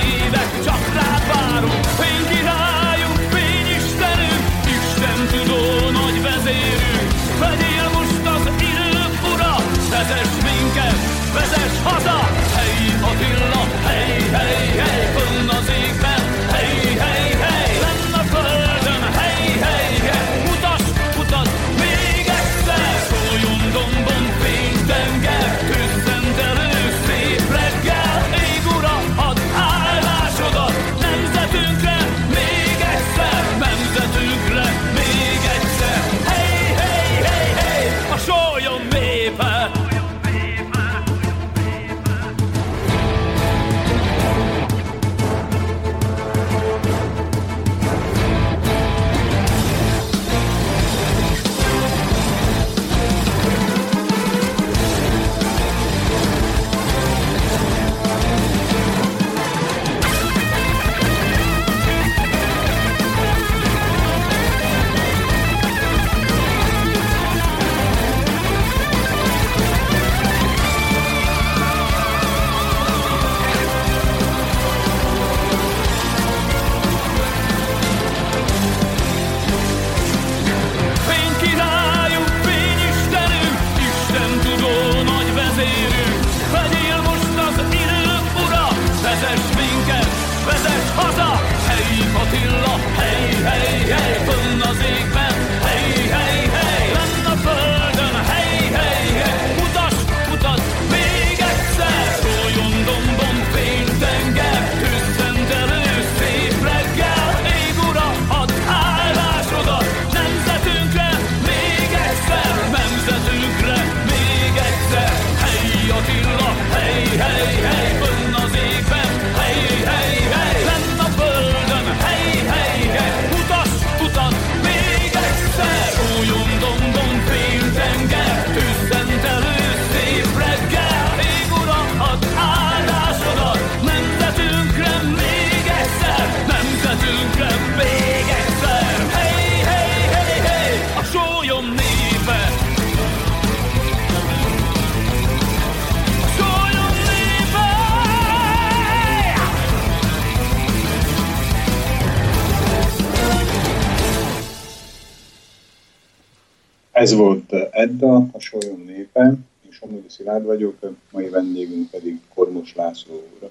[157.07, 159.33] Ez volt Edda, a Solyom népe,
[159.69, 160.75] és amúgy Szilárd vagyok,
[161.11, 163.49] mai vendégünk pedig Kormos László úr.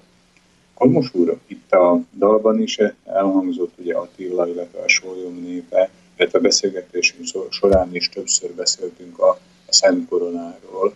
[0.73, 6.41] Kormos úr, itt a dalban is elhangzott ugye Attila, illetve a Solyom népe, illetve a
[6.41, 9.29] beszélgetésünk során is többször beszéltünk a,
[9.67, 10.93] a Szent Koronáról,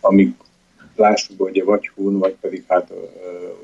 [0.00, 0.36] amik
[0.96, 2.92] lássuk, ugye vagy hun, vagy pedig hát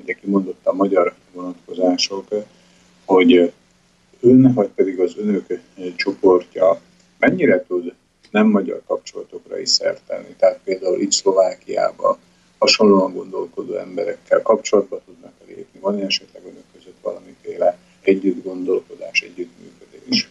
[0.03, 2.29] ugye kimondott a magyar vonatkozások,
[3.05, 3.53] hogy
[4.21, 5.61] ön, vagy pedig az önök
[5.97, 6.81] csoportja
[7.19, 7.93] mennyire tud
[8.33, 10.35] nem magyar kapcsolatokra is szert tenni.
[10.39, 12.17] Tehát például itt Szlovákiában
[12.59, 15.81] hasonlóan gondolkodó emberekkel kapcsolatba tudnak lépni.
[15.81, 20.29] Van esetleg önök között valamiféle együtt gondolkodás, együttműködés?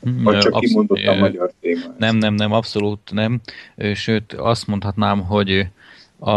[0.00, 1.94] Vagy csak Absz- kimondott a magyar téma?
[1.98, 3.40] Nem, nem, nem, abszolút nem.
[3.94, 5.66] Sőt, azt mondhatnám, hogy
[6.18, 6.30] a,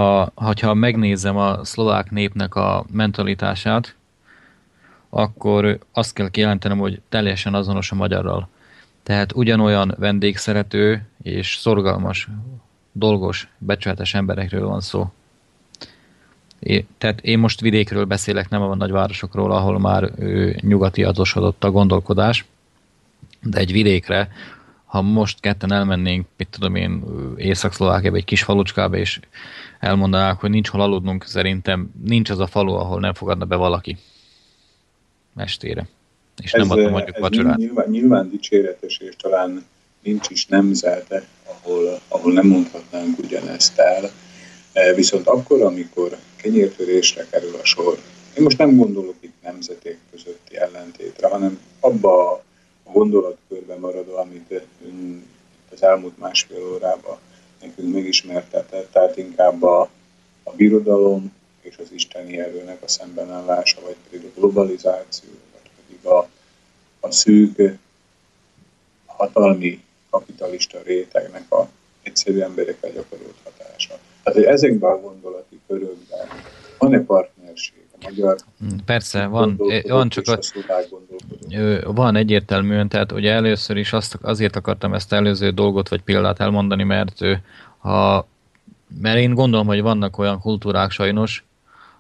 [0.62, 3.96] ha megnézem a szlovák népnek a mentalitását,
[5.10, 8.50] akkor azt kell kijelentenem, hogy teljesen azonos a magyarral.
[9.06, 12.28] Tehát ugyanolyan vendégszerető és szorgalmas,
[12.92, 15.12] dolgos, becsületes emberekről van szó.
[16.60, 21.72] É, tehát én most vidékről beszélek, nem a nagyvárosokról, ahol már ő, nyugati adosodott a
[21.72, 22.46] gondolkodás,
[23.42, 24.30] de egy vidékre,
[24.86, 27.04] ha most ketten elmennénk, mit tudom én,
[27.38, 29.20] Észak-Szlovákiába, egy kis falucskába, és
[29.80, 33.98] elmondanák, hogy nincs hol aludnunk, szerintem nincs az a falu, ahol nem fogadna be valaki
[35.36, 35.88] estére.
[36.44, 37.58] És ez, nem adom mondjuk vacsorát.
[37.58, 39.66] Nyilván, nyilván dicséretes, és talán
[40.04, 44.12] nincs is nemzete, ahol, ahol nem mondhatnánk ugyanezt el.
[44.74, 47.98] E, viszont akkor, amikor kenyértörésre kerül a sor,
[48.38, 52.32] én most nem gondolok itt nemzeték közötti ellentétre, hanem abba
[52.84, 55.26] a gondolatkörben maradó, amit ön
[55.72, 57.18] az elmúlt másfél órában
[57.62, 59.90] nekünk megismertetett, tehát inkább a,
[60.44, 65.30] a birodalom és az isteni erőnek a szembenállása, vagy pedig a globalizáció,
[66.06, 66.28] a,
[67.00, 67.78] a szűk
[69.06, 71.68] hatalmi kapitalista rétegnek a
[72.02, 73.94] egyszerű emberekkel gyakorolt hatása.
[74.24, 76.28] Tehát, hogy ezekben a gondolati körökben
[76.78, 78.36] van-e partnerség a magyar
[78.86, 80.40] Persze, van, van csak
[81.84, 86.40] a van egyértelműen, tehát ugye először is azt, azért akartam ezt előző dolgot vagy példát
[86.40, 87.20] elmondani, mert
[87.78, 88.28] ha
[89.02, 91.44] mert én gondolom, hogy vannak olyan kultúrák sajnos,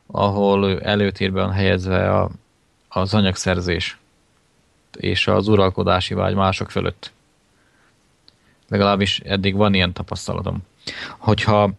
[0.07, 2.29] ahol előtérben helyezve a,
[2.95, 3.97] az anyagszerzés
[4.97, 7.11] és az uralkodási vágy mások fölött.
[8.67, 10.57] Legalábbis eddig van ilyen tapasztalatom.
[11.17, 11.71] Hogyha,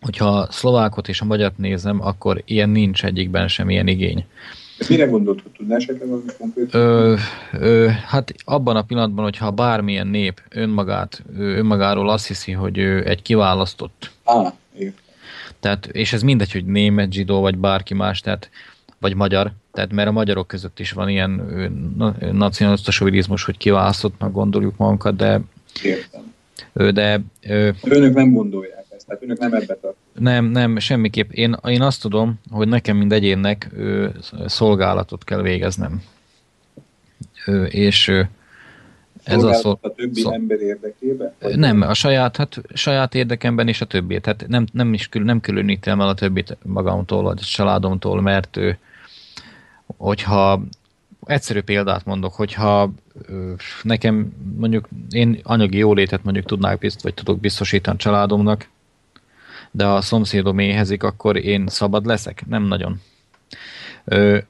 [0.00, 4.26] hogyha a szlovákot és a magyart nézem, akkor ilyen nincs egyikben sem ilyen igény.
[4.88, 6.74] mire gondolt, hogy tudnál esetleg valami konkrét?
[6.74, 7.14] Ö,
[7.52, 13.22] ö, hát abban a pillanatban, hogyha bármilyen nép önmagát, önmagáról azt hiszi, hogy ő egy
[13.22, 14.10] kiválasztott.
[14.24, 14.54] Á,
[15.60, 18.50] Tehát, és ez mindegy, hogy német, zsidó, vagy bárki más, tehát
[18.98, 21.30] vagy magyar, tehát mert a magyarok között is van ilyen
[22.32, 25.40] nacionalista sovinizmus, hogy kiválasztottnak gondoljuk magunkat, de...
[25.82, 26.34] Értem.
[26.72, 27.20] De...
[27.82, 29.96] Önök nem gondolják ezt, tehát önök nem ebbe tartanak.
[30.18, 31.30] Nem, nem, semmiképp.
[31.30, 33.70] Én, én azt tudom, hogy nekem, mint egyénnek
[34.46, 36.02] szolgálatot kell végeznem.
[37.68, 38.26] És
[39.28, 39.78] ez a, szol...
[39.80, 40.34] a többi szol...
[40.34, 41.32] ember érdekében?
[41.54, 44.20] Nem, a saját, hát, saját érdekemben és a többi.
[44.20, 48.56] Tehát nem, nem is kül, nem különítem el a többit magamtól, vagy a családomtól, mert
[48.56, 48.78] ő,
[49.96, 50.62] hogyha
[51.26, 52.92] egyszerű példát mondok, hogyha
[53.82, 58.68] nekem mondjuk én anyagi jólétet mondjuk tudnák bizt, vagy tudok biztosítani a családomnak,
[59.70, 62.46] de ha a szomszédom éhezik, akkor én szabad leszek?
[62.46, 63.00] Nem nagyon.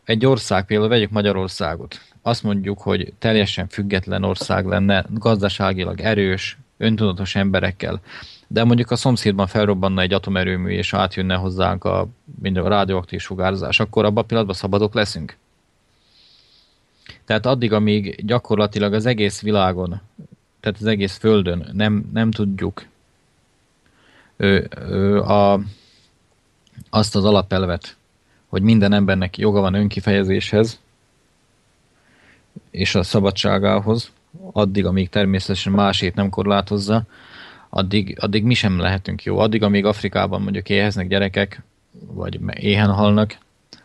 [0.04, 2.00] Egy ország, például vegyük Magyarországot.
[2.22, 8.00] Azt mondjuk, hogy teljesen független ország lenne, gazdaságilag erős, öntudatos emberekkel.
[8.50, 12.00] De mondjuk a szomszédban felrobbanna egy atomerőmű, és átjönne hozzánk a,
[12.42, 15.36] a rádióaktív sugárzás, akkor abban a pillanatban szabadok leszünk?
[17.24, 20.00] Tehát addig, amíg gyakorlatilag az egész világon,
[20.60, 22.86] tehát az egész Földön nem, nem tudjuk
[24.36, 25.60] ö, ö, a,
[26.90, 27.96] azt az alapelvet,
[28.46, 30.80] hogy minden embernek joga van önkifejezéshez,
[32.70, 34.12] és a szabadságához,
[34.52, 37.02] addig, amíg természetesen másét nem korlátozza,
[37.70, 39.38] addig, addig mi sem lehetünk jó.
[39.38, 41.62] Addig, amíg Afrikában mondjuk éheznek gyerekek,
[42.12, 43.38] vagy éhen halnak,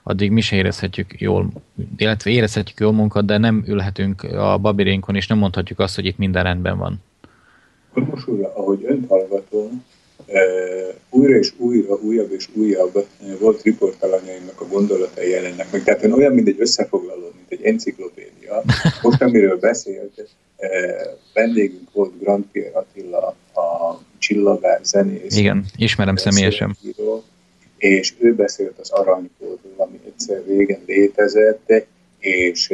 [0.04, 1.50] addig mi se érezhetjük jól,
[1.98, 6.18] illetve érezhetjük jól munkat, de nem ülhetünk a babirénkon, és nem mondhatjuk azt, hogy itt
[6.18, 7.02] minden rendben van.
[7.94, 9.86] Most újra, ahogy önt hallgatom,
[11.10, 13.06] újra és újra, újabb és újabb
[13.40, 15.84] volt riportalanyaimnak a gondolatai jelennek meg.
[15.84, 18.62] Tehát olyan, mint egy összefoglaló, mint egy enciklopédia.
[19.02, 20.30] Most, amiről beszélt,
[21.34, 25.38] vendégünk volt Grand Pierre Attila, a csillagár zenész.
[25.38, 26.78] Igen, ismerem személyesen.
[27.78, 31.74] És ő beszélt az aranykódról, ami egyszer régen létezett,
[32.20, 32.74] és,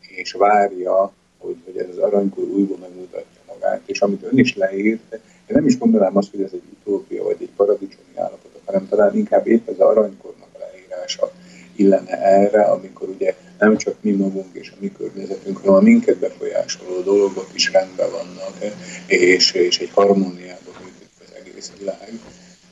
[0.00, 3.80] és várja, hogy, hogy ez az aranykód újból megmutatja magát.
[3.86, 7.36] és amit ön is leírt, én nem is mondanám azt, hogy ez egy utópia, vagy
[7.40, 11.32] egy paradicsomi állapot, hanem talán inkább épp ez a aranykornak a leírása
[11.76, 16.18] illene erre, amikor ugye nem csak mi magunk és a mi környezetünk, hanem a minket
[16.18, 18.54] befolyásoló dolgok is rendben vannak,
[19.06, 22.20] és, és egy harmóniában működik az egész világ.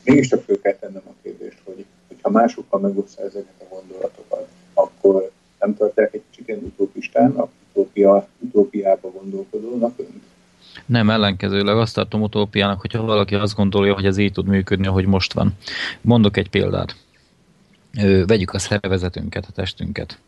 [0.04, 1.84] Mégiscsak föl kell tennem a kérdést, hogy
[2.22, 5.30] ha másokkal megosztja ezeket a gondolatokat, akkor
[5.60, 10.22] nem tartják egy kicsit utópistának, utópia, utópiába gondolkodónak önt?
[10.86, 15.06] Nem, ellenkezőleg azt tartom utópiának, hogyha valaki azt gondolja, hogy ez így tud működni, ahogy
[15.06, 15.52] most van.
[16.00, 16.96] Mondok egy példát.
[18.26, 20.18] Vegyük a szervezetünket, a testünket.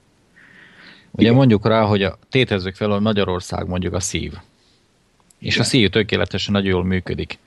[1.16, 4.32] Ugye mondjuk rá, hogy a, tétezzük fel, hogy Magyarország mondjuk a szív.
[5.38, 5.60] És Igen.
[5.60, 7.38] a szív tökéletesen nagyon jól működik.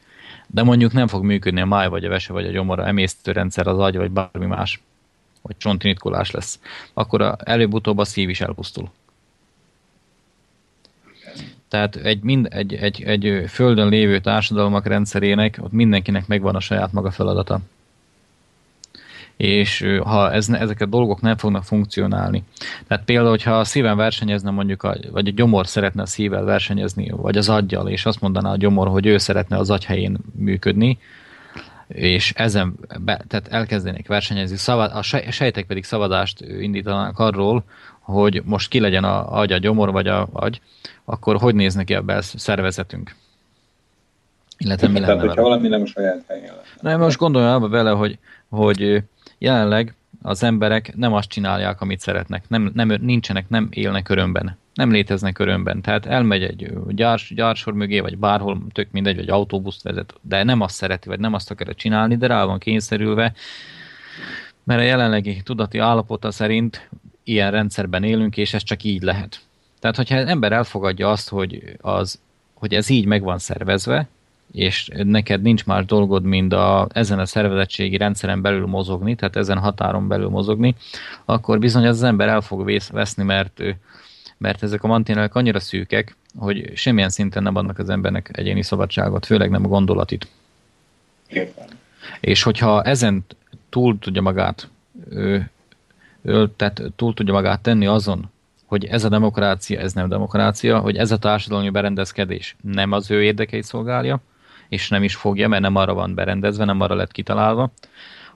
[0.47, 3.79] De mondjuk nem fog működni a máj, vagy a vese, vagy a gyomora, emésztőrendszer, az
[3.79, 4.81] agy, vagy bármi más.
[5.41, 6.59] Vagy csontrinitkolás lesz.
[6.93, 8.91] Akkor előbb-utóbb a szív is elpusztul.
[11.67, 16.91] Tehát egy, mind, egy, egy, egy földön lévő társadalmak rendszerének, ott mindenkinek megvan a saját
[16.91, 17.59] maga feladata
[19.39, 22.43] és ha ez, ezek a dolgok nem fognak funkcionálni.
[22.87, 27.09] Tehát például, hogyha a szíven versenyezne mondjuk, a, vagy a gyomor szeretne a szívvel versenyezni,
[27.09, 30.99] vagy az aggyal, és azt mondaná a gyomor, hogy ő szeretne az agy helyén működni,
[31.87, 35.01] és ezen be, tehát elkezdenék versenyezni, szavad, a
[35.31, 37.63] sejtek pedig szavazást indítanak arról,
[37.99, 40.61] hogy most ki legyen a agy, a gyomor vagy a agy,
[41.05, 43.15] akkor hogy néz neki a szervezetünk?
[44.57, 46.61] Illetve mi Tehát, hogyha valami nem a saját helyén lenne.
[46.81, 48.17] Nem, most gondolja abba bele, hogy,
[48.49, 49.03] hogy
[49.39, 52.43] jelenleg az emberek nem azt csinálják, amit szeretnek.
[52.47, 54.57] Nem, nem, nincsenek, nem élnek örömben.
[54.73, 55.81] Nem léteznek örömben.
[55.81, 60.61] Tehát elmegy egy gyárs, gyársor mögé, vagy bárhol, tök mindegy, vagy autóbuszt vezet, de nem
[60.61, 63.33] azt szereti, vagy nem azt akarja csinálni, de rá van kényszerülve,
[64.63, 66.89] mert a jelenlegi tudati állapota szerint
[67.23, 69.39] ilyen rendszerben élünk, és ez csak így lehet.
[69.79, 72.19] Tehát, hogyha az ember elfogadja azt, hogy, az,
[72.53, 74.07] hogy ez így meg van szervezve,
[74.51, 79.57] és neked nincs más dolgod, mint a, ezen a szervezettségi rendszeren belül mozogni, tehát ezen
[79.57, 80.75] határon belül mozogni,
[81.25, 83.61] akkor bizony az ember el fog vész, veszni, mert,
[84.37, 89.25] mert ezek a mantinelek annyira szűkek, hogy semmilyen szinten nem adnak az embernek egyéni szabadságot,
[89.25, 90.27] főleg nem a gondolatit.
[91.27, 91.67] Értem.
[92.19, 93.25] És hogyha ezen
[93.69, 94.69] túl tudja magát
[95.09, 95.49] ő,
[96.21, 98.31] ő, tehát túl tudja magát tenni azon,
[98.65, 103.23] hogy ez a demokrácia, ez nem demokrácia, hogy ez a társadalmi berendezkedés nem az ő
[103.23, 104.21] érdekeit szolgálja,
[104.69, 107.71] és nem is fogja, mert nem arra van berendezve, nem arra lett kitalálva.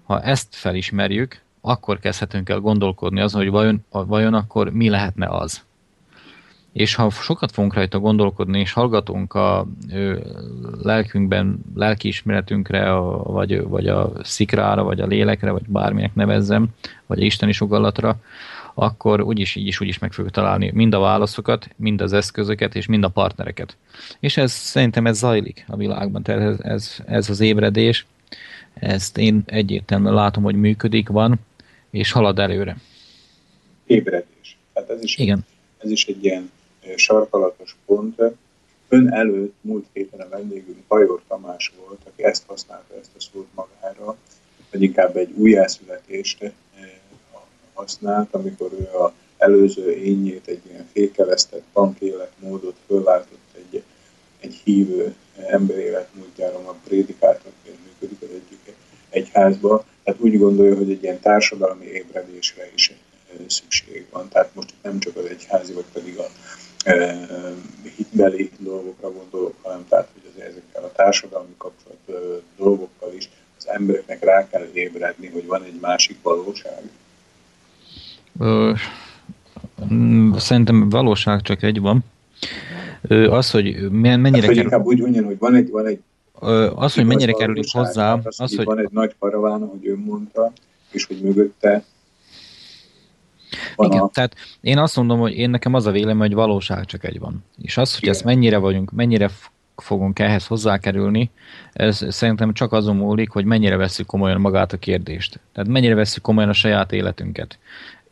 [0.03, 5.63] Ha ezt felismerjük, akkor kezdhetünk el gondolkodni azon, hogy vajon, vajon akkor mi lehetne az.
[6.73, 10.19] És ha sokat fogunk rajta gondolkodni, és hallgatunk a ö,
[10.81, 16.67] lelkünkben, lelkiismeretünkre, a, vagy, vagy a szikrára, vagy a lélekre, vagy bárminek nevezzem,
[17.05, 18.19] vagy a isteni sugallatra,
[18.73, 22.75] akkor úgyis így is úgy is meg fogjuk találni mind a válaszokat, mind az eszközöket,
[22.75, 23.77] és mind a partnereket.
[24.19, 28.05] És ez szerintem ez zajlik a világban, tehát ez, ez, ez az ébredés,
[28.73, 31.39] ezt én egyértelműen látom, hogy működik, van,
[31.89, 32.77] és halad előre.
[33.85, 34.57] Ébredés.
[34.73, 35.45] Hát ez is, Igen.
[35.77, 36.51] ez is egy ilyen
[36.95, 38.21] sarkalatos pont.
[38.87, 43.47] Ön előtt múlt héten a vendégünk Pajor Tamás volt, aki ezt használta, ezt a szót
[43.55, 44.17] magára,
[44.71, 46.53] vagy inkább egy újjászületést
[47.73, 53.83] használt, amikor ő a előző énjét, egy ilyen fékelesztett bankéletmódot fölváltott egy,
[54.39, 55.15] egy hívő
[55.47, 58.75] emberéletmódjára, a prédikátorként működik az egyik
[59.09, 59.85] egyházba.
[60.03, 62.93] Tehát úgy gondolja, hogy egy ilyen társadalmi ébredésre is
[63.47, 64.29] szükség van.
[64.29, 66.25] Tehát most nem csak az egyházi, vagy pedig a
[66.83, 67.27] e,
[67.95, 74.23] hitbeli dolgokra gondolok, hanem tehát, hogy azért ezekkel a társadalmi kapcsolat dolgokkal is az embereknek
[74.23, 76.89] rá kell ébredni, hogy van egy másik valóság.
[80.35, 82.03] Szerintem valóság csak egy van.
[83.09, 84.85] Az, hogy mennyire hát, hogy kerül...
[84.85, 85.99] úgy mondjam, hogy van egy, van egy
[86.75, 88.65] az, hogy mennyire kerülik hozzá, az, az, hogy...
[88.65, 90.51] Van egy nagy paraván, ahogy ön mondta,
[90.91, 91.83] és hogy mögötte
[93.75, 94.09] van Igen, a...
[94.09, 97.43] tehát én azt mondom, hogy én nekem az a vélem, hogy valóság csak egy van.
[97.61, 98.13] És az, hogy Igen.
[98.13, 99.29] ezt mennyire vagyunk, mennyire
[99.75, 101.31] fogunk ehhez hozzákerülni,
[101.73, 105.39] ez szerintem csak azon múlik, hogy mennyire veszük komolyan magát a kérdést.
[105.53, 107.57] Tehát mennyire veszük komolyan a saját életünket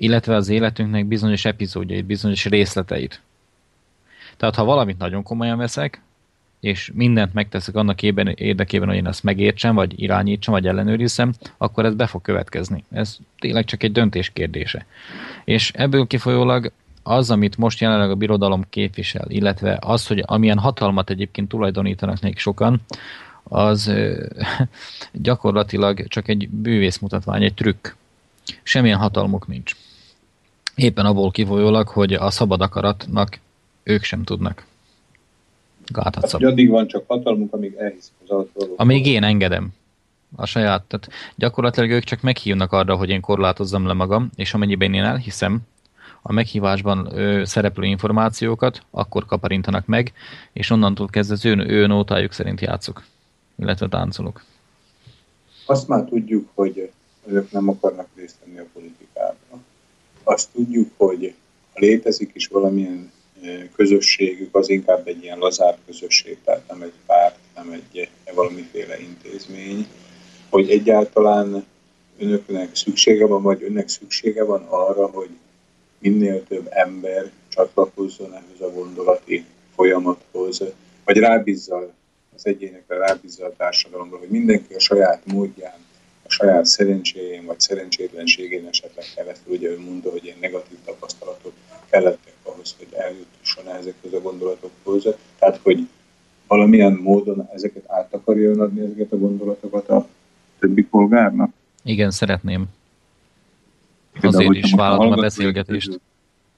[0.02, 3.22] illetve az életünknek bizonyos epizódjait, bizonyos részleteit.
[4.38, 6.02] Tehát ha valamit nagyon komolyan veszek,
[6.60, 11.94] és mindent megteszek annak érdekében, hogy én azt megértsem, vagy irányítsam, vagy ellenőrizzem, akkor ez
[11.94, 12.84] be fog következni.
[12.91, 14.86] Ez tényleg csak egy döntés kérdése.
[15.45, 16.72] És ebből kifolyólag
[17.03, 22.40] az, amit most jelenleg a birodalom képvisel, illetve az, hogy amilyen hatalmat egyébként tulajdonítanak nekik
[22.40, 22.82] sokan,
[23.44, 23.91] az
[25.11, 27.88] gyakorlatilag csak egy bűvészmutatvány, egy trükk.
[28.64, 29.76] Semmilyen hatalmuk nincs.
[30.76, 33.39] Éppen abból kifolyólag, hogy a szabad akaratnak
[33.84, 34.65] ők sem tudnak.
[35.85, 38.69] Gáthat hát, addig van csak hatalmunk, amíg elhiszem az alapról.
[38.76, 39.73] Amíg én engedem
[40.35, 44.93] a saját, tehát gyakorlatilag ők csak meghívnak arra, hogy én korlátozzam le magam, és amennyiben
[44.93, 45.60] én elhiszem
[46.22, 50.14] a meghívásban ö, szereplő információkat, akkor kaparintanak meg,
[50.53, 53.03] és onnantól kezdve az ő, ő nótájuk szerint játszok,
[53.56, 54.43] illetve táncolok.
[55.65, 56.91] Azt már tudjuk, hogy
[57.26, 59.01] ők nem akarnak részt venni a politikában.
[60.23, 61.34] Azt tudjuk, hogy
[61.73, 63.11] ha létezik is valamilyen
[63.76, 69.88] közösségük, az inkább egy ilyen lazább közösség, tehát nem egy párt, nem egy valamiféle intézmény,
[70.49, 71.65] hogy egyáltalán
[72.19, 75.30] önöknek szüksége van, vagy önnek szüksége van arra, hogy
[75.99, 79.45] minél több ember csatlakozzon ehhez a gondolati
[79.76, 80.64] folyamathoz,
[81.06, 81.93] vagy rábízza
[82.35, 85.80] az egyénekre, rábízza a társadalomra, hogy mindenki a saját módján,
[86.31, 91.53] saját szerencséjén vagy szerencsétlenségén esetleg kellett, ugye ő mondta, hogy ilyen negatív tapasztalatok
[91.89, 95.07] kellettek ahhoz, hogy eljutasson ezekhez a gondolatokhoz.
[95.39, 95.87] Tehát, hogy
[96.47, 100.07] valamilyen módon ezeket át akarja adni, ezeket a gondolatokat a
[100.59, 101.51] többi polgárnak?
[101.83, 102.65] Igen, szeretném.
[104.13, 105.99] Azért Például, is vállalom a beszélgetést.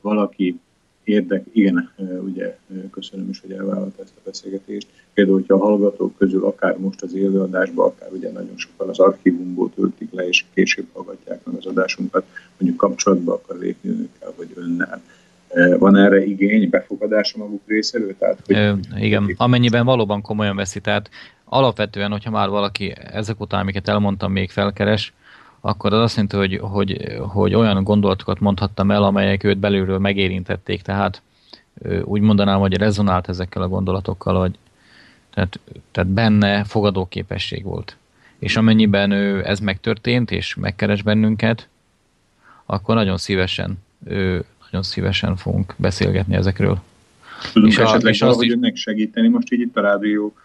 [0.02, 0.60] Valaki
[1.04, 1.92] érdek, igen,
[2.24, 2.58] ugye
[2.92, 4.88] köszönöm is, hogy elvállalta ezt a beszélgetést.
[5.14, 9.72] Például, hogyha a hallgatók közül akár most az élőadásban, akár ugye nagyon sokan az archívumból
[9.76, 12.26] töltik le, és később hallgatják meg az adásunkat,
[12.58, 15.02] mondjuk kapcsolatba akar lépni önökkel, vagy önnel.
[15.78, 18.18] Van erre igény, befogadása maguk részéről?
[18.18, 21.10] Tehát, hogy Ö, igen, amennyiben valóban komolyan veszi, tehát
[21.46, 25.14] alapvetően, hogyha már valaki ezek után, amiket elmondtam, még felkeres,
[25.66, 30.82] akkor az azt jelenti, hogy, hogy, hogy olyan gondolatokat mondhattam el, amelyek őt belülről megérintették,
[30.82, 31.22] tehát
[32.04, 34.58] úgy mondanám, hogy rezonált ezekkel a gondolatokkal, hogy
[35.34, 35.60] tehát,
[35.92, 37.98] tehát benne fogadóképesség volt.
[38.40, 41.68] És amennyiben ő, ez megtörtént, és megkeres bennünket,
[42.66, 46.82] akkor nagyon szívesen, ő, nagyon szívesen fogunk beszélgetni ezekről.
[47.54, 48.54] Tudunk és esetleg a, és valahogy is...
[48.54, 50.36] önnek segíteni most így itt a rádió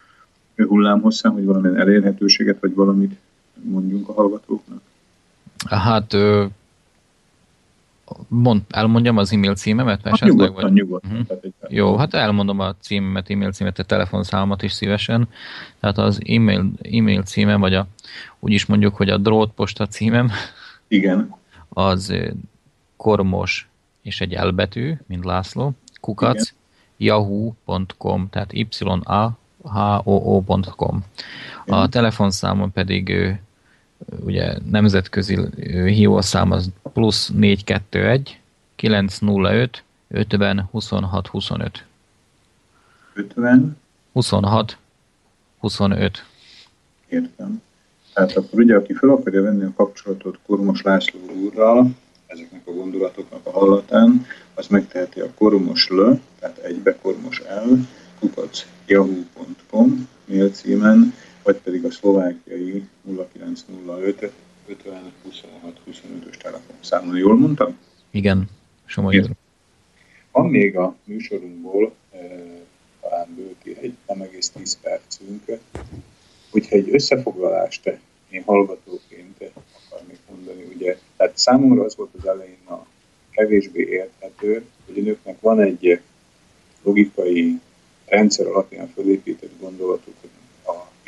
[0.56, 3.16] hullámhosszán, hogy valamilyen elérhetőséget, vagy valamit
[3.54, 4.80] mondjunk a hallgatóknak?
[5.66, 6.16] Hát
[8.28, 10.00] mond, elmondjam az e-mail címemet?
[10.04, 10.72] Hát nyugodtan, vagy?
[10.72, 11.26] nyugodtan.
[11.28, 11.48] Uh-huh.
[11.68, 15.28] Jó, hát elmondom a címemet, e-mail címet, a telefonszámomat is szívesen.
[15.80, 17.86] Tehát az e-mail, e-mail címem, vagy a,
[18.38, 20.30] úgy is mondjuk, hogy a drótposta címem.
[20.88, 21.34] Igen.
[21.68, 22.14] Az
[22.96, 23.68] kormos
[24.02, 26.52] és egy elbetű, mint László, kukac,
[26.96, 28.66] yahoo.com, tehát y
[29.02, 31.04] a h o o.com.
[31.66, 33.38] A telefonszámom pedig
[34.20, 35.38] ugye nemzetközi
[35.84, 38.40] hívószám az plusz 421
[38.76, 41.84] 905 50 26 25.
[43.14, 43.76] 50?
[44.12, 44.76] 26
[45.58, 46.24] 25.
[47.08, 47.62] Értem.
[48.14, 51.90] Tehát akkor ugye, aki fel akarja venni a kapcsolatot Kormos László úrral,
[52.26, 56.02] ezeknek a gondolatoknak a hallatán, az megteheti a kormos l,
[56.38, 57.72] tehát egybe kormos l,
[58.18, 61.14] kukac yahoo.com mail címen,
[61.48, 64.32] vagy pedig a szlovákiai 0905
[64.66, 67.16] 50 26 25-ös telefonszámon.
[67.16, 67.78] Jól mondtam?
[68.10, 68.48] Igen,
[68.84, 69.30] Somogy
[70.32, 72.18] Van még a műsorunkból e,
[73.00, 75.44] talán bőti egy nem egész 10 percünk,
[76.50, 77.98] hogyha egy összefoglalást
[78.30, 79.50] én hallgatóként
[79.86, 82.86] akarnék mondani, ugye, tehát számomra az volt az elején a
[83.30, 86.00] kevésbé érthető, hogy önöknek van egy
[86.82, 87.60] logikai
[88.06, 90.37] rendszer alapján fölépített gondolatuk a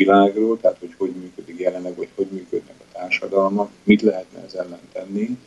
[0.05, 4.79] világról, tehát hogy hogy működik jelenleg, vagy hogy működnek a társadalmak, mit lehetne ez ellen
[4.93, 5.39] tenni.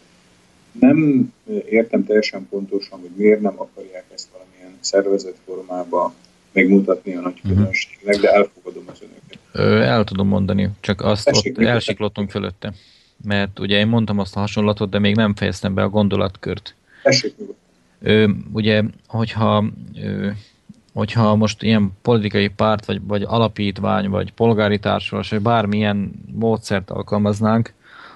[0.72, 1.30] Nem
[1.70, 6.14] értem teljesen pontosan, hogy miért nem akarják ezt valamilyen szervezett formába
[6.52, 7.54] megmutatni a nagy mhm.
[7.54, 9.40] közönségnek, de elfogadom az önöket.
[9.52, 12.74] Ö, el tudom mondani, csak azt Tessék, ott elsiklottunk fölötte.
[13.24, 16.76] Mert ugye én mondtam azt a hasonlatot, de még nem fejeztem be a gondolatkört.
[17.04, 17.34] Tessék,
[18.02, 19.66] Ö, ugye, hogyha
[20.04, 20.30] ö,
[20.94, 27.74] hogyha most ilyen politikai párt, vagy, vagy alapítvány, vagy polgári társulat, vagy bármilyen módszert alkalmaznánk,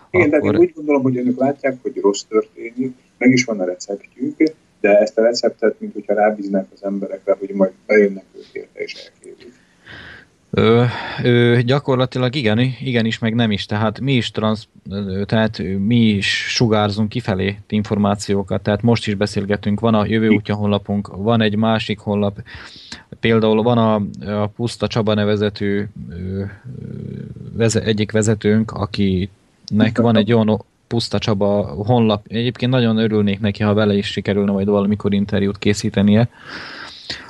[0.09, 0.39] igen, akkor...
[0.39, 4.35] tehát én úgy gondolom, hogy önök látják, hogy rossz történik, meg is van a receptjük,
[4.81, 8.93] de ezt a receptet, mint hogyha rábíznak az emberekre, hogy majd bejönnek ők érte és
[8.93, 9.53] elkérjük.
[10.49, 10.83] Ö,
[11.23, 13.65] ö, gyakorlatilag igen, igenis, meg nem is.
[13.65, 14.67] Tehát mi is, transz,
[15.25, 18.61] tehát mi is sugárzunk kifelé információkat.
[18.61, 22.39] Tehát most is beszélgetünk, van a jövő útja honlapunk, van egy másik honlap,
[23.19, 23.95] például van a,
[24.41, 25.89] a Puszta Csaba nevezető
[27.53, 32.25] veze, egyik vezetőnk, akinek van egy olyan Puszta Csaba honlap.
[32.27, 36.29] Egyébként nagyon örülnék neki, ha vele is sikerülne majd valamikor interjút készítenie.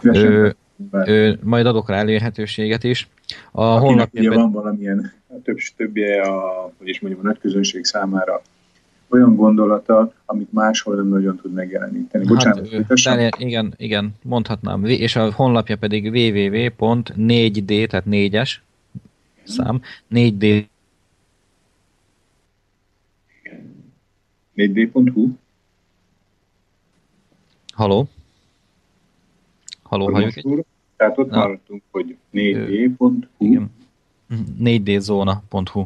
[0.01, 0.49] Ö,
[0.91, 3.07] Ö, majd adok rá elérhetőséget is.
[3.51, 4.33] A honlapján...
[4.33, 5.11] van valamilyen
[5.43, 8.41] több, többje a, hogy is mondjam, a nagy közönség számára
[9.09, 12.25] olyan gondolata, amit máshol nem nagyon tud megjeleníteni.
[12.27, 12.33] Hát,
[12.87, 14.85] Bocsánat, hát, igen, igen, mondhatnám.
[14.85, 18.55] És a honlapja pedig www.4d, tehát 4-es
[19.43, 19.81] szám,
[20.11, 20.65] 4d
[24.55, 25.29] 4d.hu
[27.73, 28.07] Haló?
[29.87, 30.65] Haló, halljuk?
[30.95, 33.13] Tehát ott maradtunk, hogy 4d.hu.
[33.37, 33.71] Igen.
[34.63, 35.85] 4dzóna.hu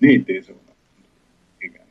[0.00, 0.58] 4D zóna.
[1.58, 1.82] Igen.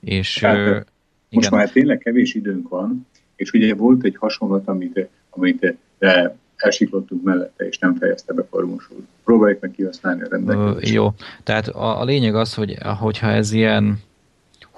[0.00, 0.86] És Tehát,
[1.30, 1.58] most igen.
[1.58, 7.66] már tényleg kevés időnk van, és ugye volt egy hasonlat, amit, amit de elsiklottunk mellette,
[7.66, 9.02] és nem fejezte be Kormos úr.
[9.24, 10.92] Próbáljuk meg kihasználni a rendelkezést.
[10.92, 13.98] Jó, tehát a, a lényeg az, hogy hogyha ez ilyen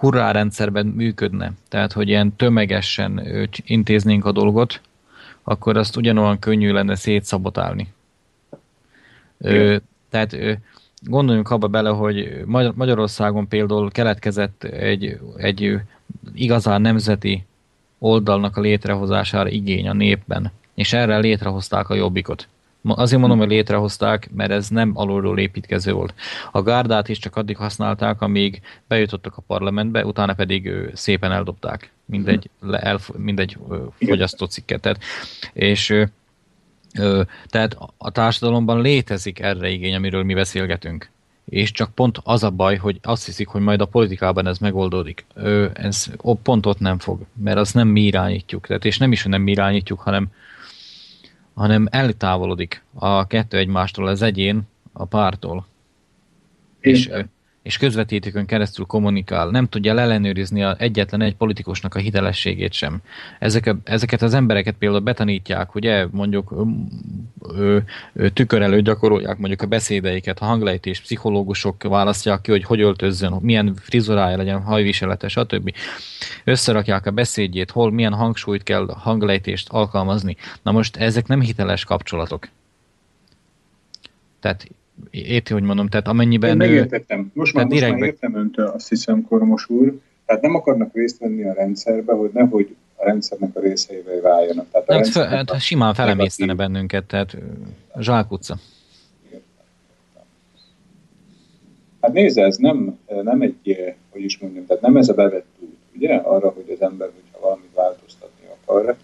[0.00, 3.22] hurrá rendszerben működne, tehát hogy ilyen tömegesen
[3.64, 4.80] intéznénk a dolgot,
[5.42, 7.92] akkor azt ugyanolyan könnyű lenne szétszabotálni.
[9.38, 9.76] Ö,
[10.10, 10.52] tehát ö,
[11.02, 12.42] gondoljunk abba bele, hogy
[12.74, 15.80] Magyarországon például keletkezett egy, egy
[16.34, 17.44] igazán nemzeti
[17.98, 22.48] oldalnak a létrehozására igény a népben, és erre létrehozták a jobbikot.
[22.84, 26.14] Azért mondom, hogy létrehozták, mert ez nem alulról építkező volt.
[26.52, 32.50] A gárdát is csak addig használták, amíg bejutottak a parlamentbe, utána pedig szépen eldobták mindegy,
[32.60, 33.56] le, mindegy
[33.98, 34.80] fogyasztócikket.
[34.80, 35.02] Tehát,
[35.52, 36.04] és
[37.46, 41.10] tehát a társadalomban létezik erre igény, amiről mi beszélgetünk.
[41.44, 45.24] És csak pont az a baj, hogy azt hiszik, hogy majd a politikában ez megoldódik.
[45.72, 46.10] Ez
[46.42, 48.66] pont ott nem fog, mert azt nem mi irányítjuk.
[48.66, 50.28] Tehát, és nem is, hogy nem mi irányítjuk, hanem,
[51.54, 54.62] hanem eltávolodik a kettő egymástól, az egyén
[54.92, 55.66] a pártól.
[56.80, 57.10] És,
[57.62, 63.00] és közvetítőkön keresztül kommunikál, nem tudja ellenőrizni a, egyetlen egy politikusnak a hitelességét sem.
[63.38, 66.54] Ezek, ezeket az embereket például betanítják, ugye mondjuk
[67.42, 67.78] ö,
[68.12, 73.38] ö, tükör előtt gyakorolják mondjuk a beszédeiket, a hanglejtés, pszichológusok választják ki, hogy hogy öltözzön,
[73.40, 75.74] milyen frizurája legyen, hajviselete, stb.
[76.44, 80.36] Összerakják a beszédjét, hol milyen hangsúlyt kell hanglejtést alkalmazni.
[80.62, 82.48] Na most ezek nem hiteles kapcsolatok.
[84.40, 84.68] Tehát
[85.10, 86.50] érti, hogy mondom, tehát amennyiben...
[86.50, 87.30] Én megértettem.
[87.34, 89.98] Most már, most már értem önt, azt hiszem, Kormos úr.
[90.26, 94.66] Tehát nem akarnak részt venni a rendszerbe, hogy nehogy a rendszernek a részeivel váljanak.
[94.70, 97.36] Tehát a hát, fel, hát simán felemésztene bennünket, tehát
[97.98, 98.56] zsákutca.
[102.00, 105.76] Hát nézze, ez nem, nem egy, hogy is mondjam, tehát nem ez a bevett út,
[105.94, 108.96] ugye, arra, hogy az ember, hogyha valamit változtatni akar,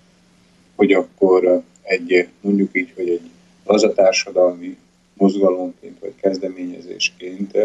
[0.74, 3.31] hogy akkor egy, mondjuk így, hogy egy
[3.64, 4.77] lazatársadalmi
[5.16, 7.59] mozgalomként vagy kezdeményezésként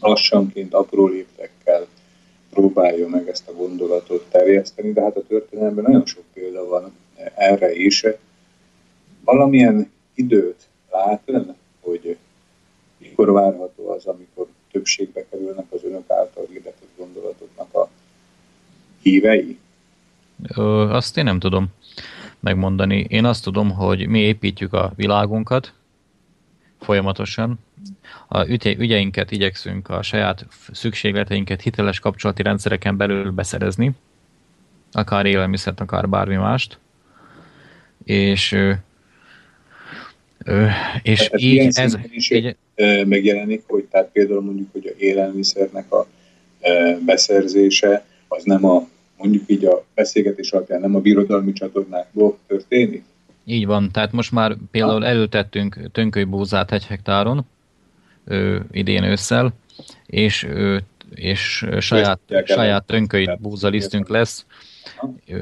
[0.00, 1.86] lassanként, apró léptekkel
[2.50, 6.92] próbálja meg ezt a gondolatot terjeszteni, de hát a történelemben nagyon sok példa van
[7.34, 8.04] erre is.
[9.24, 12.16] Valamilyen időt lát ön, hogy
[12.98, 17.88] mikor várható az, amikor többségbe kerülnek az önök által hirdetett gondolatoknak a
[19.02, 19.58] hívei?
[20.56, 21.66] Ö, azt én nem tudom
[22.40, 23.06] megmondani.
[23.08, 25.72] Én azt tudom, hogy mi építjük a világunkat,
[26.82, 27.58] folyamatosan.
[28.28, 33.90] A ügyeinket igyekszünk a saját szükségleteinket hiteles kapcsolati rendszereken belül beszerezni,
[34.92, 36.78] akár élelmiszert, akár bármi mást.
[38.04, 38.56] És
[41.02, 41.96] és tehát így ez...
[42.10, 42.56] Is így,
[43.06, 46.06] megjelenik, hogy tehát például mondjuk, hogy a élelmiszernek a
[47.04, 53.04] beszerzése az nem a mondjuk így a beszélgetés alapján nem a birodalmi csatornákból történik?
[53.44, 56.26] Így van, tehát most már például elültettünk tönköly
[56.68, 57.46] egy hektáron
[58.24, 59.52] ö, idén ősszel,
[60.06, 60.78] és, ö,
[61.14, 64.46] és saját, saját tönköly búzalisztünk lesz,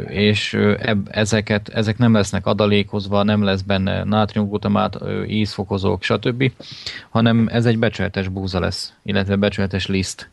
[0.07, 6.53] és eb, ezeket, ezek nem lesznek adalékozva, nem lesz benne nátriumglutamát, ízfokozók, stb.,
[7.11, 10.31] hanem ez egy becsületes búza lesz, illetve becsületes liszt,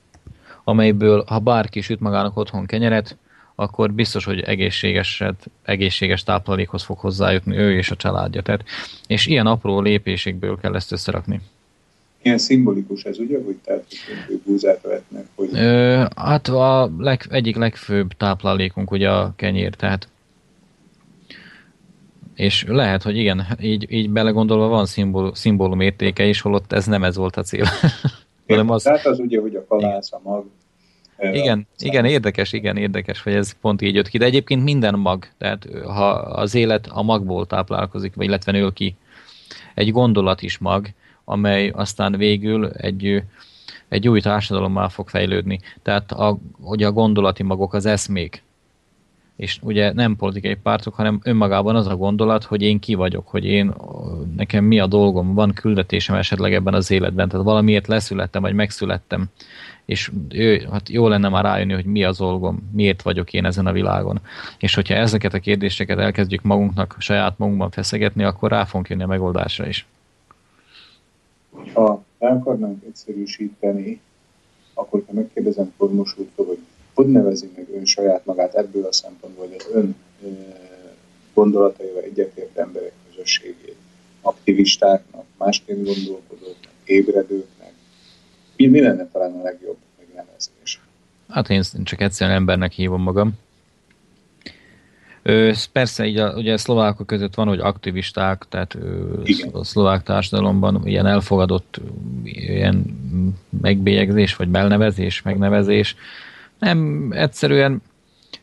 [0.63, 3.17] amelyből, ha bárki süt magának otthon kenyeret,
[3.59, 5.23] akkor biztos, hogy egészséges,
[5.63, 8.41] egészséges táplálékhoz fog hozzájutni ő és a családja.
[8.41, 8.63] Tehát,
[9.07, 11.41] és ilyen apró lépésekből kell ezt összerakni.
[12.21, 13.85] Ilyen szimbolikus ez, ugye, hogy tehát
[14.27, 15.25] hogy búzát vetnek?
[15.35, 15.49] Hogy...
[15.53, 20.07] Ö, hát a leg, egyik legfőbb táplálékunk ugye a kenyér, tehát
[22.35, 27.03] és lehet, hogy igen, így, így belegondolva van szimbol, szimbólum értéke is, holott ez nem
[27.03, 27.65] ez volt a cél.
[28.45, 28.83] Igen, az...
[28.83, 30.45] Tehát az ugye, hogy a kalász, a mag,
[31.19, 34.17] igen, igen, érdekes, igen, érdekes, hogy ez pont így jött ki.
[34.17, 38.95] De egyébként minden mag, tehát ha az élet a magból táplálkozik, vagy illetve nő ki,
[39.73, 40.87] egy gondolat is mag,
[41.25, 43.23] amely aztán végül egy,
[43.87, 45.59] egy új társadalommal fog fejlődni.
[45.81, 48.43] Tehát a, ugye a gondolati magok, az eszmék,
[49.35, 53.45] és ugye nem politikai pártok, hanem önmagában az a gondolat, hogy én ki vagyok, hogy
[53.45, 53.73] én
[54.35, 59.25] nekem mi a dolgom, van küldetésem esetleg ebben az életben, tehát valamiért leszülettem, vagy megszülettem,
[59.87, 63.65] és ő, hát jó lenne már rájönni, hogy mi az dolgom, miért vagyok én ezen
[63.65, 64.19] a világon.
[64.59, 69.07] És hogyha ezeket a kérdéseket elkezdjük magunknak, saját magunkban feszegetni, akkor rá fogunk jönni a
[69.07, 69.85] megoldásra is.
[71.73, 73.99] Ha el akarnánk egyszerűsíteni,
[74.73, 76.59] akkor ha megkérdezem Kormos úrtól, hogy
[76.93, 79.95] hogy nevezi meg ön saját magát ebből a szempontból, hogy az ön
[81.33, 83.75] gondolataival egyetért emberek közösségét,
[84.21, 85.93] aktivistáknak, másként mi
[88.87, 90.81] lenne talán a legjobb megnevezés?
[91.29, 93.33] Hát én csak egyszerűen embernek hívom magam.
[95.21, 100.03] Ö, persze, így a, ugye a szlovákok között van, hogy aktivisták, tehát ö, a szlovák
[100.03, 101.81] társadalomban ilyen elfogadott
[102.23, 102.85] ilyen
[103.61, 105.95] megbélyegzés, vagy belnevezés, megnevezés.
[106.59, 107.81] Nem, egyszerűen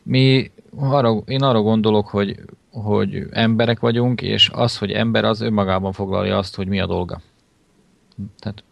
[0.03, 2.41] mi arra, én arra gondolok, hogy,
[2.71, 7.21] hogy emberek vagyunk, és az, hogy ember, az önmagában foglalja azt, hogy mi a dolga.
[8.39, 8.63] Tehát...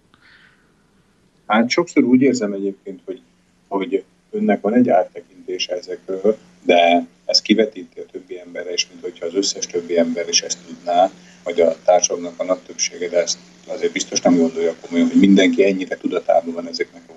[1.53, 3.20] Hát sokszor úgy érzem egyébként, hogy,
[3.69, 9.27] hogy önnek van egy áttekintése ezekről, de ez kivetíti a többi emberre, és mint hogyha
[9.27, 11.11] az összes többi ember is ezt tudná,
[11.45, 15.65] vagy a társadalomnak a nagy többsége, de ezt azért biztos nem gondolja komolyan, hogy mindenki
[15.65, 17.12] ennyire tudatában van ezeknek a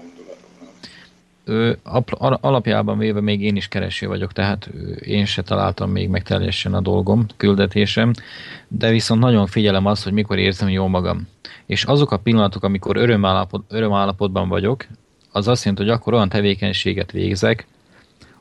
[2.41, 4.69] alapjában véve még én is kereső vagyok, tehát
[4.99, 8.11] én se találtam még meg teljesen a dolgom, küldetésem,
[8.67, 11.27] de viszont nagyon figyelem azt, hogy mikor érzem jól magam.
[11.65, 14.85] És azok a pillanatok, amikor örömállapot, örömállapotban vagyok,
[15.31, 17.67] az azt jelenti, hogy akkor olyan tevékenységet végzek,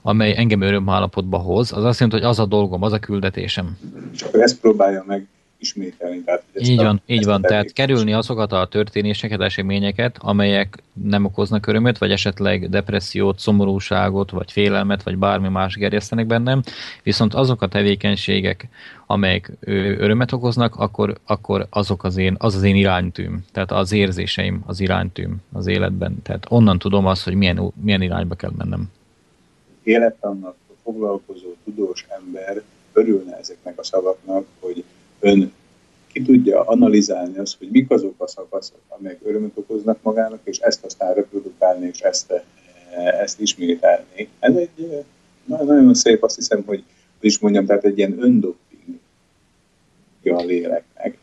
[0.02, 3.78] amely engem örömállapotba hoz, az azt jelenti, hogy az a dolgom, az a küldetésem.
[4.12, 5.26] És akkor ezt próbálja meg
[5.64, 6.22] ismételni.
[6.24, 7.42] Tehát, így van, így van.
[7.42, 14.52] Tehát kerülni azokat a történéseket, eseményeket, amelyek nem okoznak örömöt, vagy esetleg depressziót, szomorúságot, vagy
[14.52, 16.62] félelmet, vagy bármi más gerjesztenek bennem,
[17.02, 18.68] viszont azok a tevékenységek,
[19.06, 19.50] amelyek
[19.98, 24.80] örömet okoznak, akkor, akkor azok az én, az az én iránytűm, tehát az érzéseim az
[24.80, 26.22] iránytűm az életben.
[26.22, 28.90] Tehát onnan tudom azt, hogy milyen, milyen irányba kell mennem.
[29.82, 32.62] Életannak foglalkozó tudós ember
[32.92, 34.84] örülne ezeknek a szavaknak, hogy
[35.24, 35.52] ön
[36.06, 40.84] ki tudja analizálni azt, hogy mik azok a szakaszok, amelyek örömöt okoznak magának, és ezt
[40.84, 44.28] aztán reprodukálni, és ezt, eh, ezt ismételni.
[44.38, 46.84] Ez egy eh, nagyon szép, azt hiszem, hogy
[47.24, 48.98] hogy is mondjam, tehát egy ilyen öndoping
[50.24, 51.18] a léleknek.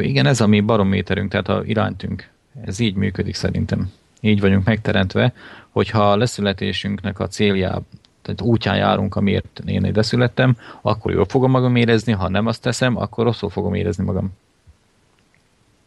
[0.00, 2.30] Igen, ez a mi barométerünk, tehát a iránytünk.
[2.64, 3.92] Ez így működik szerintem.
[4.20, 5.32] Így vagyunk megteremtve,
[5.70, 7.82] hogyha a leszületésünknek a célja,
[8.22, 12.62] tehát útján járunk, amiért én ide születtem, akkor jól fogom magam érezni, ha nem azt
[12.62, 14.30] teszem, akkor rosszul fogom érezni magam.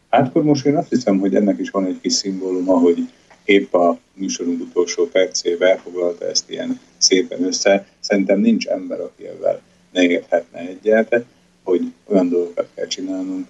[0.09, 3.09] Hát akkor most én azt hiszem, hogy ennek is van egy kis szimbóluma, hogy
[3.43, 7.87] épp a műsorunk utolsó percében elfoglalta ezt ilyen szépen össze.
[7.99, 9.59] Szerintem nincs ember, aki ebben
[9.91, 11.25] ne érthetne egyet,
[11.63, 13.47] hogy olyan dolgokat kell csinálnunk,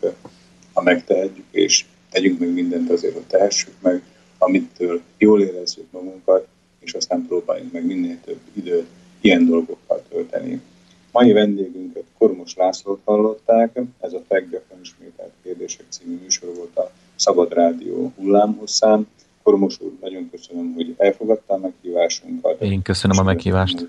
[0.74, 4.02] ha megtehetjük, és tegyünk meg mindent azért, hogy tehessük meg,
[4.38, 6.48] amitől jól érezzük magunkat,
[6.84, 8.88] és aztán próbáljunk meg minél több időt
[9.22, 10.62] ilyen dolgokkal tölteni.
[11.12, 16.92] Mai vendégünket Kormos Lászlót hallották, ez a FEG gyakran ismételt kérdések című műsor volt a
[17.16, 19.08] Szabad Rádió hullámhosszán.
[19.44, 22.62] Kormos úr, nagyon köszönöm, hogy elfogadta a meghívásunkat.
[22.62, 23.88] Én köszönöm a meghívást.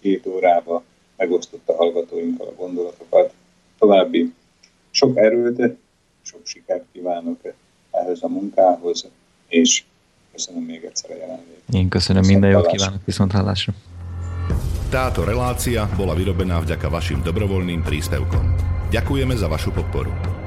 [0.00, 0.82] Két órába
[1.16, 3.32] megosztotta hallgatóinkkal a gondolatokat.
[3.78, 4.32] További
[4.90, 5.76] sok erőt,
[6.22, 7.40] sok sikert kívánok
[7.90, 9.08] ehhez a munkához,
[9.48, 9.84] és
[10.38, 11.62] köszönöm még egyszer a jelenlétet.
[11.72, 13.72] Én köszönöm, viszont minden jót kívánok, viszont hallásra.
[14.88, 18.54] Táto relácia bola vyrobená vďaka vašim dobrovoľným príspevkom.
[18.88, 20.37] Ďakujeme za vašu podporu.